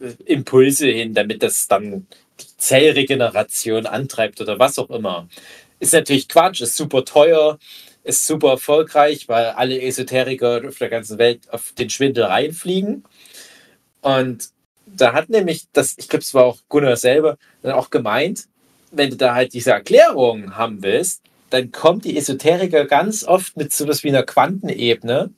[0.00, 2.06] äh, Impulse hin, damit das dann
[2.40, 5.28] die Zellregeneration antreibt oder was auch immer.
[5.80, 7.58] Ist natürlich Quatsch, ist super teuer,
[8.04, 13.04] ist super erfolgreich, weil alle Esoteriker auf der ganzen Welt auf den Schwindel reinfliegen.
[14.00, 14.50] Und
[14.86, 18.46] da hat nämlich, das, ich glaube, es war auch Gunnar selber, dann auch gemeint,
[18.90, 23.72] wenn du da halt diese Erklärung haben willst, dann kommt die Esoteriker ganz oft mit
[23.72, 25.30] sowas wie einer Quantenebene,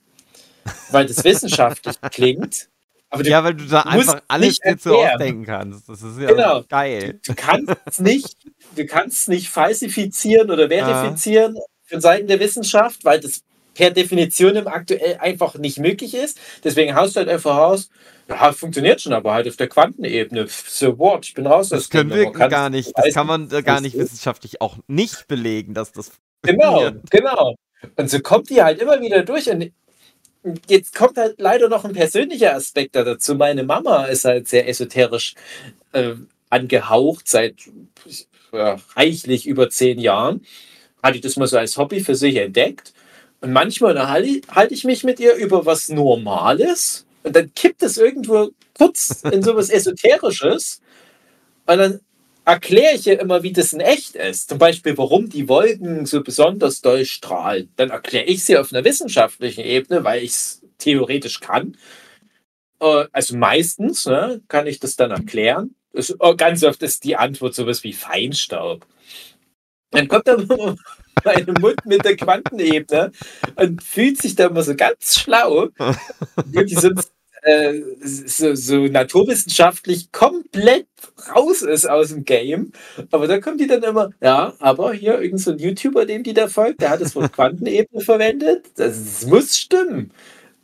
[0.91, 2.69] weil das wissenschaftlich klingt.
[3.13, 5.13] Aber ja, weil du da einfach alles dir so erklären.
[5.15, 5.89] ausdenken kannst.
[5.89, 6.63] Das ist ja Genau.
[6.69, 7.21] geil.
[7.27, 8.37] du kannst es nicht,
[8.75, 11.57] du kannst nicht falsifizieren oder verifizieren
[11.87, 13.43] von Seiten der Wissenschaft, weil das
[13.75, 16.39] per Definition im aktuell einfach nicht möglich ist.
[16.65, 17.89] Deswegen haust du halt einfach raus,
[18.29, 20.47] ja, funktioniert schon, aber halt auf der Quantenebene.
[20.49, 21.27] So what?
[21.27, 21.69] Ich bin raus.
[21.71, 22.93] Das können wir gar nicht.
[22.97, 26.13] Das kann man gar nicht wissenschaftlich auch nicht belegen, dass das
[26.43, 27.11] Genau, funktioniert.
[27.11, 27.55] genau.
[27.97, 29.51] Und so kommt die halt immer wieder durch.
[29.51, 29.71] Und
[30.69, 33.35] jetzt kommt halt leider noch ein persönlicher Aspekt da dazu.
[33.35, 35.35] Meine Mama ist halt sehr esoterisch
[35.93, 36.15] äh,
[36.51, 37.55] angehaucht seit
[38.53, 40.45] ja, reichlich über zehn Jahren.
[41.03, 42.93] Hatte das mal so als Hobby für sich entdeckt.
[43.41, 47.07] Und manchmal halte halte ich mich mit ihr über was Normales.
[47.25, 50.81] Und dann kippt es irgendwo kurz in sowas Esoterisches.
[51.67, 52.01] Und dann
[52.45, 54.49] erkläre ich ihr immer, wie das in echt ist.
[54.49, 57.71] Zum Beispiel, warum die Wolken so besonders doll strahlen.
[57.77, 61.77] Dann erkläre ich sie auf einer wissenschaftlichen Ebene, weil ich es theoretisch kann.
[62.81, 65.75] Äh, Also meistens ne, kann ich das dann erklären.
[65.93, 68.87] Das, oh, ganz oft ist die Antwort sowas wie Feinstaub.
[69.91, 70.77] Dann kommt aber
[71.25, 73.13] meine Mund mit der Quantenebene
[73.57, 75.69] und fühlt sich da immer so ganz schlau.
[76.47, 77.13] Wirklich sonst
[77.43, 80.87] äh, so, so naturwissenschaftlich komplett
[81.35, 82.73] raus ist aus dem Game.
[83.11, 86.35] Aber da kommt die dann immer, ja, aber hier irgendein so ein YouTuber, dem die
[86.35, 88.67] da folgt, der hat das Wort Quantenebene verwendet.
[88.77, 90.13] Das, das muss stimmen.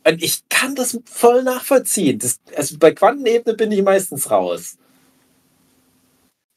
[0.07, 2.19] Und ich kann das voll nachvollziehen.
[2.19, 4.77] Das, also bei Quantenebene bin ich meistens raus.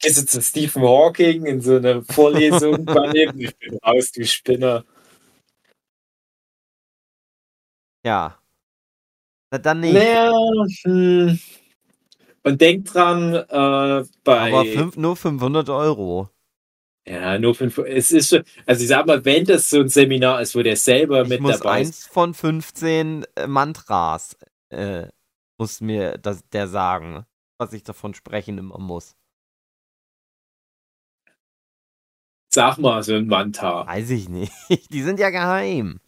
[0.01, 4.85] Gehst du zu Stephen Hawking in so eine Vorlesung, Quantenebene, ich bin raus, du Spinner.
[8.05, 8.42] Ja.
[9.53, 9.93] Na dann nicht.
[9.93, 10.33] Naja,
[10.85, 11.39] hm,
[12.43, 14.53] Und denk dran, äh, bei.
[14.53, 16.31] Aber fünf, nur 500 Euro.
[17.07, 17.77] Ja, nur fünf.
[17.79, 20.77] Es ist schon, also ich sag mal, wenn das so ein Seminar ist, wo der
[20.77, 22.09] selber Ich mit muss dabei eins ist.
[22.09, 24.39] von 15 äh, Mantras,
[24.71, 25.09] äh,
[25.59, 27.27] muss mir das, der sagen,
[27.59, 29.17] was ich davon sprechen immer muss.
[32.49, 33.87] Sag mal, so ein Manta.
[33.87, 34.53] Weiß ich nicht.
[34.91, 36.01] Die sind ja geheim.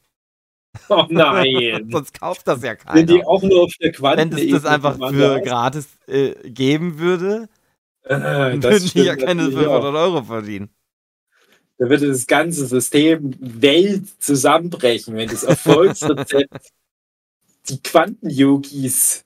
[0.89, 1.89] Oh nein.
[1.93, 3.29] Sonst kauft das ja Sind die keiner.
[3.29, 4.33] auch nur auf der Wenn Quanten?
[4.39, 7.49] es das einfach für gratis äh, geben würde,
[8.05, 8.17] äh,
[8.63, 9.99] würden die ja keine natürlich 500 auch.
[9.99, 10.71] Euro verdienen.
[11.79, 16.73] Da würde das ganze System Welt zusammenbrechen, wenn das Erfolgsrezept
[17.69, 19.25] die Quanten-Yogis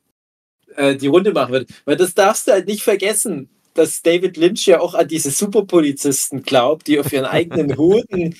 [0.76, 1.66] äh, die Runde machen würde.
[1.84, 6.42] Weil das darfst du halt nicht vergessen, dass David Lynch ja auch an diese Superpolizisten
[6.42, 8.34] glaubt, die auf ihren eigenen Huten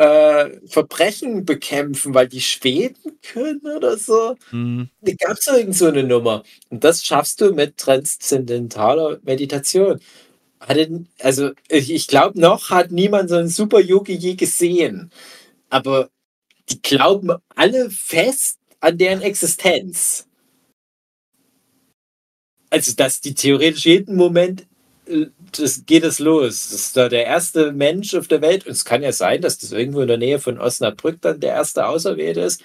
[0.00, 4.34] äh, Verbrechen bekämpfen, weil die Schweden können oder so.
[4.48, 4.88] Hm.
[5.02, 6.42] Da gab es irgend so eine Nummer.
[6.70, 10.00] Und das schaffst du mit transzendentaler Meditation.
[10.58, 15.10] Hatte, also ich, ich glaube, noch hat niemand so einen Super-Yogi je gesehen.
[15.68, 16.08] Aber
[16.70, 20.26] die glauben alle fest an deren Existenz.
[22.70, 24.66] Also, dass die theoretisch jeden Moment
[25.58, 26.68] das geht es los.
[26.70, 28.66] Das ist da der erste Mensch auf der Welt.
[28.66, 31.54] Und es kann ja sein, dass das irgendwo in der Nähe von Osnabrück dann der
[31.54, 32.62] erste Auserwählte ist,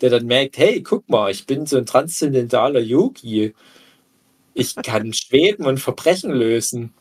[0.00, 3.54] der dann merkt, hey, guck mal, ich bin so ein transzendentaler Yogi.
[4.54, 6.94] Ich kann schweben und Verbrechen lösen.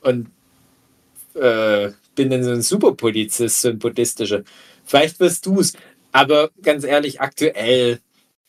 [0.00, 0.30] Und
[1.34, 4.42] äh, bin dann so ein Superpolizist, so ein buddhistischer.
[4.84, 5.72] Vielleicht wirst du es.
[6.12, 8.00] Aber ganz ehrlich, aktuell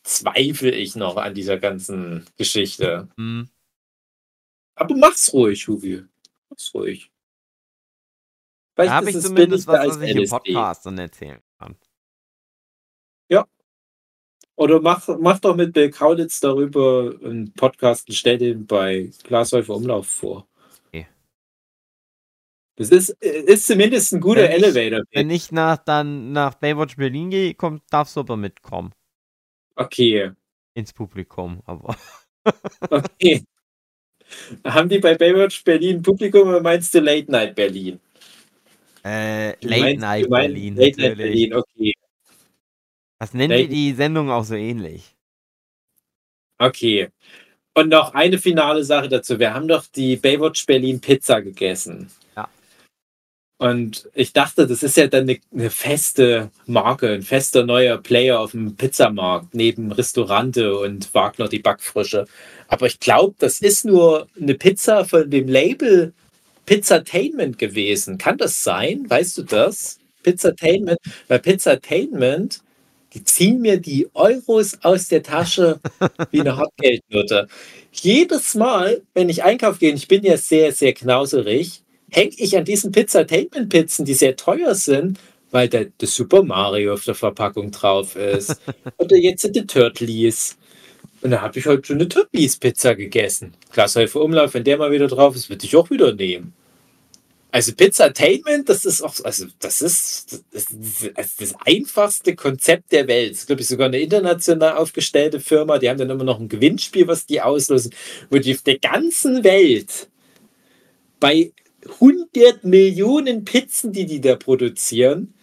[0.03, 3.07] zweifle ich noch an dieser ganzen Geschichte.
[3.17, 3.47] Hm.
[4.75, 6.03] Aber mach's ruhig, Hugi.
[6.49, 7.11] Mach's ruhig.
[8.75, 10.29] Da Vielleicht habe ist ich es zumindest was, was ich im.
[10.29, 11.75] Podcast dann erzählen kann.
[14.55, 19.73] Oder mach, mach doch mit Bill Kaulitz darüber einen Podcast und stell den bei Glashäufer
[19.75, 20.47] Umlauf vor.
[20.85, 21.07] Okay.
[22.75, 25.05] Das ist, ist zumindest ein guter Wenn ich- Elevator.
[25.11, 28.93] Wenn ich nach, dann nach Baywatch Berlin gehe, kommt, darfst du aber mitkommen.
[29.75, 30.33] Okay.
[30.75, 31.63] Ins Publikum.
[31.65, 31.97] Aber
[32.91, 33.43] Okay.
[34.65, 37.99] Haben die bei Baywatch Berlin Publikum oder meinst du Late Night Berlin?
[39.05, 40.75] äh, Late meinst- Night meinst Berlin.
[40.75, 41.17] Late Night natürlich.
[41.49, 41.93] Berlin, okay.
[43.19, 45.13] Das nennen Late- die die Sendung auch so ähnlich.
[46.57, 47.09] Okay.
[47.73, 49.39] Und noch eine finale Sache dazu.
[49.39, 52.09] Wir haben doch die Baywatch Berlin Pizza gegessen.
[52.37, 52.47] Ja.
[53.57, 58.39] Und ich dachte, das ist ja dann eine, eine feste Marke, ein fester neuer Player
[58.39, 62.27] auf dem Pizzamarkt, neben Restaurante und Wagner die Backfrische.
[62.73, 66.11] Aber ich glaube, das ist nur eine Pizza von dem Label
[66.65, 68.17] Pizzatainment gewesen.
[68.17, 69.07] Kann das sein?
[69.07, 69.99] Weißt du das?
[70.23, 70.97] Pizzatainment?
[71.27, 72.61] Weil Pizzatainment,
[73.13, 75.79] die ziehen mir die Euros aus der Tasche
[76.31, 77.47] wie eine Hartgeldnote.
[77.91, 82.57] Jedes Mal, wenn ich einkaufen gehe, und ich bin ja sehr, sehr knauserig, hänge ich
[82.57, 85.19] an diesen Pizzatainment-Pizzen, die sehr teuer sind,
[85.51, 88.59] weil da der Super Mario auf der Verpackung drauf ist.
[88.97, 90.57] Oder jetzt sind die Turtlies.
[91.23, 93.53] Und da habe ich heute schon eine Turtlies-Pizza gegessen.
[93.71, 96.53] Glashäufer Umlauf, wenn der mal wieder drauf ist, würde ich auch wieder nehmen.
[97.49, 100.73] Also Pizzatainment, das ist auch, also das ist das, ist
[101.15, 103.31] das, das einfachste Konzept der Welt.
[103.31, 105.77] Das ist, glaube ich, sogar eine international aufgestellte Firma.
[105.77, 107.93] Die haben dann immer noch ein Gewinnspiel, was die auslösen,
[108.29, 110.09] wo die auf der ganzen Welt
[111.19, 111.53] bei
[111.85, 115.35] 100 Millionen Pizzen, die die da produzieren,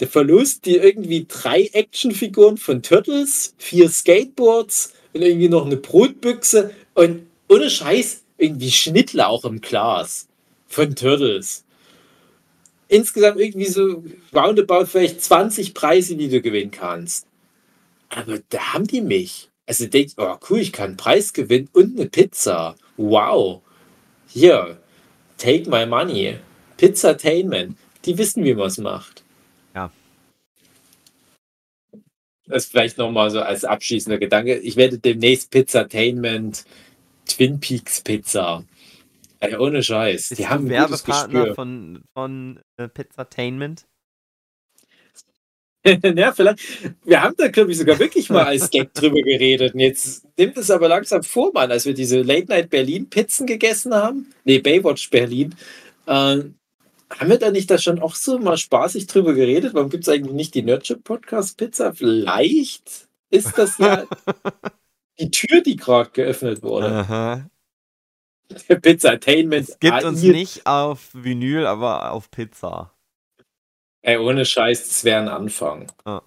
[0.00, 6.74] der verlost die irgendwie drei Actionfiguren von Turtles, vier Skateboards und irgendwie noch eine Brotbüchse
[6.94, 10.28] und ohne Scheiß irgendwie Schnittlauch im Glas
[10.66, 11.64] von Turtles.
[12.88, 14.04] Insgesamt irgendwie so
[14.34, 17.26] roundabout vielleicht 20 Preise, die du gewinnen kannst.
[18.08, 19.50] Aber da haben die mich.
[19.66, 22.76] Also denk, oh cool, ich kann einen Preis gewinnen und eine Pizza.
[22.96, 23.60] Wow.
[24.28, 24.78] Hier,
[25.36, 26.38] take my money.
[26.78, 27.76] Pizzatainment.
[28.04, 29.22] Die wissen, wie man es macht.
[29.74, 29.90] Ja.
[32.48, 34.56] Das vielleicht nochmal so als abschließender Gedanke.
[34.58, 36.64] Ich werde demnächst Pizzatainment
[37.26, 38.64] Twin Peaks Pizza.
[39.40, 40.30] Ey, ohne Scheiß.
[40.30, 43.86] Bist Die haben Werbepartner von, von äh, Pizzatainment?
[46.16, 46.58] ja, vielleicht.
[47.04, 49.74] Wir haben da, glaube ich, sogar wirklich mal als Gag drüber geredet.
[49.74, 53.46] Und jetzt nimmt es aber langsam vor, Mann, als wir diese Late Night Berlin Pizzen
[53.46, 54.32] gegessen haben.
[54.44, 55.54] Nee, Baywatch Berlin.
[56.06, 56.40] Äh,
[57.10, 59.74] haben wir da nicht da schon auch so mal spaßig drüber geredet?
[59.74, 61.94] Warum gibt es eigentlich nicht die Nerdship Podcast Pizza?
[61.94, 64.04] Vielleicht ist das ja
[65.18, 66.86] die Tür, die gerade geöffnet wurde.
[66.86, 67.50] Aha.
[68.80, 69.68] Pizzatainment.
[69.68, 72.94] Es gibt uns nicht auf Vinyl, aber auf Pizza.
[74.02, 75.90] Ey, ohne Scheiß, das wäre ein Anfang.
[76.06, 76.22] Ja.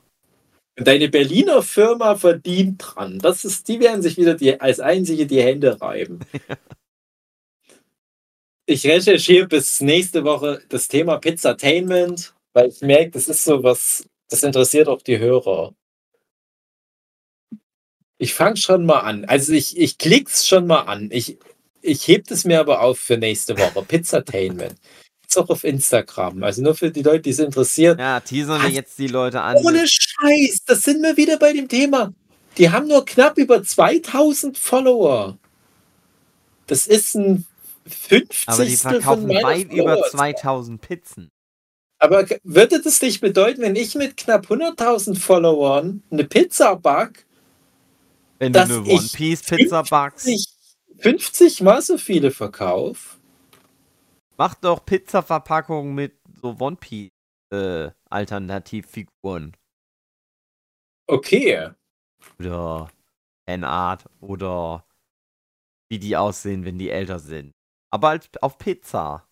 [0.76, 3.20] Deine Berliner Firma verdient dran.
[3.20, 6.20] Das ist, die werden sich wieder die, als einzige die Hände reiben.
[8.72, 14.06] ich recherchiere bis nächste Woche das Thema Pizzatainment, weil ich merke, das ist so was,
[14.30, 15.74] das interessiert auch die Hörer.
[18.18, 19.26] Ich fange schon mal an.
[19.26, 21.10] Also ich, ich klick's schon mal an.
[21.12, 21.38] Ich,
[21.82, 23.82] ich heb es mir aber auf für nächste Woche.
[23.88, 24.76] Pizzatainment.
[25.24, 26.44] Jetzt auch auf Instagram.
[26.44, 28.00] Also nur für die Leute, die es interessiert.
[28.00, 29.58] Ja, teasern wir jetzt die Leute an.
[29.58, 32.14] Ohne Scheiß, das sind wir wieder bei dem Thema.
[32.58, 35.38] Die haben nur knapp über 2000 Follower.
[36.68, 37.46] Das ist ein
[37.88, 38.48] 50.
[38.48, 41.32] Aber die verkaufen weit über 2000 Pizzen.
[42.00, 47.28] Aber würde das nicht bedeuten, wenn ich mit knapp 100.000 Followern eine Pizza back,
[48.40, 50.28] wenn du eine One Piece Pizza backst,
[50.98, 53.20] 50 mal so viele verkauf?
[54.36, 57.12] Mach doch Pizza-Verpackungen mit so One Piece
[57.52, 59.56] äh, Alternativfiguren.
[61.06, 61.70] Okay.
[62.40, 62.90] Oder
[63.46, 64.86] N-Art oder
[65.90, 67.52] wie die aussehen, wenn die älter sind.
[67.92, 69.28] Aber halt auf Pizza.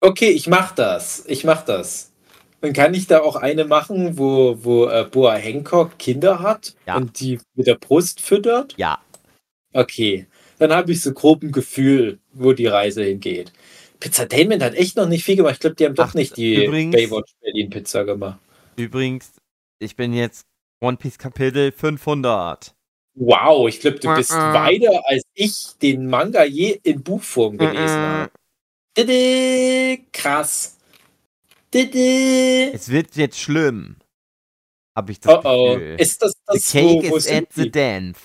[0.00, 1.24] Okay, ich mach das.
[1.26, 2.12] Ich mach das.
[2.60, 6.96] Dann kann ich da auch eine machen, wo, wo äh, Boa Hancock Kinder hat Ja.
[6.96, 8.74] und die mit der Brust füttert.
[8.76, 8.98] Ja.
[9.72, 10.26] Okay.
[10.58, 13.52] Dann habe ich so grob ein Gefühl, wo die Reise hingeht.
[13.98, 15.54] Pizzatainment hat echt noch nicht viel gemacht.
[15.54, 18.38] Ich glaube, die haben doch Ach, nicht die übrigens- Baywatch Berlin Pizza gemacht.
[18.76, 19.32] Übrigens,
[19.78, 20.46] ich bin jetzt
[20.82, 22.74] One Piece Kapitel 500.
[23.14, 28.30] Wow, ich glaube, du bist weiter, als ich den Manga je in Buchform gelesen habe.
[28.96, 30.78] Didi, krass.
[31.72, 32.70] Didi.
[32.72, 33.96] Es wird jetzt schlimm.
[34.96, 35.74] Habe ich das Oh oh.
[35.74, 35.96] Gefühl.
[36.00, 37.70] Ist das the das, cake wo, wo is at the die?
[37.70, 38.20] dance.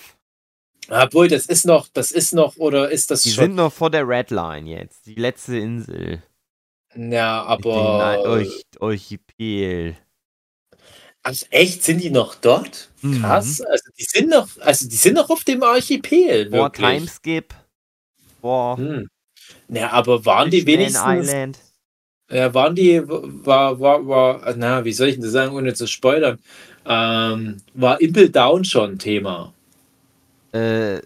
[0.88, 3.44] Obwohl, das ist noch, das ist noch, oder ist das Die schon?
[3.46, 5.06] sind noch vor der Red Line jetzt.
[5.06, 6.22] Die letzte Insel.
[6.96, 8.20] ja, Ei- aber.
[8.22, 9.96] Euch, Archipel.
[11.28, 12.88] Ach, echt, sind die noch dort?
[13.02, 13.20] Mhm.
[13.20, 13.60] Krass.
[13.60, 16.50] Also die sind noch, also die sind noch auf dem Archipel.
[16.50, 16.86] Vor Wirklich.
[16.86, 17.54] Timeskip.
[18.40, 19.08] Vor Hm.
[19.68, 21.02] Ja, aber waren die wenigstens.
[21.04, 21.58] Island.
[22.30, 25.88] Ja, waren die, war, war, war, na, wie soll ich denn das sagen, ohne zu
[25.88, 26.38] spoilern?
[26.84, 29.52] Ähm, war Impel Down schon Thema.
[30.52, 31.00] Äh,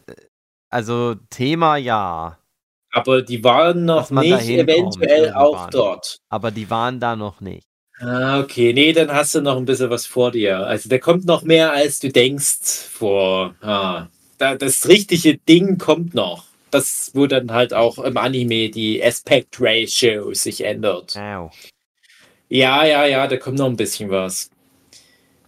[0.68, 2.38] also Thema ja.
[2.92, 6.18] Aber die waren noch nicht eventuell auch dort.
[6.28, 7.69] Aber die waren da noch nicht.
[8.00, 8.72] Ah, okay.
[8.72, 10.58] Nee, dann hast du noch ein bisschen was vor dir.
[10.66, 13.54] Also da kommt noch mehr, als du denkst vor.
[13.60, 14.06] Ah,
[14.38, 16.44] da, das richtige Ding kommt noch.
[16.70, 21.16] Das, wo dann halt auch im Anime die Aspect Ratio sich ändert.
[21.16, 21.50] Au.
[22.48, 24.50] Ja, ja, ja, da kommt noch ein bisschen was.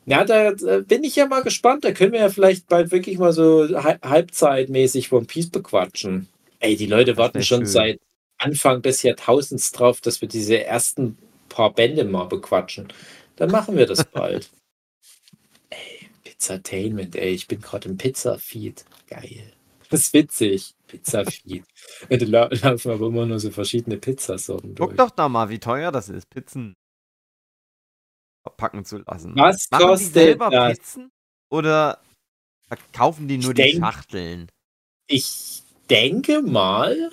[0.04, 1.84] Ja, da, bin ich ja mal gespannt.
[1.84, 6.28] Da können wir ja vielleicht bald wirklich mal so hal- halbzeitmäßig One Piece bequatschen.
[6.58, 7.66] Ey, die Leute warten schon schön.
[7.66, 8.00] seit
[8.36, 11.16] Anfang des Jahrtausends drauf, dass wir diese ersten
[11.52, 12.88] paar Bände mal bequatschen.
[13.36, 14.50] Dann machen wir das bald.
[15.70, 18.84] ey, Pizzatainment, ey, ich bin gerade im Pizza-Feed.
[19.08, 19.52] Geil.
[19.90, 20.74] Das ist witzig.
[20.86, 21.64] Pizza-Feed.
[22.08, 24.88] Da lau- laufen aber immer nur so verschiedene Pizzasorten durch.
[24.90, 26.74] Guck doch da mal, wie teuer das ist, Pizzen
[28.42, 29.34] verpacken zu lassen.
[29.36, 30.78] Was Machen die kostet selber das?
[30.78, 31.10] Pizzen?
[31.50, 32.02] Oder
[32.68, 34.48] verkaufen die Ich nur die denk- Schachteln?
[35.06, 37.10] Ich denke mal,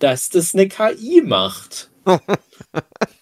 [0.00, 1.90] dass das eine KI macht.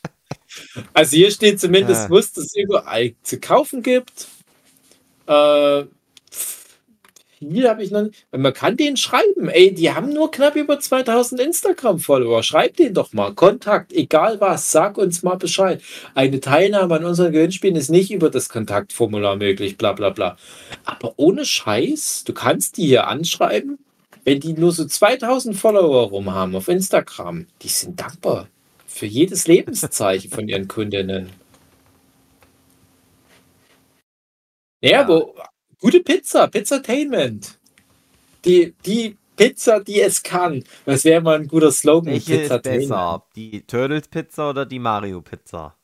[0.95, 2.11] also hier steht zumindest, Ja.
[2.11, 4.29] wo es überall zu kaufen gibt.
[5.27, 5.85] Äh,
[7.39, 8.27] viel habe ich noch nicht.
[8.37, 9.49] Man kann den schreiben.
[9.49, 12.43] Ey, die haben nur knapp über 2000 Instagram-Follower.
[12.43, 13.33] Schreib den doch mal.
[13.35, 14.73] Kontakt, egal was.
[14.73, 15.81] Sag uns mal Bescheid.
[16.15, 19.77] Eine Teilnahme an unseren Gewinnspielen ist nicht über das Kontaktformular möglich.
[19.79, 20.37] Bla bla bla.
[20.85, 23.79] Aber ohne Scheiß, du kannst die hier anschreiben.
[24.25, 28.49] Wenn die nur so 2000 Follower rum haben auf Instagram, die sind dankbar
[28.99, 31.31] für jedes Lebenszeichen von ihren Kundinnen.
[34.81, 35.01] Ja, Ja.
[35.03, 35.33] aber
[35.81, 37.59] gute Pizza, Pizzatainment.
[38.45, 40.65] Die, die Pizza, die es kann.
[40.85, 42.13] Das wäre mal ein guter Slogan.
[42.13, 43.25] Welche ist besser?
[43.37, 45.77] Die Turtles Pizza oder die Mario Pizza?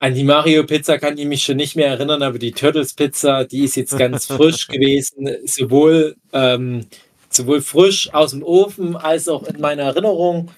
[0.00, 3.44] An die Mario Pizza kann ich mich schon nicht mehr erinnern, aber die Turtles Pizza,
[3.44, 5.28] die ist jetzt ganz frisch gewesen.
[5.44, 6.86] Sowohl, ähm,
[7.30, 10.50] sowohl frisch aus dem Ofen als auch in meiner Erinnerung.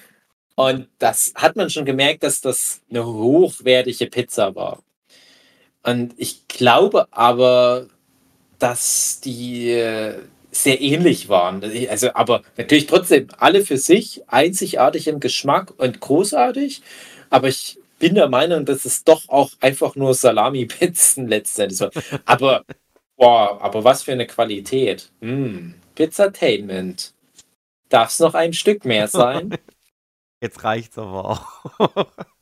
[0.56, 4.82] Und das hat man schon gemerkt, dass das eine hochwertige Pizza war.
[5.82, 7.86] Und ich glaube aber,
[8.58, 10.14] dass die äh,
[10.50, 11.62] sehr ähnlich waren.
[11.88, 16.82] Also, aber natürlich trotzdem alle für sich einzigartig im Geschmack und großartig.
[17.28, 22.20] Aber ich bin der Meinung, dass es doch auch einfach nur Salami-Pizzen letztendlich waren.
[22.24, 22.64] Aber,
[23.16, 25.10] boah, aber was für eine Qualität.
[25.20, 27.12] Mm, Pizzatainment.
[27.90, 29.56] Darf es noch ein Stück mehr sein?
[30.42, 31.62] Jetzt reicht's aber auch.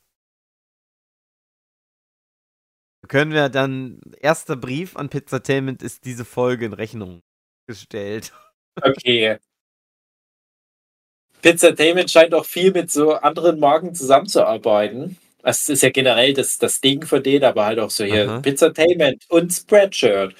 [3.07, 7.21] Können wir dann, erster Brief an Pizzatainment ist diese Folge in Rechnung
[7.67, 8.33] gestellt.
[8.81, 9.37] Okay.
[11.41, 15.17] Pizzatainment scheint auch viel mit so anderen Marken zusammenzuarbeiten.
[15.43, 18.39] Das ist ja generell das, das Ding für den, aber halt auch so hier Aha.
[18.39, 20.33] Pizzatainment und Spreadshirt.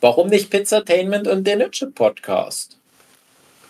[0.00, 2.78] Warum nicht Pizzatainment und der Nütsche Podcast?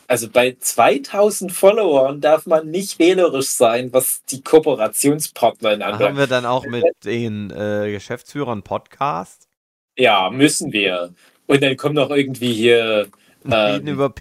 [0.08, 6.18] Also bei 2000 Followern darf man nicht wählerisch sein, was die Kooperationspartner in Haben anbelangt.
[6.18, 9.48] wir dann auch mit den äh, Geschäftsführern Podcast?
[9.96, 11.14] Ja, müssen wir.
[11.46, 13.08] Und dann kommt noch irgendwie hier
[13.44, 14.14] Ähm, über,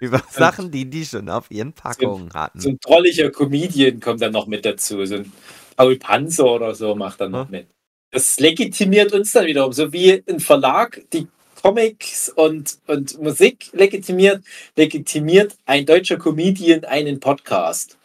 [0.00, 2.58] über Sachen, die die schon auf ihren Packungen hatten.
[2.60, 5.04] so ein trolliger Comedian kommt dann noch mit dazu.
[5.06, 5.32] So ein
[5.76, 7.50] Paul Panzer oder so macht dann noch Hm.
[7.52, 7.68] mit.
[8.10, 11.28] Das legitimiert uns dann wiederum, so wie ein Verlag die
[11.64, 14.44] Comics und, und Musik legitimiert,
[14.76, 17.96] legitimiert ein deutscher Comedian einen Podcast.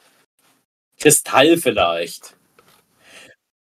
[0.98, 2.38] Kristall vielleicht.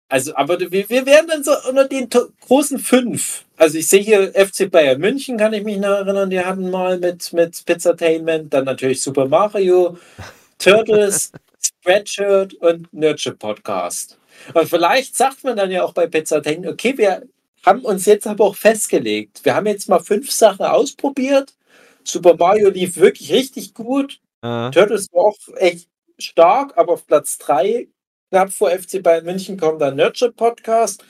[0.08, 2.08] Also, aber wir, wir werden dann so unter den
[2.40, 3.44] großen fünf.
[3.58, 6.98] Also ich sehe hier FC Bayern München, kann ich mich noch erinnern, die hatten mal
[6.98, 9.98] mit, mit Pizzatainment, dann natürlich Super Mario,
[10.58, 14.18] Turtles, Spreadshirt und Nurture Podcast.
[14.54, 17.22] Und vielleicht sagt man dann ja auch bei Pizzatainment, okay, wir
[17.64, 19.44] haben uns jetzt aber auch festgelegt.
[19.44, 21.54] Wir haben jetzt mal fünf Sachen ausprobiert.
[22.04, 24.20] Super Mario lief wirklich richtig gut.
[24.42, 27.88] Äh, Turtles war auch echt stark, aber auf Platz 3,
[28.30, 31.04] knapp vor FC Bayern München, kommt dann Nurture Podcast.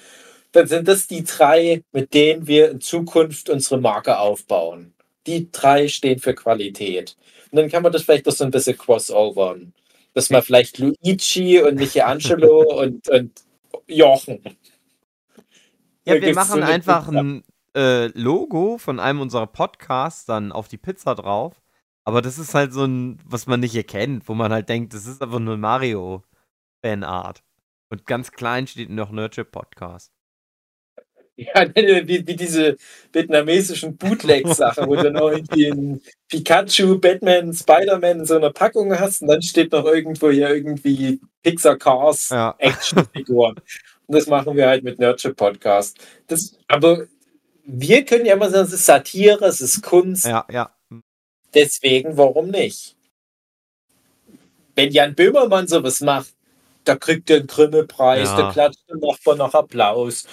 [0.53, 4.93] Dann sind das die drei, mit denen wir in Zukunft unsere Marke aufbauen.
[5.27, 7.16] Die drei stehen für Qualität.
[7.51, 9.73] Und dann kann man das vielleicht doch so ein bisschen crossovern.
[10.12, 13.31] Dass man vielleicht Luigi und Michelangelo und, und
[13.87, 14.43] Jochen.
[16.05, 17.45] Ja, wir machen einfach ein
[17.77, 21.62] äh, Logo von einem unserer Podcasts dann auf die Pizza drauf.
[22.05, 25.07] Aber das ist halt so ein, was man nicht erkennt, wo man halt denkt, das
[25.07, 27.45] ist einfach nur Mario-Fanart.
[27.91, 30.12] Und ganz klein steht noch Nurture Podcast.
[31.37, 32.77] Ja, wie, wie diese
[33.13, 39.23] vietnamesischen Bootleg-Sachen, wo du noch irgendwie einen Pikachu, Batman, Spider-Man in so einer Packung hast
[39.23, 42.55] und dann steht noch irgendwo hier irgendwie Pixar Cars Ja.
[42.59, 43.57] Actionfiguren.
[44.07, 45.97] Und das machen wir halt mit Nurture Podcast.
[46.27, 47.07] Das, aber
[47.65, 50.71] wir können ja immer sagen, es ist Satire, es ist Kunst, Ja, ja.
[51.55, 52.95] deswegen warum nicht?
[54.75, 56.35] Wenn Jan Böhmermann sowas macht,
[56.85, 58.37] da kriegt er einen Grimme-Preis, Ja.
[58.43, 60.27] da klatscht der Nachbar noch Applaus.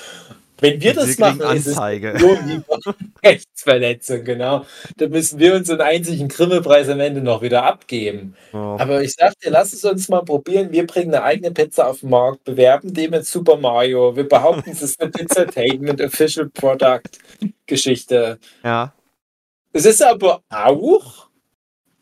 [0.61, 2.15] Wenn wir Und das wir machen, ist es Anzeige.
[2.19, 2.37] nur
[3.23, 4.65] Rechtsverletzung, genau.
[4.97, 8.35] Da müssen wir uns einen einzigen Grimme-Preis am Ende noch wieder abgeben.
[8.53, 8.77] Oh.
[8.79, 10.71] Aber ich sag dir, lass es uns mal probieren.
[10.71, 14.15] Wir bringen eine eigene Pizza auf den Markt, bewerben die mit Super Mario.
[14.15, 17.01] Wir behaupten, es ist eine Pizzatainment Official Product
[17.65, 18.39] Geschichte.
[18.63, 18.93] Ja.
[19.71, 21.27] Es ist aber auch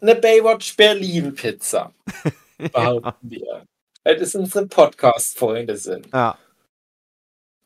[0.01, 1.93] eine Baywatch Berlin Pizza,
[2.57, 3.65] behaupten wir.
[4.03, 6.07] Weil das unsere Podcast-Freunde sind.
[6.13, 6.37] Ja.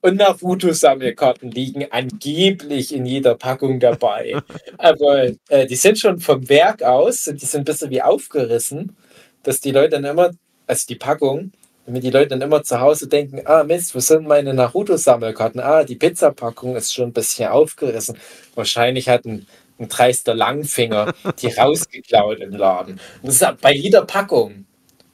[0.02, 4.36] Und Naruto-Sammelkarten liegen angeblich in jeder Packung dabei.
[4.78, 8.96] Aber äh, die sind schon vom Werk aus, und die sind ein bisschen wie aufgerissen,
[9.44, 10.32] dass die Leute dann immer,
[10.66, 11.52] also die Packung,
[11.86, 15.60] damit die Leute dann immer zu Hause denken, ah Mist, wo sind meine Naruto-Sammelkarten?
[15.60, 18.18] Ah, die Pizzapackung ist schon ein bisschen aufgerissen.
[18.56, 19.46] Wahrscheinlich hat ein,
[19.80, 23.00] ein dreister Langfinger die rausgeklaut im Laden.
[23.22, 24.66] Und das ist bei jeder Packung.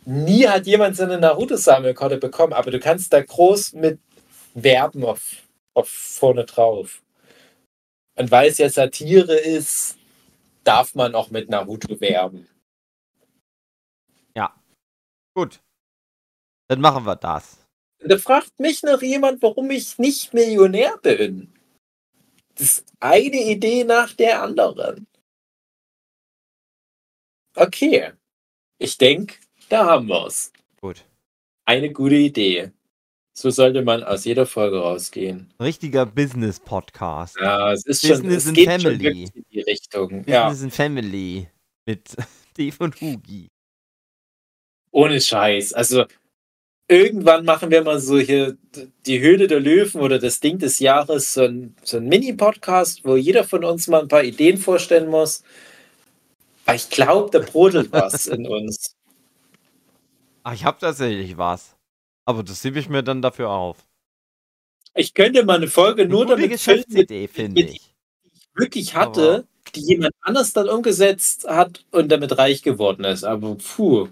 [0.05, 3.99] Nie hat jemand so eine Naruto-Sammelkarte bekommen, aber du kannst da groß mit
[4.53, 7.01] werben auf, auf vorne drauf.
[8.15, 9.97] Und weil es ja Satire ist,
[10.63, 12.47] darf man auch mit Naruto werben.
[15.37, 15.61] Gut.
[16.67, 17.63] Dann machen wir das.
[17.99, 21.53] Da fragt mich noch jemand, warum ich nicht Millionär bin.
[22.55, 25.05] Das ist eine Idee nach der anderen.
[27.53, 28.13] Okay.
[28.79, 29.35] Ich denke,
[29.69, 30.51] da haben wir es.
[30.81, 31.05] Gut.
[31.65, 32.71] Eine gute Idee.
[33.39, 35.53] So sollte man aus jeder Folge rausgehen.
[35.61, 37.35] Richtiger Business-Podcast.
[37.39, 39.03] Ja, es ist schon, Business es in geht schon Family.
[39.03, 40.23] wirklich in die Richtung.
[40.27, 41.47] Ja, Business in Family.
[41.85, 42.15] Mit
[42.57, 43.47] Dave und Hugi.
[44.89, 45.73] ohne Scheiß.
[45.73, 46.05] Also
[46.87, 48.57] irgendwann machen wir mal so hier
[49.05, 53.17] die Höhle der Löwen oder das Ding des Jahres, so ein, so ein Mini-Podcast, wo
[53.17, 55.43] jeder von uns mal ein paar Ideen vorstellen muss.
[56.65, 58.95] Weil ich glaube, da brodelt was in uns.
[60.41, 61.76] Ach, ich habe tatsächlich was.
[62.27, 63.77] Aber das hebe ich mir dann dafür auf.
[64.93, 67.95] Ich könnte mal eine Folge Eine nur damit Geschäftsidee, finde mit- ich.
[68.53, 73.23] wirklich hatte, die jemand anders dann umgesetzt hat und damit reich geworden ist.
[73.23, 74.09] Aber puh.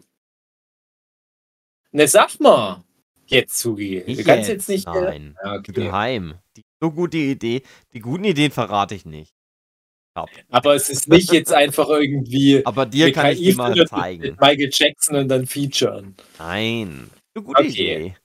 [1.91, 2.83] Ne, sag mal.
[3.27, 4.01] Jetzt, Sugi.
[4.05, 4.85] Du Ich kannst jetzt nicht.
[4.85, 5.35] Nein.
[5.43, 5.71] Ja, okay.
[5.73, 6.35] Geheim.
[6.55, 7.63] Die so gute Idee.
[7.93, 9.33] Die guten Ideen verrate ich nicht.
[10.49, 14.37] Aber es ist nicht jetzt einfach irgendwie Aber dir kann ich KI die mal zeigen.
[14.39, 16.15] Michael Jackson und dann featuren.
[16.37, 17.09] Nein.
[17.35, 17.69] Eine gute Okay.
[17.69, 18.15] Idee.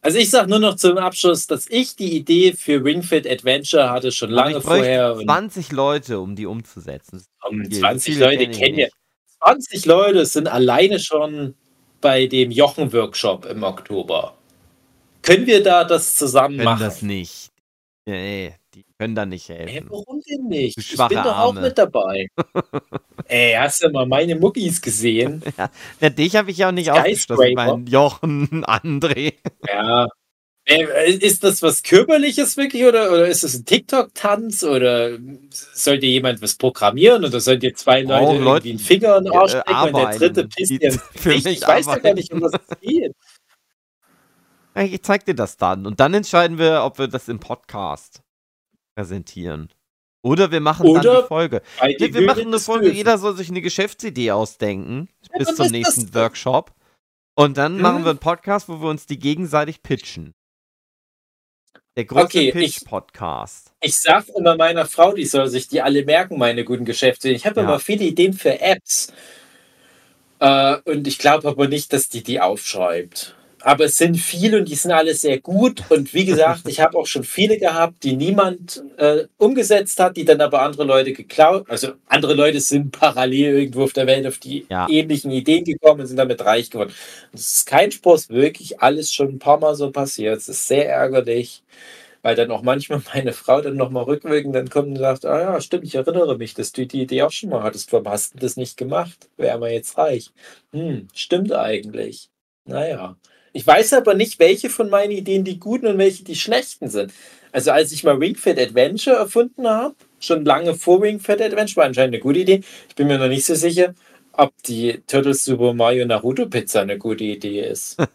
[0.00, 3.90] Also ich sag nur noch zum Abschluss, dass ich die Idee für Ring Fit Adventure
[3.90, 5.14] hatte schon lange vorher.
[5.14, 7.24] und 20 Leute, um die umzusetzen.
[7.48, 7.78] um viel.
[7.80, 8.84] 20 Viele Leute kenne ich kennen ja.
[8.86, 8.96] nicht.
[9.42, 11.54] 20 Leute sind alleine schon
[12.02, 14.36] bei dem Jochen-Workshop im Oktober.
[15.22, 16.80] Können wir da das zusammen Können machen?
[16.82, 17.48] das nicht.
[18.06, 19.86] Nee, die können da nicht Ey, helfen.
[19.90, 20.76] warum denn nicht?
[20.78, 21.60] Ich bin doch auch Arme.
[21.62, 22.26] mit dabei.
[23.26, 25.42] Ey, hast du mal meine Muckis gesehen?
[26.00, 27.42] Ja, dich habe ich ja auch nicht ausgeschlossen.
[27.48, 29.34] Ich meine, Jochen, André.
[29.68, 30.08] Ja.
[30.66, 35.18] Ey, Ist das was Körperliches wirklich oder, oder ist es ein TikTok-Tanz oder
[35.50, 39.24] sollte jemand was programmieren oder sollt ihr zwei Leute Auch irgendwie Leute, einen Finger in
[39.24, 41.00] den Arsch äh, stecken und der dritte pisst Gesicht?
[41.24, 43.12] mich Ich weiß ja gar nicht, um was es geht.
[44.76, 45.86] Ich zeig dir das dann.
[45.86, 48.23] Und dann entscheiden wir, ob wir das im Podcast
[48.96, 49.70] präsentieren.
[50.22, 51.62] Oder wir machen dann Oder die Folge.
[51.78, 52.96] Bei Wir, wir machen eine Folge, Löwen.
[52.96, 55.08] jeder soll sich eine Geschäftsidee ausdenken.
[55.30, 56.72] Ja, bis dann zum nächsten Workshop.
[57.36, 57.82] Und dann Hm?
[57.82, 60.32] machen wir einen Podcast, wo wir uns die gegenseitig pitchen.
[61.96, 63.72] Der große Okay, ich- Pitch-Podcast.
[63.80, 67.28] Ich sag immer meiner Frau, die soll sich die alle merken, meine guten Geschäfte.
[67.28, 67.66] Ich habe Ja.
[67.66, 69.12] immer viele Ideen für Apps.
[70.40, 73.36] Äh, und ich glaube aber nicht, dass die die aufschreibt.
[73.64, 75.82] Aber es sind viele und die sind alle sehr gut.
[75.88, 80.26] Und wie gesagt, ich habe auch schon viele gehabt, die niemand äh, umgesetzt hat, die
[80.26, 81.64] dann aber andere Leute geklaut.
[81.68, 84.86] Also andere Leute sind parallel irgendwo auf der Welt auf die Ja.
[84.90, 86.92] ähnlichen Ideen gekommen und sind damit reich geworden.
[87.32, 90.36] Es ist kein Spaß, wirklich alles schon ein paar Mal so passiert.
[90.38, 91.62] Es ist sehr ärgerlich
[92.22, 95.60] weil dann auch manchmal meine Frau dann nochmal rückwirkend dann kommt und sagt, ah ja,
[95.60, 97.92] stimmt, ich erinnere mich, dass du die Idee auch schon mal hattest.
[97.92, 99.28] Warum hast du das nicht gemacht?
[99.36, 100.30] Wäre mal jetzt reich.
[100.72, 102.30] Hm, stimmt eigentlich.
[102.64, 103.16] Naja.
[103.56, 107.12] Ich weiß aber nicht, welche von meinen Ideen die guten und welche die schlechten sind.
[107.52, 111.76] Also als ich mal Ring Fit Adventure erfunden habe, schon lange vor Ring Fit Adventure,
[111.78, 112.62] war anscheinend eine gute Idee.
[112.88, 113.94] Ich bin mir noch nicht so sicher,
[114.32, 117.96] ob die Turtles Super Mario Naruto Pizza eine gute Idee ist.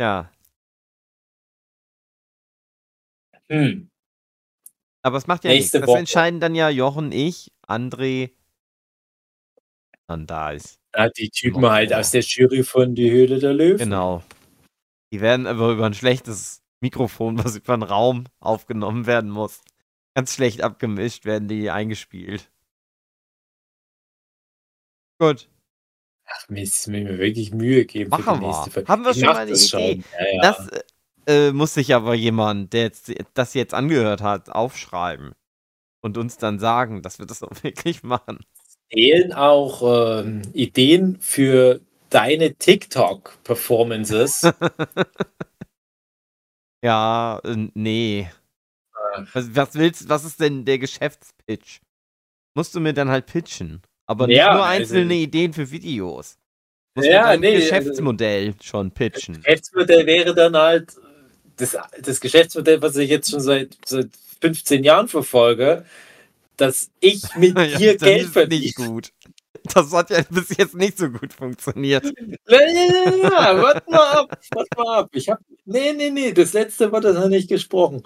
[0.00, 0.30] Ja.
[3.50, 3.88] Hm.
[5.02, 5.72] Aber es macht ja nichts.
[5.72, 5.98] Nächste Das Woche.
[5.98, 8.30] entscheiden dann ja Jochen, ich, André,
[10.08, 10.78] dann da ist.
[10.96, 11.70] Ja, die Typen Oh.
[11.70, 13.78] halt aus der Jury von Die Höhle der Löwen.
[13.78, 14.22] Genau.
[15.12, 19.60] Die werden aber über ein schlechtes Mikrofon, was über den Raum aufgenommen werden muss.
[20.14, 22.50] Ganz schlecht abgemischt werden die eingespielt.
[25.20, 25.48] Gut.
[26.26, 28.72] Ach, mir ist mir wirklich Mühe geben für Machen die nächste wir.
[28.72, 28.88] Folge.
[28.88, 30.02] Haben wir Ich schon mal eine das Idee?
[30.18, 30.40] Ja, ja.
[30.42, 30.68] Das
[31.26, 35.32] äh, muss sich aber jemand, der jetzt, das jetzt angehört hat, aufschreiben.
[36.00, 38.40] Und uns dann sagen, dass wir das auch wirklich machen.
[38.92, 44.50] Fehlen auch ähm, Ideen für deine TikTok-Performances.
[46.84, 48.30] Ja, äh, nee.
[48.94, 49.24] Ah.
[49.32, 51.80] Was, was willst was ist denn der Geschäftspitch?
[52.54, 53.82] Musst du mir dann halt pitchen.
[54.06, 56.38] Aber nicht Ja, nur also- einzelne Ideen für Videos.
[56.94, 59.42] Musst Ja, nee, also Geschäftsmodell schon pitchen.
[59.42, 60.94] Geschäftsmodell wäre dann halt
[61.56, 64.10] das, das Geschäftsmodell, was ich jetzt schon seit, seit
[64.40, 65.84] 15 Jahren verfolge,
[66.58, 68.62] dass ich mit Ja, dir das Geld ist verdiene.
[68.62, 69.12] nicht gut.
[69.74, 72.04] Das hat ja bis jetzt nicht so gut funktioniert.
[72.48, 75.10] Ja, ja, ja, warte mal ab, warte mal ab.
[75.12, 78.02] Ich hab, nee, nee, nee, das letzte Wort hat er nicht gesprochen.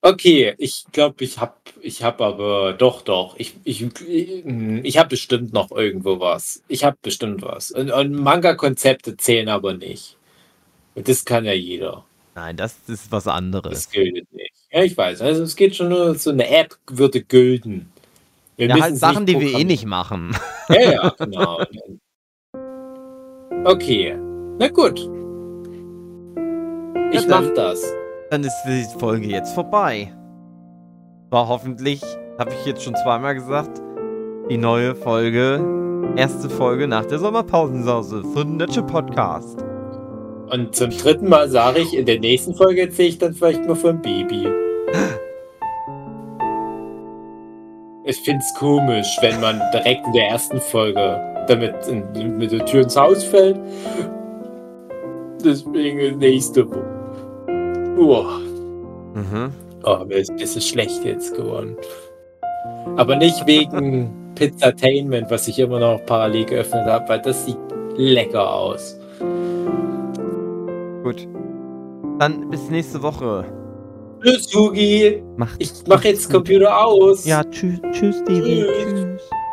[0.00, 3.36] Okay, ich glaube, ich habe ich hab aber doch, doch.
[3.38, 6.62] Ich, ich, ich habe bestimmt noch irgendwo was.
[6.68, 7.70] Ich habe bestimmt was.
[7.70, 10.16] Und, und Manga-Konzepte zählen aber nicht.
[10.94, 12.04] Und das kann ja jeder.
[12.34, 13.72] Nein, das ist was anderes.
[13.72, 14.53] Das gilt nicht.
[14.74, 15.22] Ja, ich weiß.
[15.22, 17.92] Also es geht schon nur, so eine App würde gülden.
[18.56, 20.36] Wir Ja, halt Sachen, die wir eh nicht machen.
[20.68, 21.60] Ja, ja, genau.
[23.64, 24.16] Okay.
[24.58, 24.98] Na gut.
[27.12, 27.84] Ich Ja, dann- mach das.
[28.30, 30.12] Dann ist die Folge jetzt vorbei.
[31.30, 32.02] War hoffentlich,
[32.38, 33.80] habe ich jetzt schon zweimal gesagt,
[34.50, 35.60] die neue Folge,
[36.16, 39.62] erste Folge nach der Sommerpausensause von Netsche Podcast.
[40.50, 43.76] Und zum dritten Mal sage ich, in der nächsten Folge erzähle ich dann vielleicht mal
[43.76, 44.48] von Baby.
[48.06, 52.82] Ich find's komisch, wenn man direkt in der ersten Folge damit in, mit der Tür
[52.82, 53.58] ins Haus fällt.
[55.42, 56.84] Deswegen nächste Woche.
[57.96, 58.40] Uah.
[59.14, 59.52] Mhm.
[59.84, 61.76] Oh, mir ist schlecht jetzt geworden.
[62.96, 67.56] Aber nicht wegen Pizzatainment, was ich immer noch parallel geöffnet habe, weil das sieht
[67.96, 68.98] lecker aus.
[71.02, 71.26] Gut.
[72.18, 73.44] Dann bis nächste Woche.
[74.24, 75.22] Tschüss, Hugi.
[75.36, 77.26] Macht Ich mach jetzt Computer aus.
[77.26, 78.64] Ja, tschüss, tschüss, Stevie.
[78.64, 78.94] Tschüss.
[78.94, 79.43] Tschüss.